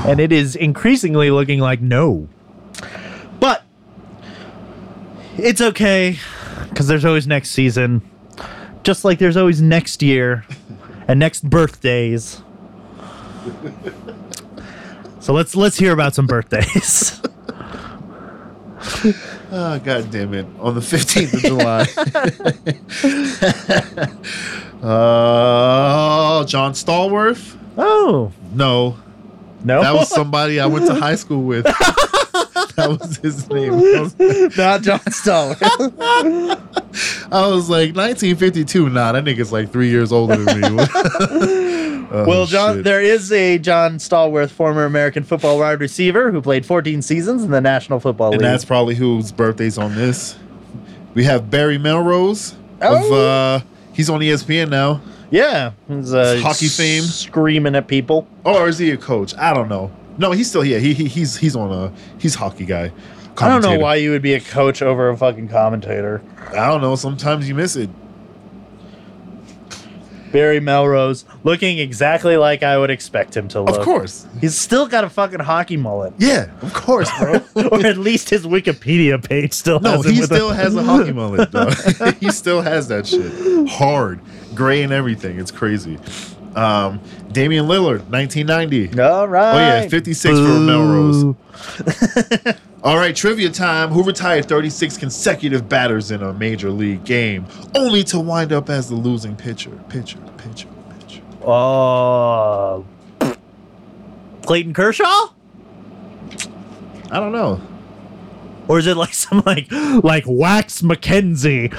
and 0.06 0.20
it 0.20 0.32
is 0.32 0.56
increasingly 0.56 1.30
looking 1.30 1.60
like 1.60 1.80
no. 1.80 2.28
But 3.38 3.64
it's 5.36 5.60
okay 5.60 6.18
because 6.70 6.86
there's 6.86 7.04
always 7.04 7.26
next 7.26 7.50
season, 7.50 8.02
just 8.82 9.04
like 9.04 9.18
there's 9.18 9.36
always 9.36 9.60
next 9.60 10.02
year 10.02 10.44
and 11.06 11.18
next 11.18 11.48
birthdays. 11.48 12.42
So 15.20 15.32
let's 15.32 15.54
let's 15.54 15.78
hear 15.78 15.92
about 15.92 16.14
some 16.14 16.26
birthdays. 16.26 17.20
Oh, 19.52 19.80
God 19.80 20.12
damn 20.12 20.32
it. 20.32 20.46
On 20.60 20.74
the 20.76 20.80
15th 20.80 21.34
of 21.34 21.40
July. 21.40 21.80
uh, 24.82 26.44
John 26.44 26.72
Stallworth? 26.72 27.56
oh 27.76 28.32
No. 28.52 28.96
no, 29.64 29.82
That 29.82 29.92
was 29.94 30.08
somebody 30.08 30.60
I 30.60 30.66
went 30.66 30.86
to 30.86 30.94
high 30.94 31.16
school 31.16 31.42
with. 31.42 31.64
that 32.76 32.96
was 33.00 33.16
his 33.16 33.48
name. 33.50 33.72
Was, 33.74 34.16
not 34.56 34.82
John 34.82 35.00
Stallworth. 35.00 35.60
I 37.32 37.46
was 37.48 37.68
like, 37.68 37.94
1952. 37.96 38.88
Nah, 38.88 39.10
that 39.12 39.24
nigga's 39.24 39.50
like 39.52 39.72
three 39.72 39.90
years 39.90 40.12
older 40.12 40.36
than 40.36 40.60
me. 40.60 40.68
Oh, 42.12 42.26
well, 42.26 42.46
John, 42.46 42.76
shit. 42.76 42.84
there 42.84 43.00
is 43.00 43.30
a 43.32 43.58
John 43.58 43.96
Stallworth, 43.98 44.50
former 44.50 44.84
American 44.84 45.22
football 45.22 45.58
wide 45.58 45.80
receiver 45.80 46.30
who 46.32 46.40
played 46.42 46.66
14 46.66 47.02
seasons 47.02 47.44
in 47.44 47.50
the 47.50 47.60
National 47.60 48.00
Football 48.00 48.30
League. 48.30 48.40
And 48.40 48.44
that's 48.50 48.64
probably 48.64 48.94
whose 48.96 49.30
birthday's 49.32 49.78
on 49.78 49.94
this. 49.94 50.36
We 51.14 51.24
have 51.24 51.50
Barry 51.50 51.78
Melrose. 51.78 52.52
Of, 52.80 53.02
Oh. 53.04 53.14
uh, 53.14 53.60
he's 53.92 54.08
on 54.10 54.20
ESPN 54.20 54.70
now. 54.70 55.00
yeah, 55.30 55.72
he's, 55.88 56.12
uh, 56.14 56.40
Hockey 56.42 56.66
fame. 56.68 57.02
screaming 57.02 57.74
at 57.76 57.86
people. 57.86 58.26
Or 58.44 58.68
is 58.68 58.78
he 58.78 58.90
a 58.90 58.96
coach? 58.96 59.34
I 59.36 59.52
don't 59.54 59.68
know. 59.68 59.90
No, 60.18 60.32
he's 60.32 60.48
still 60.48 60.62
here. 60.62 60.80
He, 60.80 60.92
he 60.94 61.06
he's 61.06 61.36
he's 61.36 61.54
on 61.56 61.70
a 61.72 61.92
he's 62.18 62.34
hockey 62.34 62.66
guy. 62.66 62.90
I 63.38 63.48
don't 63.48 63.62
know 63.62 63.78
why 63.78 63.94
you 63.94 64.10
would 64.10 64.20
be 64.22 64.34
a 64.34 64.40
coach 64.40 64.82
over 64.82 65.08
a 65.08 65.16
fucking 65.16 65.48
commentator. 65.48 66.20
I 66.50 66.66
don't 66.66 66.80
know. 66.82 66.94
Sometimes 66.96 67.48
you 67.48 67.54
miss 67.54 67.74
it. 67.76 67.88
Barry 70.32 70.60
Melrose, 70.60 71.24
looking 71.44 71.78
exactly 71.78 72.36
like 72.36 72.62
I 72.62 72.78
would 72.78 72.90
expect 72.90 73.36
him 73.36 73.48
to 73.48 73.60
look. 73.62 73.78
Of 73.78 73.84
course. 73.84 74.26
he's 74.40 74.54
still 74.56 74.86
got 74.86 75.04
a 75.04 75.10
fucking 75.10 75.40
hockey 75.40 75.76
mullet. 75.76 76.12
Yeah, 76.18 76.50
of 76.62 76.72
course, 76.72 77.10
bro. 77.18 77.40
or 77.72 77.84
at 77.86 77.96
least 77.98 78.30
his 78.30 78.46
Wikipedia 78.46 79.22
page 79.26 79.52
still 79.52 79.80
No, 79.80 80.02
has 80.02 80.04
he 80.04 80.22
still 80.22 80.50
a- 80.50 80.54
has 80.54 80.76
a 80.76 80.82
hockey 80.82 81.12
mullet, 81.12 81.50
though. 81.52 81.70
he 82.20 82.30
still 82.30 82.62
has 82.62 82.88
that 82.88 83.06
shit. 83.06 83.68
Hard, 83.68 84.20
gray, 84.54 84.82
and 84.82 84.92
everything. 84.92 85.38
It's 85.40 85.50
crazy. 85.50 85.98
Um, 86.54 87.00
Damian 87.32 87.66
Lillard, 87.66 88.08
1990. 88.10 89.00
All 89.00 89.28
right. 89.28 89.54
Oh 89.54 89.58
yeah, 89.84 89.88
56 89.88 90.38
for 90.38 90.60
Melrose. 90.60 91.34
All 92.82 92.96
right, 92.96 93.14
trivia 93.14 93.50
time. 93.50 93.90
Who 93.90 94.02
retired 94.02 94.46
36 94.46 94.96
consecutive 94.96 95.68
batters 95.68 96.10
in 96.10 96.22
a 96.22 96.32
major 96.32 96.70
league 96.70 97.04
game, 97.04 97.46
only 97.74 98.02
to 98.04 98.18
wind 98.18 98.52
up 98.52 98.70
as 98.70 98.88
the 98.88 98.94
losing 98.94 99.36
pitcher? 99.36 99.78
Pitcher, 99.90 100.18
pitcher, 100.38 100.68
pitcher. 100.98 101.22
Oh. 101.42 102.86
Clayton 104.46 104.72
Kershaw? 104.72 105.28
I 107.10 107.20
don't 107.20 107.32
know. 107.32 107.60
Or 108.66 108.78
is 108.78 108.86
it 108.86 108.96
like 108.96 109.12
some 109.14 109.42
like 109.44 109.70
like 110.02 110.24
Wax 110.26 110.80
McKenzie? 110.82 111.70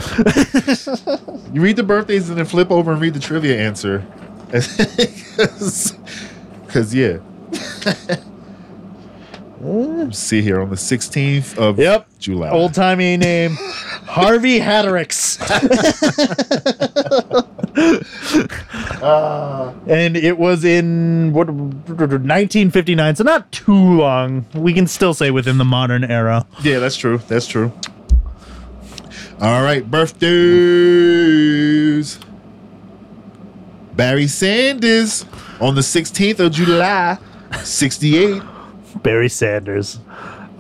You 1.54 1.62
read 1.62 1.76
the 1.76 1.84
birthdays 1.84 2.30
and 2.30 2.38
then 2.38 2.45
flip 2.45 2.72
over 2.72 2.93
and 2.93 3.02
read 3.02 3.14
the 3.14 3.20
trivia 3.20 3.58
answer. 3.60 4.06
Because, 6.66 6.95
yeah. 6.95 7.18
Let's 9.64 10.18
see 10.18 10.41
here 10.41 10.59
on 10.59 10.70
the 10.72 10.76
16th 10.76 11.55
of 11.57 11.78
Yep. 11.78 12.07
July. 12.20 12.49
Old 12.49 12.74
timey 12.74 13.16
name. 13.18 13.51
Harvey 14.07 14.59
Haddix. 14.59 15.38
Ah. 19.03 19.74
and 19.88 20.16
it 20.18 20.38
was 20.38 20.64
in 20.64 21.32
what 21.34 21.49
1959, 21.49 23.16
so 23.16 23.24
not 23.24 23.51
too 23.51 23.74
long. 23.74 24.45
We 24.53 24.74
can 24.74 24.86
still 24.88 25.14
say 25.14 25.32
within 25.32 25.57
the 25.57 25.66
modern 25.66 26.03
era. 26.03 26.45
Yeah, 26.64 26.80
that's 26.80 26.95
true. 26.97 27.20
That's 27.28 27.47
true. 27.47 27.72
All 29.39 29.64
right, 29.64 29.89
birthdays. 29.89 30.30
Barry 33.95 34.28
Sanders 34.28 35.26
on 35.59 35.74
the 35.76 35.82
16th 35.82 36.39
of 36.39 36.51
July, 36.51 37.18
68. 37.64 38.41
Barry 39.04 39.30
Sanders. 39.30 39.99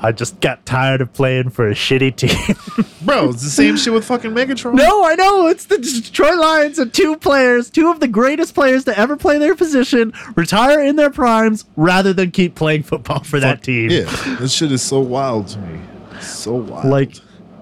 I 0.03 0.11
just 0.11 0.39
got 0.41 0.65
tired 0.65 0.99
of 1.01 1.13
playing 1.13 1.51
for 1.51 1.67
a 1.67 1.73
shitty 1.75 2.15
team. 2.15 2.55
Bro, 3.05 3.29
it's 3.29 3.43
the 3.43 3.51
same 3.51 3.77
shit 3.77 3.93
with 3.93 4.03
fucking 4.05 4.31
Megatron. 4.31 4.73
no, 4.73 5.05
I 5.05 5.13
know 5.13 5.45
it's 5.45 5.65
the 5.65 5.77
Detroit 5.77 6.39
Lions 6.39 6.79
and 6.79 6.91
two 6.91 7.17
players, 7.17 7.69
two 7.69 7.91
of 7.91 7.99
the 7.99 8.07
greatest 8.07 8.55
players 8.55 8.83
to 8.85 8.97
ever 8.97 9.15
play 9.15 9.37
their 9.37 9.53
position, 9.55 10.11
retire 10.35 10.81
in 10.81 10.95
their 10.95 11.11
primes 11.11 11.65
rather 11.75 12.13
than 12.13 12.31
keep 12.31 12.55
playing 12.55 12.81
football 12.81 13.23
for 13.23 13.39
that 13.39 13.61
team. 13.61 13.91
Yeah, 13.91 14.05
this 14.39 14.53
shit 14.53 14.71
is 14.71 14.81
so 14.81 14.99
wild 14.99 15.49
to 15.49 15.59
me. 15.59 15.79
So 16.19 16.55
wild. 16.55 16.85
Like, 16.85 17.17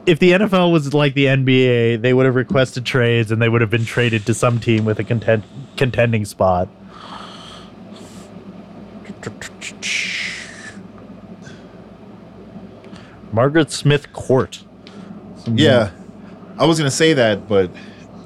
if 0.05 0.19
the 0.19 0.31
NFL 0.31 0.71
was 0.71 0.93
like 0.93 1.15
the 1.15 1.25
NBA, 1.25 2.01
they 2.01 2.13
would 2.13 2.25
have 2.25 2.35
requested 2.35 2.85
trades 2.85 3.31
and 3.31 3.41
they 3.41 3.49
would 3.49 3.59
have 3.59 3.69
been 3.69 3.83
traded 3.85 4.25
to 4.27 4.33
some 4.33 4.61
team 4.61 4.85
with 4.85 4.97
a 4.97 5.03
content- 5.03 5.43
contending 5.75 6.23
spot. 6.23 6.69
Margaret 13.31 13.71
Smith 13.71 14.11
Court. 14.13 14.63
yeah, 15.47 15.91
I 16.57 16.65
was 16.65 16.77
gonna 16.77 16.91
say 16.91 17.13
that, 17.13 17.47
but 17.47 17.71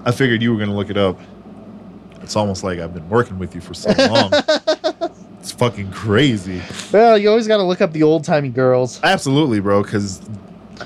I 0.05 0.11
figured 0.11 0.41
you 0.41 0.53
were 0.53 0.59
gonna 0.59 0.75
look 0.75 0.89
it 0.89 0.97
up. 0.97 1.19
It's 2.21 2.35
almost 2.35 2.63
like 2.63 2.79
I've 2.79 2.93
been 2.93 3.07
working 3.09 3.37
with 3.37 3.53
you 3.53 3.61
for 3.61 3.73
so 3.73 3.91
long. 3.97 4.31
it's 5.39 5.51
fucking 5.51 5.91
crazy. 5.91 6.61
Well, 6.93 7.17
you 7.17 7.29
always 7.29 7.47
got 7.47 7.57
to 7.57 7.63
look 7.63 7.81
up 7.81 7.91
the 7.91 8.03
old 8.03 8.23
timey 8.23 8.47
girls. 8.47 9.01
Absolutely, 9.03 9.59
bro. 9.59 9.83
Because 9.83 10.21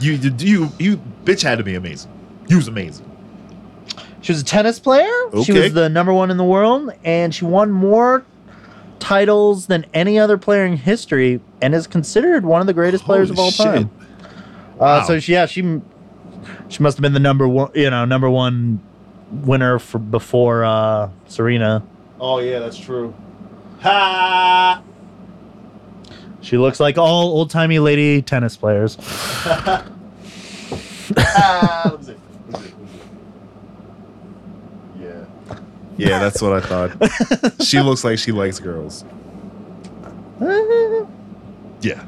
you, 0.02 0.14
you, 0.14 0.34
you, 0.40 0.70
you, 0.80 0.98
bitch 1.26 1.44
had 1.44 1.60
to 1.60 1.64
be 1.64 1.76
amazing. 1.76 2.12
You 2.48 2.56
was 2.56 2.68
amazing. 2.68 3.06
She 4.22 4.32
was 4.32 4.42
a 4.42 4.46
tennis 4.46 4.80
player. 4.80 5.12
She 5.44 5.52
was 5.52 5.74
the 5.74 5.90
number 5.90 6.12
one 6.12 6.32
in 6.32 6.38
the 6.38 6.44
world, 6.44 6.92
and 7.04 7.34
she 7.34 7.46
won 7.46 7.72
more 7.72 8.26
titles 8.98 9.68
than 9.68 9.86
any 9.94 10.18
other 10.18 10.40
player 10.40 10.66
in 10.66 10.76
history, 10.76 11.40
and 11.62 11.76
is 11.76 11.86
considered 11.86 12.46
one 12.46 12.62
of 12.62 12.68
the 12.68 12.74
greatest 12.74 13.04
players 13.04 13.30
of 13.30 13.38
all 13.38 13.52
shit. 13.52 13.66
time. 13.66 13.92
Uh, 14.80 15.02
Wow. 15.02 15.04
so 15.04 15.20
she, 15.20 15.34
yeah, 15.34 15.46
she 15.46 15.82
she 16.70 16.84
must 16.84 16.98
have 16.98 17.02
been 17.02 17.14
the 17.14 17.20
number 17.20 17.48
one, 17.48 17.72
you 17.74 17.90
know, 17.90 18.06
number 18.06 18.30
one 18.30 18.80
winner 19.32 19.80
for 19.80 19.98
before 20.00 20.64
uh, 20.64 21.10
Serena. 21.28 21.84
Oh 22.20 22.40
yeah, 22.40 22.60
that's 22.60 22.78
true. 22.78 23.14
Ha! 23.82 24.82
She 26.42 26.58
looks 26.58 26.80
like 26.80 26.98
all 26.98 27.28
old 27.32 27.50
timey 27.50 27.80
lady 27.80 28.22
tennis 28.22 28.56
players. 28.56 28.98
Yeah. 35.00 35.26
Yeah, 35.98 36.20
that's 36.20 36.42
what 36.42 36.54
I 36.54 36.60
thought. 36.62 37.62
she 37.64 37.80
looks 37.82 38.04
like 38.04 38.20
she 38.20 38.32
likes 38.32 38.60
girls. 38.60 39.04
Yeah. 41.82 42.06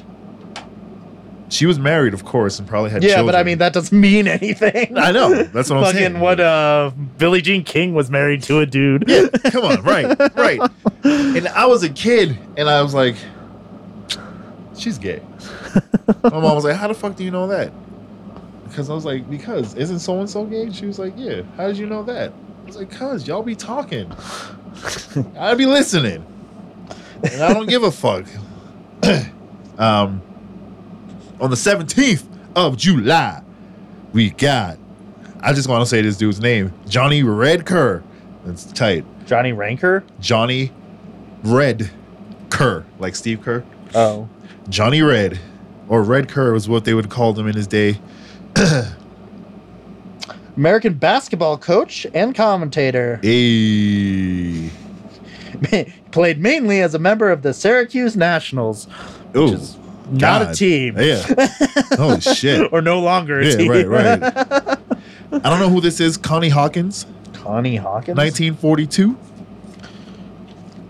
She 1.49 1.65
was 1.65 1.79
married, 1.79 2.13
of 2.13 2.23
course, 2.25 2.59
and 2.59 2.67
probably 2.67 2.91
had 2.91 3.01
yeah, 3.01 3.15
children. 3.15 3.25
but 3.27 3.35
I 3.35 3.43
mean 3.43 3.57
that 3.57 3.73
doesn't 3.73 3.99
mean 3.99 4.27
anything. 4.27 4.97
I 4.97 5.11
know. 5.11 5.43
That's 5.43 5.69
what 5.69 5.77
I'm 5.77 5.83
saying. 5.93 5.93
Fucking 5.93 5.93
saying. 5.93 6.19
what? 6.19 6.39
Uh, 6.39 6.91
Billie 7.17 7.41
Jean 7.41 7.63
King 7.63 7.93
was 7.95 8.11
married 8.11 8.43
to 8.43 8.59
a 8.59 8.65
dude. 8.65 9.05
Yeah, 9.07 9.27
Come 9.49 9.65
on, 9.65 9.81
right, 9.81 10.17
right. 10.35 10.59
And 11.03 11.47
I 11.47 11.65
was 11.65 11.83
a 11.83 11.89
kid, 11.89 12.37
and 12.55 12.69
I 12.69 12.81
was 12.81 12.93
like, 12.93 13.15
she's 14.77 14.97
gay. 14.97 15.21
My 16.23 16.29
mom 16.29 16.55
was 16.55 16.63
like, 16.63 16.75
how 16.75 16.87
the 16.87 16.93
fuck 16.93 17.15
do 17.15 17.23
you 17.23 17.31
know 17.31 17.47
that? 17.47 17.71
Because 18.67 18.89
I 18.89 18.93
was 18.93 19.05
like, 19.05 19.29
because 19.29 19.75
isn't 19.75 19.99
so 19.99 20.19
and 20.19 20.29
so 20.29 20.45
gay? 20.45 20.71
She 20.71 20.85
was 20.85 20.99
like, 20.99 21.13
yeah. 21.17 21.41
How 21.57 21.67
did 21.67 21.77
you 21.77 21.87
know 21.87 22.03
that? 22.03 22.31
I 22.31 22.65
was 22.65 22.75
like, 22.77 22.91
cause 22.91 23.27
y'all 23.27 23.41
be 23.41 23.55
talking. 23.55 24.11
I'd 25.39 25.57
be 25.57 25.65
listening, 25.65 26.23
and 27.23 27.41
I 27.41 27.53
don't 27.53 27.67
give 27.67 27.83
a 27.83 27.91
fuck. 27.91 28.25
um, 29.79 30.21
on 31.39 31.49
the 31.49 31.57
seventeenth 31.57 32.27
of 32.55 32.77
July, 32.77 33.41
we 34.13 34.31
got. 34.31 34.77
I 35.41 35.53
just 35.53 35.69
want 35.69 35.81
to 35.81 35.85
say 35.85 36.01
this 36.01 36.17
dude's 36.17 36.41
name, 36.41 36.73
Johnny 36.87 37.23
Red 37.23 37.65
Kerr. 37.65 38.03
That's 38.45 38.65
tight. 38.65 39.05
Johnny 39.25 39.53
Ranker. 39.53 40.03
Johnny 40.19 40.71
Red 41.43 41.89
Kerr, 42.49 42.85
like 42.97 43.15
Steve 43.15 43.41
Kerr. 43.41 43.63
Oh. 43.95 44.27
Johnny 44.69 45.01
Red, 45.01 45.39
or 45.87 46.03
Red 46.03 46.29
Kerr 46.29 46.53
was 46.53 46.67
what 46.67 46.85
they 46.85 46.93
would 46.93 47.09
call 47.09 47.33
him 47.33 47.47
in 47.47 47.55
his 47.55 47.67
day. 47.67 47.99
American 50.57 50.93
basketball 50.95 51.57
coach 51.57 52.05
and 52.13 52.35
commentator. 52.35 53.19
Hey. 53.23 54.69
Played 56.11 56.39
mainly 56.39 56.81
as 56.81 56.93
a 56.93 56.99
member 56.99 57.31
of 57.31 57.41
the 57.43 57.53
Syracuse 57.53 58.17
Nationals, 58.17 58.87
Ooh, 59.35 59.53
is 59.53 59.77
not 60.11 60.41
a 60.49 60.53
team. 60.53 60.97
Yeah. 60.99 61.23
Holy 61.97 62.21
shit. 62.35 62.71
or 62.73 62.81
no 62.81 62.99
longer 62.99 63.39
a 63.39 63.45
Yeah, 63.45 63.55
team. 63.57 63.69
right, 63.71 63.87
right. 63.87 64.21
I 65.31 65.49
don't 65.49 65.59
know 65.59 65.69
who 65.69 65.81
this 65.81 65.99
is. 65.99 66.17
Connie 66.17 66.49
Hawkins, 66.49 67.05
Connie 67.33 67.75
Hawkins. 67.75 68.17
1942, 68.17 69.15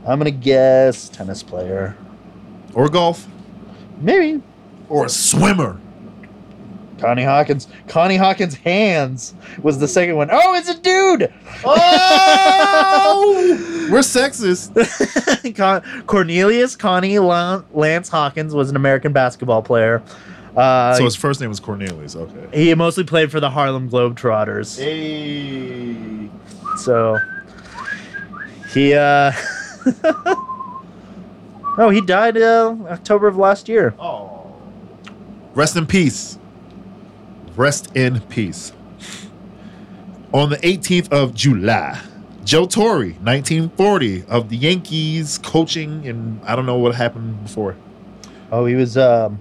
I'm 0.08 0.18
gonna 0.20 0.32
guess 0.32 1.10
tennis 1.10 1.44
player. 1.44 1.96
or 2.74 2.88
golf, 2.90 3.28
Maybe 4.00 4.42
or 4.88 5.06
a 5.06 5.10
swimmer. 5.10 5.80
Connie 7.00 7.24
Hawkins. 7.24 7.68
Connie 7.88 8.18
Hawkins' 8.18 8.56
hands 8.56 9.34
was 9.62 9.80
the 9.80 9.88
second 9.88 10.16
one. 10.16 10.30
Oh, 10.32 10.54
it's 10.56 10.70
a 10.70 10.78
dude. 10.78 11.34
Oh, 11.64 13.88
we're 13.92 14.00
sexist. 14.00 14.74
Con- 15.56 16.04
Cornelius 16.06 16.76
Connie 16.76 17.20
Lan- 17.20 17.64
Lance 17.74 18.10
Hawkins 18.10 18.54
was 18.54 18.70
an 18.70 18.76
American 18.76 19.14
basketball 19.14 19.62
player. 19.62 20.02
Uh, 20.58 20.94
so 20.96 21.06
his 21.06 21.16
first 21.16 21.40
name 21.40 21.50
was 21.50 21.60
Cornelius. 21.60 22.16
Okay. 22.16 22.64
he 22.66 22.74
mostly 22.76 23.04
played 23.04 23.32
for 23.32 23.40
the 23.40 23.50
Harlem 23.50 23.90
Globetrotters. 23.90 24.78
Hey. 24.78 26.30
So 26.78 27.18
he 28.74 28.94
uh 28.94 29.32
Oh, 31.82 31.90
he 31.92 32.02
died 32.02 32.36
uh, 32.36 32.76
October 32.90 33.28
of 33.28 33.38
last 33.38 33.70
year. 33.70 33.94
Oh. 34.00 34.54
Rest 35.54 35.78
in 35.78 35.86
peace. 35.86 36.38
Rest 37.56 37.96
in 37.96 38.22
peace. 38.22 38.74
On 40.34 40.50
the 40.50 40.58
18th 40.58 41.12
of 41.12 41.34
July, 41.34 42.00
Joe 42.44 42.66
Torre, 42.66 43.06
1940, 43.06 44.26
of 44.26 44.50
the 44.50 44.58
Yankees, 44.58 45.38
coaching, 45.40 46.08
and 46.08 46.40
I 46.44 46.56
don't 46.56 46.66
know 46.66 46.78
what 46.78 46.96
happened 46.96 47.44
before. 47.44 47.76
Oh, 48.52 48.66
he 48.66 48.76
was 48.76 48.98
um 48.98 49.40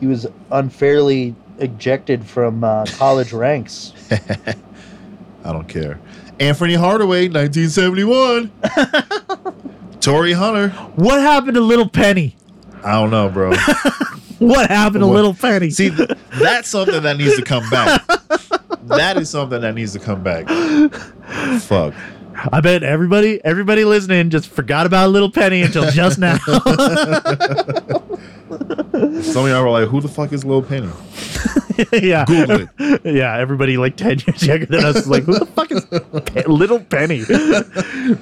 he 0.00 0.06
was 0.06 0.26
unfairly 0.50 1.34
ejected 1.58 2.26
from 2.26 2.64
uh, 2.64 2.84
college 2.86 3.32
ranks. 3.34 3.92
I 5.44 5.52
don't 5.52 5.68
care. 5.68 6.00
Anthony 6.40 6.74
Hardaway, 6.74 7.28
1971. 7.28 8.50
Torii 10.00 10.32
Hunter. 10.32 10.70
What 10.96 11.20
happened 11.20 11.54
to 11.54 11.60
Little 11.60 11.88
Penny? 11.88 12.36
I 12.82 12.92
don't 12.92 13.10
know, 13.10 13.28
bro. 13.28 13.52
What 14.48 14.68
happened 14.70 15.02
to? 15.02 15.06
Little 15.06 15.34
Penny? 15.34 15.70
See, 15.70 15.88
that's 15.88 16.68
something 16.68 17.02
that 17.02 17.16
needs 17.16 17.36
to 17.36 17.42
come 17.42 17.68
back. 17.70 18.02
That 18.84 19.16
is 19.16 19.30
something 19.30 19.60
that 19.62 19.74
needs 19.74 19.92
to 19.94 19.98
come 19.98 20.22
back. 20.22 20.46
Fuck. 21.60 21.94
I 22.52 22.60
bet 22.60 22.82
everybody 22.82 23.42
everybody 23.44 23.84
listening 23.84 24.28
just 24.30 24.48
forgot 24.48 24.86
about 24.86 25.10
Little 25.10 25.30
Penny 25.30 25.62
until 25.62 25.90
just 25.90 26.18
now. 26.18 26.36
Some 29.22 29.44
of 29.44 29.48
y'all 29.50 29.62
were 29.64 29.70
like, 29.70 29.88
who 29.88 30.00
the 30.00 30.08
fuck 30.12 30.32
is 30.32 30.44
Little 30.44 30.62
Penny? 30.62 30.90
yeah. 32.06 32.24
Google 32.26 32.68
it. 32.78 33.00
Yeah, 33.04 33.36
everybody 33.38 33.76
like 33.76 33.96
10 33.96 34.20
years 34.26 34.42
younger 34.46 34.66
than 34.66 34.84
us 34.84 34.96
is 34.96 35.08
like, 35.08 35.24
who 35.24 35.38
the 35.38 35.46
fuck 35.46 35.70
is 35.72 35.84
Pe- 35.86 36.44
Little 36.44 36.80
Penny? 36.80 37.24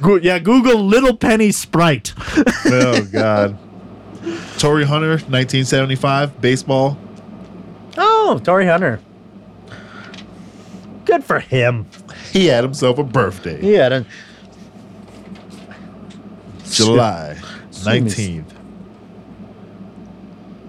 Go- 0.00 0.16
yeah, 0.16 0.38
Google 0.38 0.84
Little 0.84 1.16
Penny 1.16 1.50
Sprite. 1.52 2.14
Oh, 2.66 3.02
God. 3.12 3.58
Torii 4.58 4.84
Hunter, 4.84 5.10
1975, 5.10 6.40
baseball. 6.40 6.98
Oh, 7.96 8.40
Torii 8.42 8.66
Hunter. 8.66 9.00
Good 11.04 11.24
for 11.24 11.40
him. 11.40 11.86
He 12.32 12.46
had 12.46 12.64
himself 12.64 12.98
a 12.98 13.04
birthday. 13.04 13.60
He 13.60 13.72
had 13.72 13.92
a 13.92 14.06
July 16.64 17.38
19th. 17.70 18.44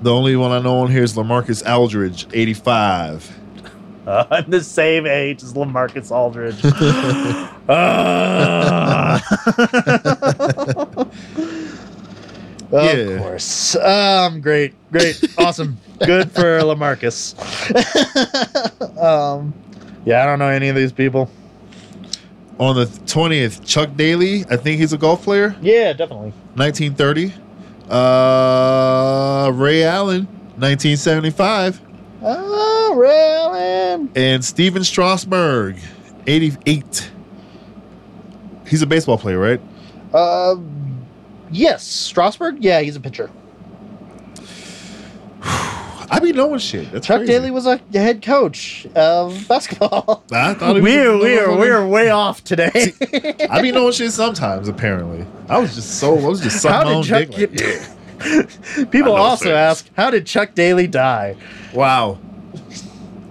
The 0.01 0.13
only 0.13 0.35
one 0.35 0.51
I 0.51 0.59
know 0.59 0.79
on 0.79 0.91
here 0.91 1.03
is 1.03 1.15
Lamarcus 1.15 1.65
Aldridge, 1.65 2.27
85. 2.33 3.39
Uh, 4.05 4.25
I'm 4.29 4.45
the 4.49 4.63
same 4.63 5.05
age 5.05 5.43
as 5.43 5.53
Lamarcus 5.53 6.11
Aldridge. 6.11 6.61
Ah. 12.73 12.83
Yeah. 12.85 12.91
Of 12.93 13.21
course. 13.21 13.75
Um, 13.75 14.41
great, 14.41 14.73
great, 14.91 15.23
awesome, 15.37 15.77
good 16.05 16.31
for 16.31 16.59
Lamarcus. 16.61 17.35
um, 19.01 19.53
yeah, 20.05 20.23
I 20.23 20.25
don't 20.25 20.39
know 20.39 20.47
any 20.47 20.69
of 20.69 20.75
these 20.75 20.91
people. 20.91 21.29
On 22.59 22.75
the 22.75 22.85
20th, 22.85 23.65
Chuck 23.65 23.89
Daly, 23.95 24.45
I 24.49 24.57
think 24.57 24.79
he's 24.79 24.93
a 24.93 24.97
golf 24.97 25.23
player, 25.23 25.55
Yeah, 25.61 25.93
definitely. 25.93 26.31
1930. 26.55 27.33
Uh, 27.89 29.51
Ray 29.53 29.83
Allen, 29.83 30.25
1975, 30.57 31.81
Oh, 32.21 32.93
Ray 32.95 33.35
Allen. 33.37 34.09
and 34.15 34.43
Stephen 34.45 34.83
Strasburg, 34.83 35.77
88. 36.27 37.11
He's 38.67 38.81
a 38.81 38.87
baseball 38.87 39.17
player, 39.17 39.37
right? 39.39 39.59
Uh, 40.13 40.55
yes, 41.53 41.83
Strasburg. 41.85 42.63
Yeah, 42.63 42.81
he's 42.81 42.95
a 42.95 42.99
pitcher. 42.99 43.29
I 45.45 46.19
be 46.21 46.31
knowing 46.31 46.59
shit. 46.59 46.91
That's 46.91 47.07
Chuck 47.07 47.17
crazy. 47.19 47.31
Daly 47.33 47.49
was 47.51 47.65
a 47.65 47.77
head 47.91 48.21
coach 48.21 48.85
of 48.95 49.47
basketball. 49.47 50.23
I 50.31 50.53
thought 50.53 50.75
We're 50.81 51.17
we're 51.17 51.57
we're 51.57 51.87
way 51.87 52.09
off 52.11 52.43
today. 52.43 52.93
I 53.49 53.61
be 53.61 53.71
knowing 53.71 53.93
shit 53.93 54.11
sometimes. 54.11 54.67
Apparently, 54.67 55.25
I 55.49 55.57
was 55.57 55.73
just 55.75 55.99
so 55.99 56.17
I 56.17 56.27
was 56.27 56.39
just 56.41 56.61
sucking 56.61 56.77
How 56.77 56.83
my 56.83 56.89
did 56.89 56.95
own 56.97 57.03
Chuck 57.03 57.35
dick. 57.35 57.51
like, 57.51 57.57
get- 57.57 58.91
People 58.91 59.13
also 59.15 59.45
things. 59.45 59.53
ask, 59.55 59.89
how 59.97 60.09
did 60.11 60.25
Chuck 60.25 60.53
Daly 60.55 60.87
die? 60.87 61.35
wow. 61.73 62.19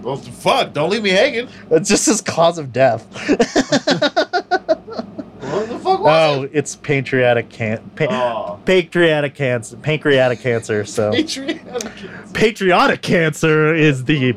Well, 0.01 0.17
fuck! 0.17 0.73
Don't 0.73 0.89
leave 0.89 1.01
me 1.03 1.11
hanging. 1.11 1.47
That's 1.69 1.87
just 1.87 2.05
his 2.07 2.19
cause 2.19 2.57
of 2.57 2.73
death. 2.73 3.07
What 5.51 5.69
the 5.69 5.79
fuck 5.79 5.99
was 5.99 6.37
Oh, 6.39 6.49
it's 6.51 6.75
pancreatic 6.75 7.49
can 7.49 7.79
pa- 7.95 8.07
Oh. 8.09 8.59
pancreatic 8.65 9.35
cancer. 9.35 9.77
Pancreatic 9.77 10.39
cancer. 10.41 10.85
So 10.85 11.11
it? 11.13 11.27
Patriotic. 11.27 12.33
patriotic 12.33 13.01
cancer 13.01 13.73
is 13.73 14.05
the 14.05 14.35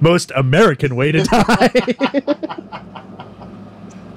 most 0.00 0.32
American 0.34 0.96
way 0.96 1.12
to 1.12 1.22
die. 1.24 1.70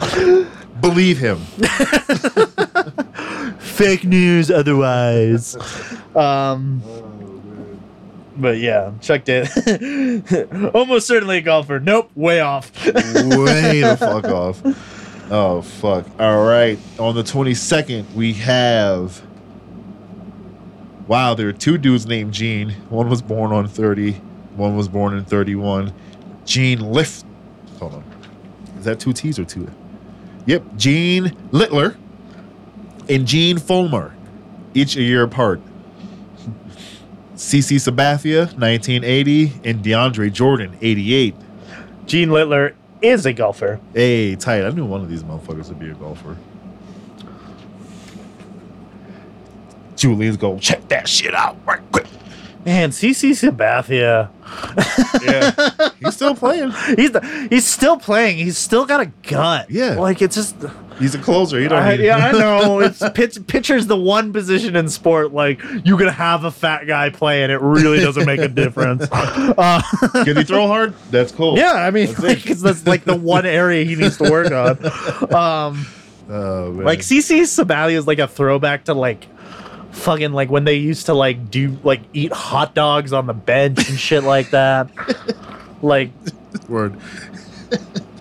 Believe 0.82 1.20
him. 1.20 1.38
Fake 3.60 4.04
news 4.04 4.50
otherwise. 4.50 5.56
Um 6.16 6.82
but 8.38 8.58
yeah, 8.58 8.92
checked 9.02 9.28
it. 9.30 9.50
Almost 10.74 11.06
certainly 11.06 11.38
a 11.40 11.42
golfer. 11.42 11.80
Nope, 11.80 12.10
way 12.16 12.40
off. 12.40 12.72
Way 12.86 13.82
the 13.82 13.98
fuck 14.00 14.24
off. 14.26 14.62
Oh 15.32 15.62
fuck! 15.62 16.06
All 16.20 16.46
right, 16.46 16.78
on 17.00 17.16
the 17.16 17.24
twenty 17.24 17.54
second 17.54 18.14
we 18.14 18.34
have. 18.34 19.22
Wow, 21.08 21.36
there 21.36 21.48
are 21.48 21.54
two 21.54 21.78
dudes 21.78 22.06
named 22.06 22.34
Gene. 22.34 22.72
One 22.90 23.10
was 23.10 23.22
born 23.22 23.54
on 23.54 23.70
thirty. 23.70 24.12
One 24.58 24.76
was 24.76 24.90
born 24.90 25.18
in 25.18 25.24
thirty-one. 25.24 25.94
Gene 26.44 26.80
Lift. 26.82 27.24
Hold 27.80 27.96
on. 27.96 28.04
Is 28.78 28.84
that 28.84 29.00
two 29.00 29.14
T's 29.14 29.40
or 29.40 29.46
two? 29.46 29.72
Yep, 30.48 30.76
Gene 30.76 31.36
Littler 31.52 31.96
and 33.08 33.26
Gene 33.26 33.58
Fullmer, 33.58 34.12
each 34.74 34.98
a 34.98 35.02
year 35.02 35.24
apart. 35.24 35.62
CC 37.36 37.78
Sabathia, 37.78 38.54
1980, 38.60 39.62
and 39.64 39.84
DeAndre 39.84 40.32
Jordan, 40.32 40.78
88. 40.82 41.36
Gene 42.06 42.30
Littler 42.32 42.76
is 43.02 43.26
a 43.26 43.34
golfer. 43.34 43.80
Hey, 43.94 44.36
tight. 44.36 44.64
I 44.64 44.70
knew 44.70 44.86
one 44.86 45.02
of 45.02 45.10
these 45.10 45.24
motherfuckers 45.24 45.70
would 45.70 45.80
be 45.80 45.90
a 45.90 45.94
golfer. 45.94 46.38
Julian's 49.96 50.38
go 50.38 50.58
check 50.58 50.88
that 50.88 51.08
shit 51.08 51.36
out 51.36 51.58
right 51.66 51.82
quick. 51.92 52.08
Man, 52.66 52.92
CC 52.92 53.32
Sabathia. 53.32 54.30
Yeah, 55.24 55.90
he's 56.00 56.16
still 56.16 56.36
playing. 56.36 56.72
He's 56.96 57.12
the, 57.12 57.48
he's 57.50 57.66
still 57.66 57.98
playing. 57.98 58.38
He's 58.38 58.58
still 58.58 58.86
got 58.86 59.02
a 59.02 59.08
gut. 59.28 59.70
Yeah. 59.70 60.00
like 60.00 60.22
it's 60.22 60.36
just. 60.36 60.56
He's 61.02 61.16
a 61.16 61.18
closer. 61.18 61.60
You 61.60 61.68
don't 61.68 61.84
I, 61.84 61.96
need. 61.98 62.06
yeah, 62.06 62.18
I 62.18 62.32
know. 62.32 62.80
It's 62.92 63.02
pitch, 63.10 63.38
pitcher's 63.48 63.88
the 63.88 63.98
one 63.98 64.32
position 64.32 64.76
in 64.76 64.88
sport 64.88 65.34
like 65.34 65.62
you 65.84 65.98
can 65.98 66.08
have 66.08 66.44
a 66.46 66.52
fat 66.52 66.86
guy 66.88 67.10
play 67.10 67.44
and 67.44 67.52
it 67.52 67.60
really 67.60 68.00
doesn't 68.00 68.26
make 68.26 68.40
a 68.40 68.48
difference. 68.64 69.08
Uh, 69.12 69.82
Can 70.24 70.38
he 70.38 70.44
throw 70.44 70.68
hard? 70.68 70.94
That's 71.12 71.32
cool. 71.32 71.58
yeah, 71.58 71.74
I 71.74 71.92
mean, 71.92 72.14
like, 72.20 72.46
'cause 72.46 72.62
that's 72.62 72.86
like 72.88 73.04
the 73.04 73.16
one 73.16 73.46
area 73.46 73.84
he 73.84 73.96
needs 73.96 74.18
to 74.18 74.30
work 74.32 74.52
on. 74.52 75.34
Um, 75.34 75.86
Oh, 76.30 76.70
like 76.82 77.00
CC 77.00 77.42
Sabathia 77.42 77.92
is 77.98 78.08
like 78.08 78.20
a 78.20 78.28
throwback 78.28 78.86
to 78.86 78.94
like 78.94 79.28
fucking 79.92 80.32
like 80.32 80.50
when 80.50 80.64
they 80.64 80.76
used 80.76 81.08
to 81.08 81.14
like 81.14 81.52
do 81.52 81.78
like 81.84 82.00
eat 82.14 82.32
hot 82.32 82.74
dogs 82.74 83.12
on 83.12 83.26
the 83.28 83.34
bench 83.34 83.90
and 83.90 84.00
shit 84.00 84.24
like 84.24 84.52
that. 84.52 84.90
Like 85.82 86.12
word. 86.70 86.96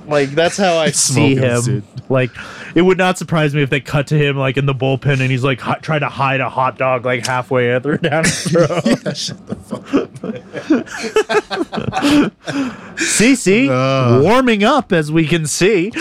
Like 0.08 0.30
that's 0.30 0.56
how 0.56 0.76
I 0.78 0.90
see 0.90 1.36
him. 1.36 1.62
shit. 1.62 1.84
Like 2.10 2.30
it 2.74 2.82
would 2.82 2.98
not 2.98 3.18
surprise 3.18 3.54
me 3.54 3.62
if 3.62 3.70
they 3.70 3.80
cut 3.80 4.06
to 4.08 4.18
him 4.18 4.36
like 4.36 4.56
in 4.56 4.66
the 4.66 4.74
bullpen 4.74 5.20
and 5.20 5.30
he's 5.30 5.44
like 5.44 5.60
trying 5.82 6.00
to 6.00 6.08
hide 6.08 6.40
a 6.40 6.48
hot 6.48 6.78
dog 6.78 7.04
like 7.04 7.26
halfway 7.26 7.78
through 7.80 7.98
down 7.98 8.24
his 8.24 8.50
throat. 8.50 8.68
Shut 9.16 9.46
the 9.46 9.56
fuck 9.56 9.94
up. 9.94 10.10
CC 12.96 13.68
Uh. 13.68 14.22
warming 14.22 14.64
up 14.64 14.92
as 14.92 15.10
we 15.12 15.26
can 15.26 15.46
see. 15.46 15.92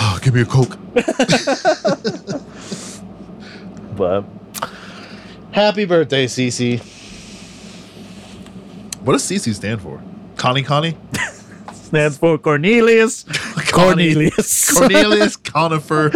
Oh, 0.00 0.18
give 0.22 0.34
me 0.34 0.42
a 0.42 0.44
coke. 0.44 0.76
but 3.96 4.24
happy 5.52 5.84
birthday, 5.84 6.26
CC. 6.26 6.78
What 9.02 9.12
does 9.14 9.22
CC 9.24 9.52
stand 9.54 9.82
for? 9.82 10.00
Connie 10.36 10.62
Connie? 10.62 10.96
Stands 11.88 12.18
for 12.18 12.36
Cornelius. 12.36 13.24
Cornelius. 13.72 14.70
Cornelius 14.78 15.36
Conifer 15.36 16.10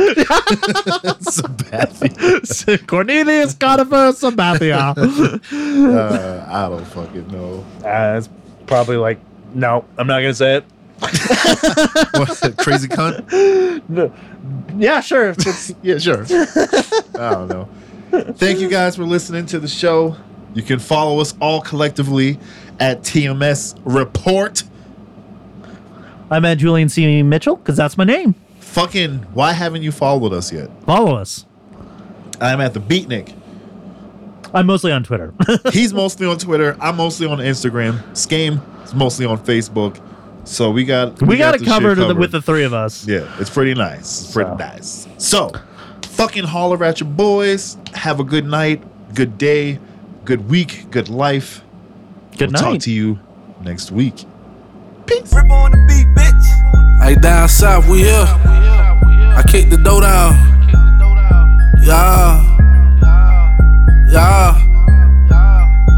Sabathia. 1.25 2.87
Cornelius 2.87 3.55
Conifer 3.55 4.13
Sabathia. 4.13 4.95
Uh, 5.51 6.45
I 6.47 6.69
don't 6.69 6.85
fucking 6.89 7.29
know. 7.29 7.65
Uh, 7.83 8.19
it's 8.19 8.29
probably 8.67 8.99
like 8.99 9.19
no, 9.55 9.87
I'm 9.97 10.07
not 10.07 10.21
gonna 10.21 10.35
say 10.35 10.57
it. 10.57 10.65
What's 12.19 12.43
What, 12.43 12.59
crazy 12.59 12.89
cunt? 12.89 13.89
No. 13.89 14.13
Yeah, 14.77 15.01
sure. 15.01 15.35
Yeah, 15.83 15.97
sure. 15.97 16.27
I 17.19 17.31
don't 17.31 17.49
know. 17.49 17.67
Thank 18.35 18.59
you 18.61 18.69
guys 18.69 18.97
for 18.97 19.05
listening 19.05 19.47
to 19.47 19.59
the 19.59 19.69
show. 19.69 20.17
You 20.53 20.63
can 20.63 20.79
follow 20.79 21.19
us 21.19 21.33
all 21.41 21.63
collectively 21.63 22.39
at 22.79 23.01
TMS 23.01 23.75
Report. 23.87 24.65
I'm 26.33 26.45
at 26.47 26.59
Julian 26.59 26.89
C. 26.89 27.23
Mitchell 27.23 27.57
because 27.57 27.77
that's 27.77 27.99
my 27.99 28.05
name. 28.05 28.35
Fucking, 28.61 29.19
why 29.35 29.53
haven't 29.53 29.83
you 29.83 29.93
followed 29.93 30.33
us 30.33 30.51
yet? 30.51 30.71
Follow 30.87 31.17
us. 31.17 31.45
I'm 32.41 32.61
at 32.61 32.73
the 32.73 32.81
Beatnik. 32.81 33.35
I'm 34.55 34.67
mostly 34.67 34.93
on 34.93 35.05
Twitter. 35.05 35.35
He's 35.73 35.93
mostly 35.93 36.27
on 36.27 36.39
Twitter. 36.39 36.77
I'm 36.81 36.97
mostly 36.97 37.27
on 37.27 37.39
Instagram. 37.39 38.03
Skame 38.13 38.61
is 38.85 38.95
mostly 38.95 39.27
on 39.27 39.39
Facebook. 39.39 40.01
So 40.45 40.71
we 40.71 40.85
got 40.85 41.21
we, 41.23 41.37
got, 41.37 41.59
the 41.59 41.65
it 41.65 41.69
covered, 41.69 41.99
shit 41.99 42.17
with 42.17 42.33
the 42.33 42.43
three 42.43 42.65
of 42.65 42.73
us. 42.73 43.07
Yeah, 43.07 43.31
it's 43.39 43.51
pretty 43.51 43.75
nice. 43.75 44.23
It's 44.25 44.33
pretty 44.33 44.51
So. 44.51 44.57
nice. 44.57 45.09
So, 45.19 45.53
fucking 46.07 46.45
holler 46.45 46.83
at 46.83 46.99
your 46.99 47.09
boys. 47.11 47.77
Have 47.95 48.21
a 48.21 48.25
good 48.25 48.47
night, 48.47 48.83
good 49.15 49.39
day, 49.39 49.79
good 50.25 50.49
week, 50.49 50.87
good 50.91 51.09
life. 51.09 51.63
Good 52.33 52.53
we'll 52.53 52.63
night. 52.63 52.73
Talk 52.73 52.81
to 52.81 52.91
you 52.93 53.21
next 53.63 53.93
week. 53.93 54.25
Peace. 55.07 55.33
Hey, 57.03 57.17
down 57.17 57.49
south, 57.49 57.89
we 57.89 57.99
here. 57.99 58.13
I 58.15 59.43
kicked 59.49 59.71
the 59.71 59.77
dough 59.77 60.01
down. 60.01 60.35
Yeah. 61.83 62.41
Yeah. 64.09 64.57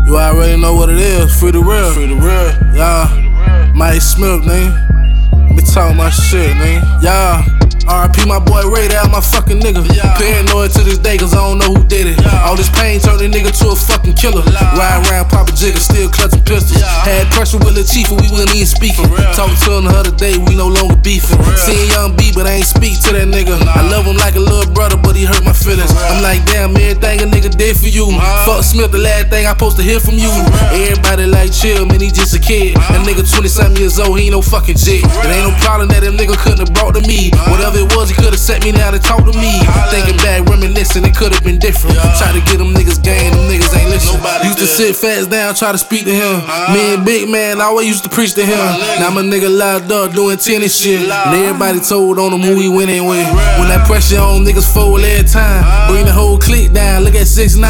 You 0.06 0.16
already 0.16 0.60
know 0.60 0.74
what 0.74 0.88
it 0.88 0.98
is. 0.98 1.38
Free 1.38 1.50
the 1.50 1.60
real. 1.60 1.92
Free 1.92 2.06
the 2.06 2.14
real. 2.14 2.74
Yeah. 2.74 3.72
Mike 3.74 4.00
Smith, 4.00 4.42
nigga. 4.44 5.54
Be 5.54 5.62
talking 5.62 5.98
my 5.98 6.08
shit, 6.08 6.56
nigga. 6.56 7.02
Yeah. 7.02 7.63
RP 7.84 8.24
my 8.26 8.40
boy 8.40 8.64
Ray, 8.72 8.88
that 8.88 9.10
my 9.12 9.20
fucking 9.20 9.60
nigga. 9.60 9.84
Paranoid 10.16 10.72
to 10.72 10.82
this 10.82 10.98
day, 10.98 11.18
cause 11.18 11.34
I 11.34 11.44
don't 11.44 11.58
know 11.60 11.76
who 11.76 11.84
did 11.84 12.08
it. 12.08 12.16
All 12.44 12.56
this 12.56 12.70
pain 12.72 13.00
turned 13.00 13.20
a 13.20 13.28
nigga 13.28 13.52
to 13.60 13.72
a 13.72 13.76
fucking 13.76 14.14
killer. 14.16 14.40
Ride 14.74 15.04
around 15.08 15.28
Papa 15.28 15.52
Jigger, 15.52 15.80
still 15.80 16.08
clutching 16.08 16.44
pistols. 16.44 16.80
Had 16.80 17.28
pressure 17.32 17.60
with 17.60 17.76
the 17.76 17.84
Chief, 17.84 18.08
and 18.08 18.20
we 18.20 18.28
wasn't 18.32 18.56
even 18.56 18.66
speaking. 18.66 19.04
Talking 19.36 19.58
to 19.68 19.70
him 19.76 19.84
the 19.84 19.94
other 19.94 20.14
day, 20.16 20.40
we 20.48 20.56
no 20.56 20.68
longer 20.68 20.96
beefing. 21.04 21.36
Seen 21.60 21.84
Young 21.92 22.16
B, 22.16 22.32
but 22.32 22.48
I 22.48 22.62
ain't 22.62 22.68
speak 22.68 22.96
to 23.04 23.12
that 23.12 23.28
nigga. 23.28 23.52
I 23.60 23.84
love 23.92 24.08
him 24.08 24.16
like 24.16 24.36
a 24.36 24.42
little 24.42 24.68
brother, 24.72 24.96
but 24.96 25.12
he 25.16 25.28
hurt 25.28 25.44
my 25.44 25.52
feelings. 25.52 25.92
I'm 25.92 26.24
like, 26.24 26.40
damn, 26.48 26.72
everything 26.72 27.20
a 27.20 27.26
nigga 27.28 27.52
did 27.52 27.76
for 27.76 27.92
you. 27.92 28.08
Fuck 28.48 28.64
Smith, 28.64 28.92
the 28.92 28.98
last 28.98 29.28
thing 29.28 29.44
I 29.44 29.52
supposed 29.52 29.76
to 29.76 29.84
hear 29.84 30.00
from 30.00 30.16
you. 30.16 30.32
Everybody 30.72 31.28
like 31.28 31.52
chill, 31.52 31.84
man, 31.84 32.00
he 32.00 32.08
just 32.08 32.32
a 32.32 32.40
kid. 32.40 32.76
That 32.88 33.04
nigga 33.04 33.28
27 33.28 33.76
years 33.76 34.00
old, 34.00 34.18
he 34.18 34.26
ain't 34.26 34.32
no 34.32 34.42
fucking 34.42 34.76
jit. 34.80 35.04
It 35.04 35.28
ain't 35.28 35.44
no 35.44 35.52
problem 35.60 35.88
that 35.92 36.00
them 36.00 36.16
nigga 36.16 36.36
couldn't 36.40 36.64
have 36.64 36.72
brought 36.72 36.96
to 36.96 37.02
me. 37.04 37.28
Whatever 37.52 37.73
whoever 37.74 37.92
it 37.92 37.96
was, 37.96 38.10
he 38.10 38.14
could've 38.14 38.38
set 38.38 38.64
me 38.64 38.72
down 38.72 38.94
and 38.94 39.02
talked 39.02 39.26
to 39.26 39.34
me. 39.38 39.60
Thinking 39.90 40.16
back, 40.18 40.46
reminiscing, 40.46 41.04
it 41.04 41.14
could've 41.16 41.42
been 41.42 41.58
different. 41.58 41.96
Try 42.18 42.32
to 42.32 42.40
get 42.46 42.58
them 42.58 42.74
niggas 42.74 43.02
game, 43.02 43.32
them 43.32 43.50
niggas 43.50 43.74
ain't 43.76 43.90
listen. 43.90 44.20
Used 44.44 44.58
to 44.58 44.66
sit 44.66 44.96
fast 44.96 45.30
down, 45.30 45.54
try 45.54 45.72
to 45.72 45.78
speak 45.78 46.04
to 46.04 46.14
him. 46.14 46.40
Me 46.72 46.94
and 46.94 47.04
Big 47.04 47.28
Man 47.28 47.60
always 47.60 47.88
used 47.88 48.04
to 48.04 48.10
preach 48.10 48.34
to 48.34 48.44
him. 48.44 48.58
Now 49.00 49.10
my 49.10 49.22
nigga 49.22 49.50
locked 49.50 49.90
up 49.90 50.12
doing 50.12 50.38
tennis 50.38 50.78
shit. 50.78 51.08
And 51.08 51.34
everybody 51.34 51.80
told 51.80 52.18
on 52.18 52.32
him 52.32 52.42
who 52.42 52.60
he 52.60 52.68
went 52.68 52.90
in 52.90 53.06
with. 53.06 53.26
When 53.58 53.68
that 53.68 53.86
pressure 53.86 54.20
on 54.20 54.44
niggas 54.44 54.72
fold 54.72 55.00
every 55.00 55.28
time. 55.28 55.64
Bring 55.90 56.06
the 56.06 56.12
whole 56.12 56.38
clique 56.38 56.72
down, 56.72 57.04
look 57.04 57.14
at 57.14 57.26
6 57.26 57.56
9 57.56 57.64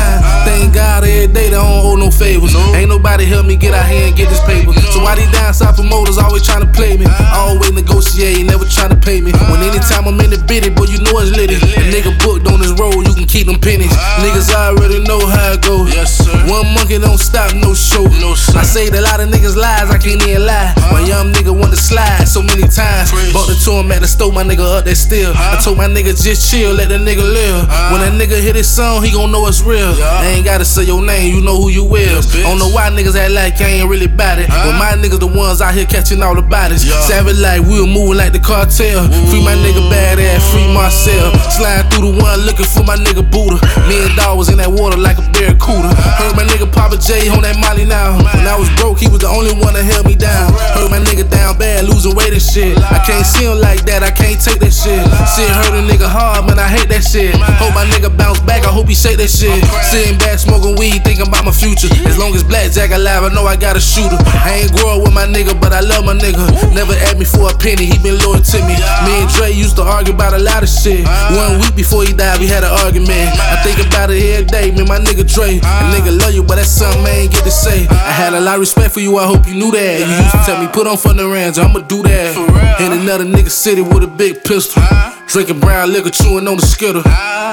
Thank 0.44 0.74
God 0.74 1.04
every 1.04 1.32
day 1.32 1.44
they 1.44 1.50
don't 1.50 1.84
owe 1.84 1.96
no 1.96 2.10
favors. 2.10 2.54
Ain't 2.74 2.88
nobody 2.88 3.24
help 3.24 3.46
me 3.46 3.56
get 3.56 3.74
out 3.74 3.86
here 3.86 4.08
and 4.08 4.16
get 4.16 4.28
this 4.28 4.40
paper. 4.42 4.72
So 4.92 5.02
why 5.02 5.14
these 5.14 5.30
down 5.30 5.52
south 5.54 5.76
promoters 5.76 6.18
always 6.18 6.42
trying 6.42 6.64
to 6.64 6.70
play 6.72 6.96
me? 6.96 7.06
Always 7.32 7.72
negotiate, 7.72 8.44
never 8.46 8.64
trying 8.64 8.90
to 8.90 8.96
pay 8.96 9.20
me. 9.20 9.32
When 9.50 9.60
anytime 9.60 9.93
I'm 9.94 10.18
in 10.20 10.30
the 10.30 10.40
bitty, 10.46 10.70
boy, 10.70 10.90
you 10.90 10.98
know 11.06 11.18
it's 11.22 11.30
litty. 11.30 11.54
A 11.54 11.82
nigga 11.90 12.12
booked 12.22 12.46
on 12.50 12.60
this 12.60 12.74
road, 12.78 13.06
you 13.06 13.14
can 13.14 13.26
keep 13.26 13.46
them 13.46 13.58
pennies. 13.58 13.92
Niggas 14.22 14.50
already 14.54 15.00
know 15.06 15.22
how 15.26 15.54
it 15.54 15.62
go. 15.62 15.86
Yes, 15.86 16.24
sir. 16.24 16.34
One 16.50 16.66
monkey 16.74 16.98
don't 16.98 17.18
stop, 17.18 17.54
no 17.54 17.74
show. 17.74 18.04
No, 18.20 18.34
sir. 18.34 18.58
I 18.58 18.62
say 18.62 18.90
that 18.90 18.98
a 18.98 19.06
lot 19.06 19.20
of 19.20 19.28
niggas 19.30 19.56
lies, 19.56 19.90
I 19.90 19.98
can't 19.98 20.20
even 20.26 20.46
lie. 20.46 20.74
My 20.90 21.00
young 21.06 21.32
nigga 21.32 21.54
want 21.54 21.70
to 21.72 21.80
slide 21.80 22.26
so 22.26 22.42
many 22.42 22.66
times. 22.66 23.12
Bought 23.32 23.46
the 23.46 23.56
to 23.64 23.80
him 23.80 23.92
at 23.92 24.00
the 24.02 24.08
store, 24.08 24.32
my 24.32 24.42
nigga 24.42 24.64
up 24.64 24.84
there 24.84 24.94
still. 24.94 25.32
I 25.34 25.60
told 25.62 25.78
my 25.78 25.86
nigga 25.86 26.12
just 26.16 26.50
chill, 26.50 26.74
let 26.74 26.88
the 26.88 26.98
nigga 26.98 27.22
live. 27.22 27.68
When 27.92 28.02
that 28.02 28.12
nigga 28.18 28.40
hit 28.40 28.56
his 28.56 28.68
song, 28.68 29.02
he 29.02 29.12
gon' 29.12 29.30
know 29.30 29.46
it's 29.46 29.62
real. 29.62 29.94
I 30.02 30.34
ain't 30.34 30.44
gotta 30.44 30.64
say 30.64 30.84
your 30.84 31.02
name, 31.02 31.34
you 31.34 31.40
know 31.40 31.56
who 31.56 31.70
you 31.70 31.84
is. 31.96 32.32
Don't 32.42 32.58
know 32.58 32.68
why 32.68 32.90
niggas 32.90 33.16
act 33.16 33.32
like 33.32 33.60
I 33.60 33.80
ain't 33.80 33.88
really 33.88 34.08
bout 34.08 34.38
it. 34.38 34.48
But 34.48 34.76
my 34.76 34.92
niggas 34.98 35.20
the 35.20 35.28
ones 35.28 35.60
out 35.60 35.74
here 35.74 35.86
catching 35.86 36.22
all 36.22 36.34
the 36.34 36.42
bodies. 36.42 36.82
Savage 37.06 37.38
like 37.38 37.62
we 37.62 37.80
were 37.80 37.86
moving 37.86 38.18
like 38.18 38.32
the 38.32 38.40
cartel. 38.40 39.06
Free 39.30 39.44
my 39.44 39.54
nigga 39.54 39.83
badass, 39.90 40.42
free 40.52 40.68
Marcel. 40.72 41.32
Slide 41.50 41.86
through 41.90 42.12
the 42.12 42.22
one 42.22 42.40
looking 42.46 42.66
for 42.66 42.82
my 42.84 42.96
nigga 42.96 43.24
Buddha. 43.24 43.60
Me 43.88 44.00
and 44.04 44.14
dog 44.16 44.38
was 44.38 44.48
in 44.48 44.58
that 44.58 44.70
water 44.70 44.96
like 44.96 45.18
a 45.18 45.26
barracuda. 45.34 45.90
Heard 46.18 46.36
my 46.36 46.44
nigga 46.44 46.70
Papa 46.70 46.96
J 46.98 47.28
on 47.30 47.42
that 47.42 47.56
Molly 47.58 47.84
now. 47.84 48.16
When 48.18 48.46
I 48.46 48.56
was 48.58 48.68
broke, 48.76 48.98
he 48.98 49.08
was 49.08 49.20
the 49.20 49.30
only 49.30 49.52
one 49.58 49.74
that 49.74 49.84
held 49.84 50.06
me 50.06 50.14
down. 50.14 50.52
Heard 50.74 50.90
my 50.90 51.00
nigga 51.00 51.28
down 51.28 51.58
bad, 51.58 51.84
losing 51.84 52.14
weight 52.14 52.32
and 52.32 52.42
shit. 52.42 52.76
I 52.78 53.00
can't 53.04 53.26
see 53.26 53.44
him 53.44 53.58
like 53.60 53.84
that, 53.86 54.02
I 54.02 54.10
can't 54.10 54.40
take 54.40 54.60
that 54.60 54.72
shit. 54.72 55.02
Shit 55.34 55.50
hurt 55.50 55.74
a 55.74 55.82
nigga 55.84 56.08
hard, 56.08 56.46
man, 56.46 56.58
I 56.58 56.68
hate 56.68 56.88
that 56.88 57.04
shit. 57.04 57.34
Hope 57.60 57.74
my 57.74 57.84
nigga 57.90 58.10
bounce 58.10 58.40
back, 58.40 58.64
I 58.64 58.70
hope 58.72 58.88
he 58.88 58.94
shake 58.94 59.18
that 59.18 59.30
shit. 59.30 59.62
Sitting 59.84 60.18
back, 60.18 60.38
smoking 60.38 60.76
weed, 60.76 61.04
thinking 61.04 61.26
about 61.26 61.44
my 61.44 61.54
future. 61.54 61.90
As 62.06 62.18
long 62.18 62.34
as 62.34 62.42
Blackjack 62.42 62.90
alive, 62.90 63.24
I 63.24 63.30
know 63.34 63.46
I 63.46 63.56
got 63.56 63.76
a 63.76 63.82
shooter. 63.82 64.18
I 64.42 64.64
ain't 64.64 64.72
grow 64.74 64.98
up 64.98 65.02
with 65.04 65.14
my 65.14 65.26
nigga, 65.26 65.58
but 65.58 65.72
I 65.72 65.80
love 65.80 66.04
my 66.04 66.14
nigga. 66.14 66.42
Never 66.74 66.94
asked 67.06 67.18
me 67.18 67.24
for 67.24 67.50
a 67.50 67.54
penny, 67.54 67.86
he 67.86 67.96
been 67.98 68.18
loyal 68.22 68.40
to 68.40 68.58
me. 68.66 68.74
Me 69.06 69.12
and 69.22 69.30
Dre 69.34 69.50
used 69.50 69.73
to 69.76 69.82
argue 69.82 70.14
about 70.14 70.34
a 70.34 70.38
lot 70.38 70.62
of 70.62 70.68
shit. 70.68 71.04
Ah. 71.06 71.34
One 71.34 71.60
week 71.60 71.74
before 71.76 72.04
he 72.04 72.12
died, 72.12 72.40
we 72.40 72.46
had 72.46 72.64
an 72.64 72.70
argument. 72.84 73.34
Oh, 73.34 73.54
I 73.54 73.62
think 73.62 73.82
about 73.86 74.10
it 74.10 74.22
every 74.22 74.46
day, 74.46 74.70
man, 74.70 74.88
my 74.88 74.98
nigga 74.98 75.26
Dre. 75.26 75.58
A 75.58 75.60
ah. 75.62 75.92
nigga 75.94 76.16
love 76.18 76.34
you, 76.34 76.42
but 76.42 76.56
that's 76.56 76.70
something 76.70 77.04
I 77.04 77.26
ain't 77.26 77.32
get 77.32 77.44
to 77.44 77.50
say. 77.50 77.86
I 77.88 78.12
had 78.12 78.34
a 78.34 78.40
lot 78.40 78.54
of 78.54 78.60
respect 78.60 78.94
for 78.94 79.00
you, 79.00 79.18
I 79.18 79.26
hope 79.26 79.46
you 79.46 79.54
knew 79.54 79.70
that. 79.72 80.00
You 80.00 80.06
used 80.06 80.30
to 80.30 80.42
tell 80.46 80.60
me, 80.62 80.68
put 80.68 80.86
on 80.86 80.96
for 80.96 81.12
the 81.12 81.26
range, 81.26 81.58
I'ma 81.58 81.80
do 81.80 82.02
that. 82.02 82.36
In 82.80 82.92
another 82.92 83.24
nigga 83.24 83.50
city 83.50 83.82
with 83.82 84.02
a 84.02 84.08
big 84.08 84.44
pistol. 84.44 84.82
Ah. 84.82 85.22
Drinking 85.26 85.60
brown 85.60 85.92
liquor, 85.92 86.10
chewing 86.10 86.46
on 86.46 86.56
the 86.56 86.66
skittle. 86.66 87.02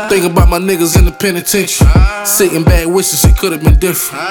Think 0.10 0.26
about 0.26 0.50
my 0.50 0.60
niggas 0.60 0.98
in 0.98 1.06
the 1.06 1.12
penitentiary. 1.12 1.90
Sitting 2.26 2.64
back, 2.64 2.88
wishes 2.88 3.24
it 3.24 3.38
could've 3.38 3.64
been 3.64 3.80
different. 3.80 4.22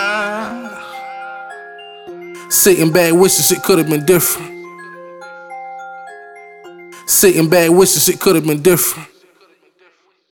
Sitting 2.51 2.93
back, 2.93 3.15
wishes 3.15 3.51
it 3.51 3.63
could've 3.63 3.89
been 3.89 4.05
different. 4.05 4.60
Sitting 7.11 7.49
back, 7.51 7.71
wishes 7.73 8.09
it 8.09 8.21
could've 8.21 8.47
been 8.47 8.63
different. 8.63 9.09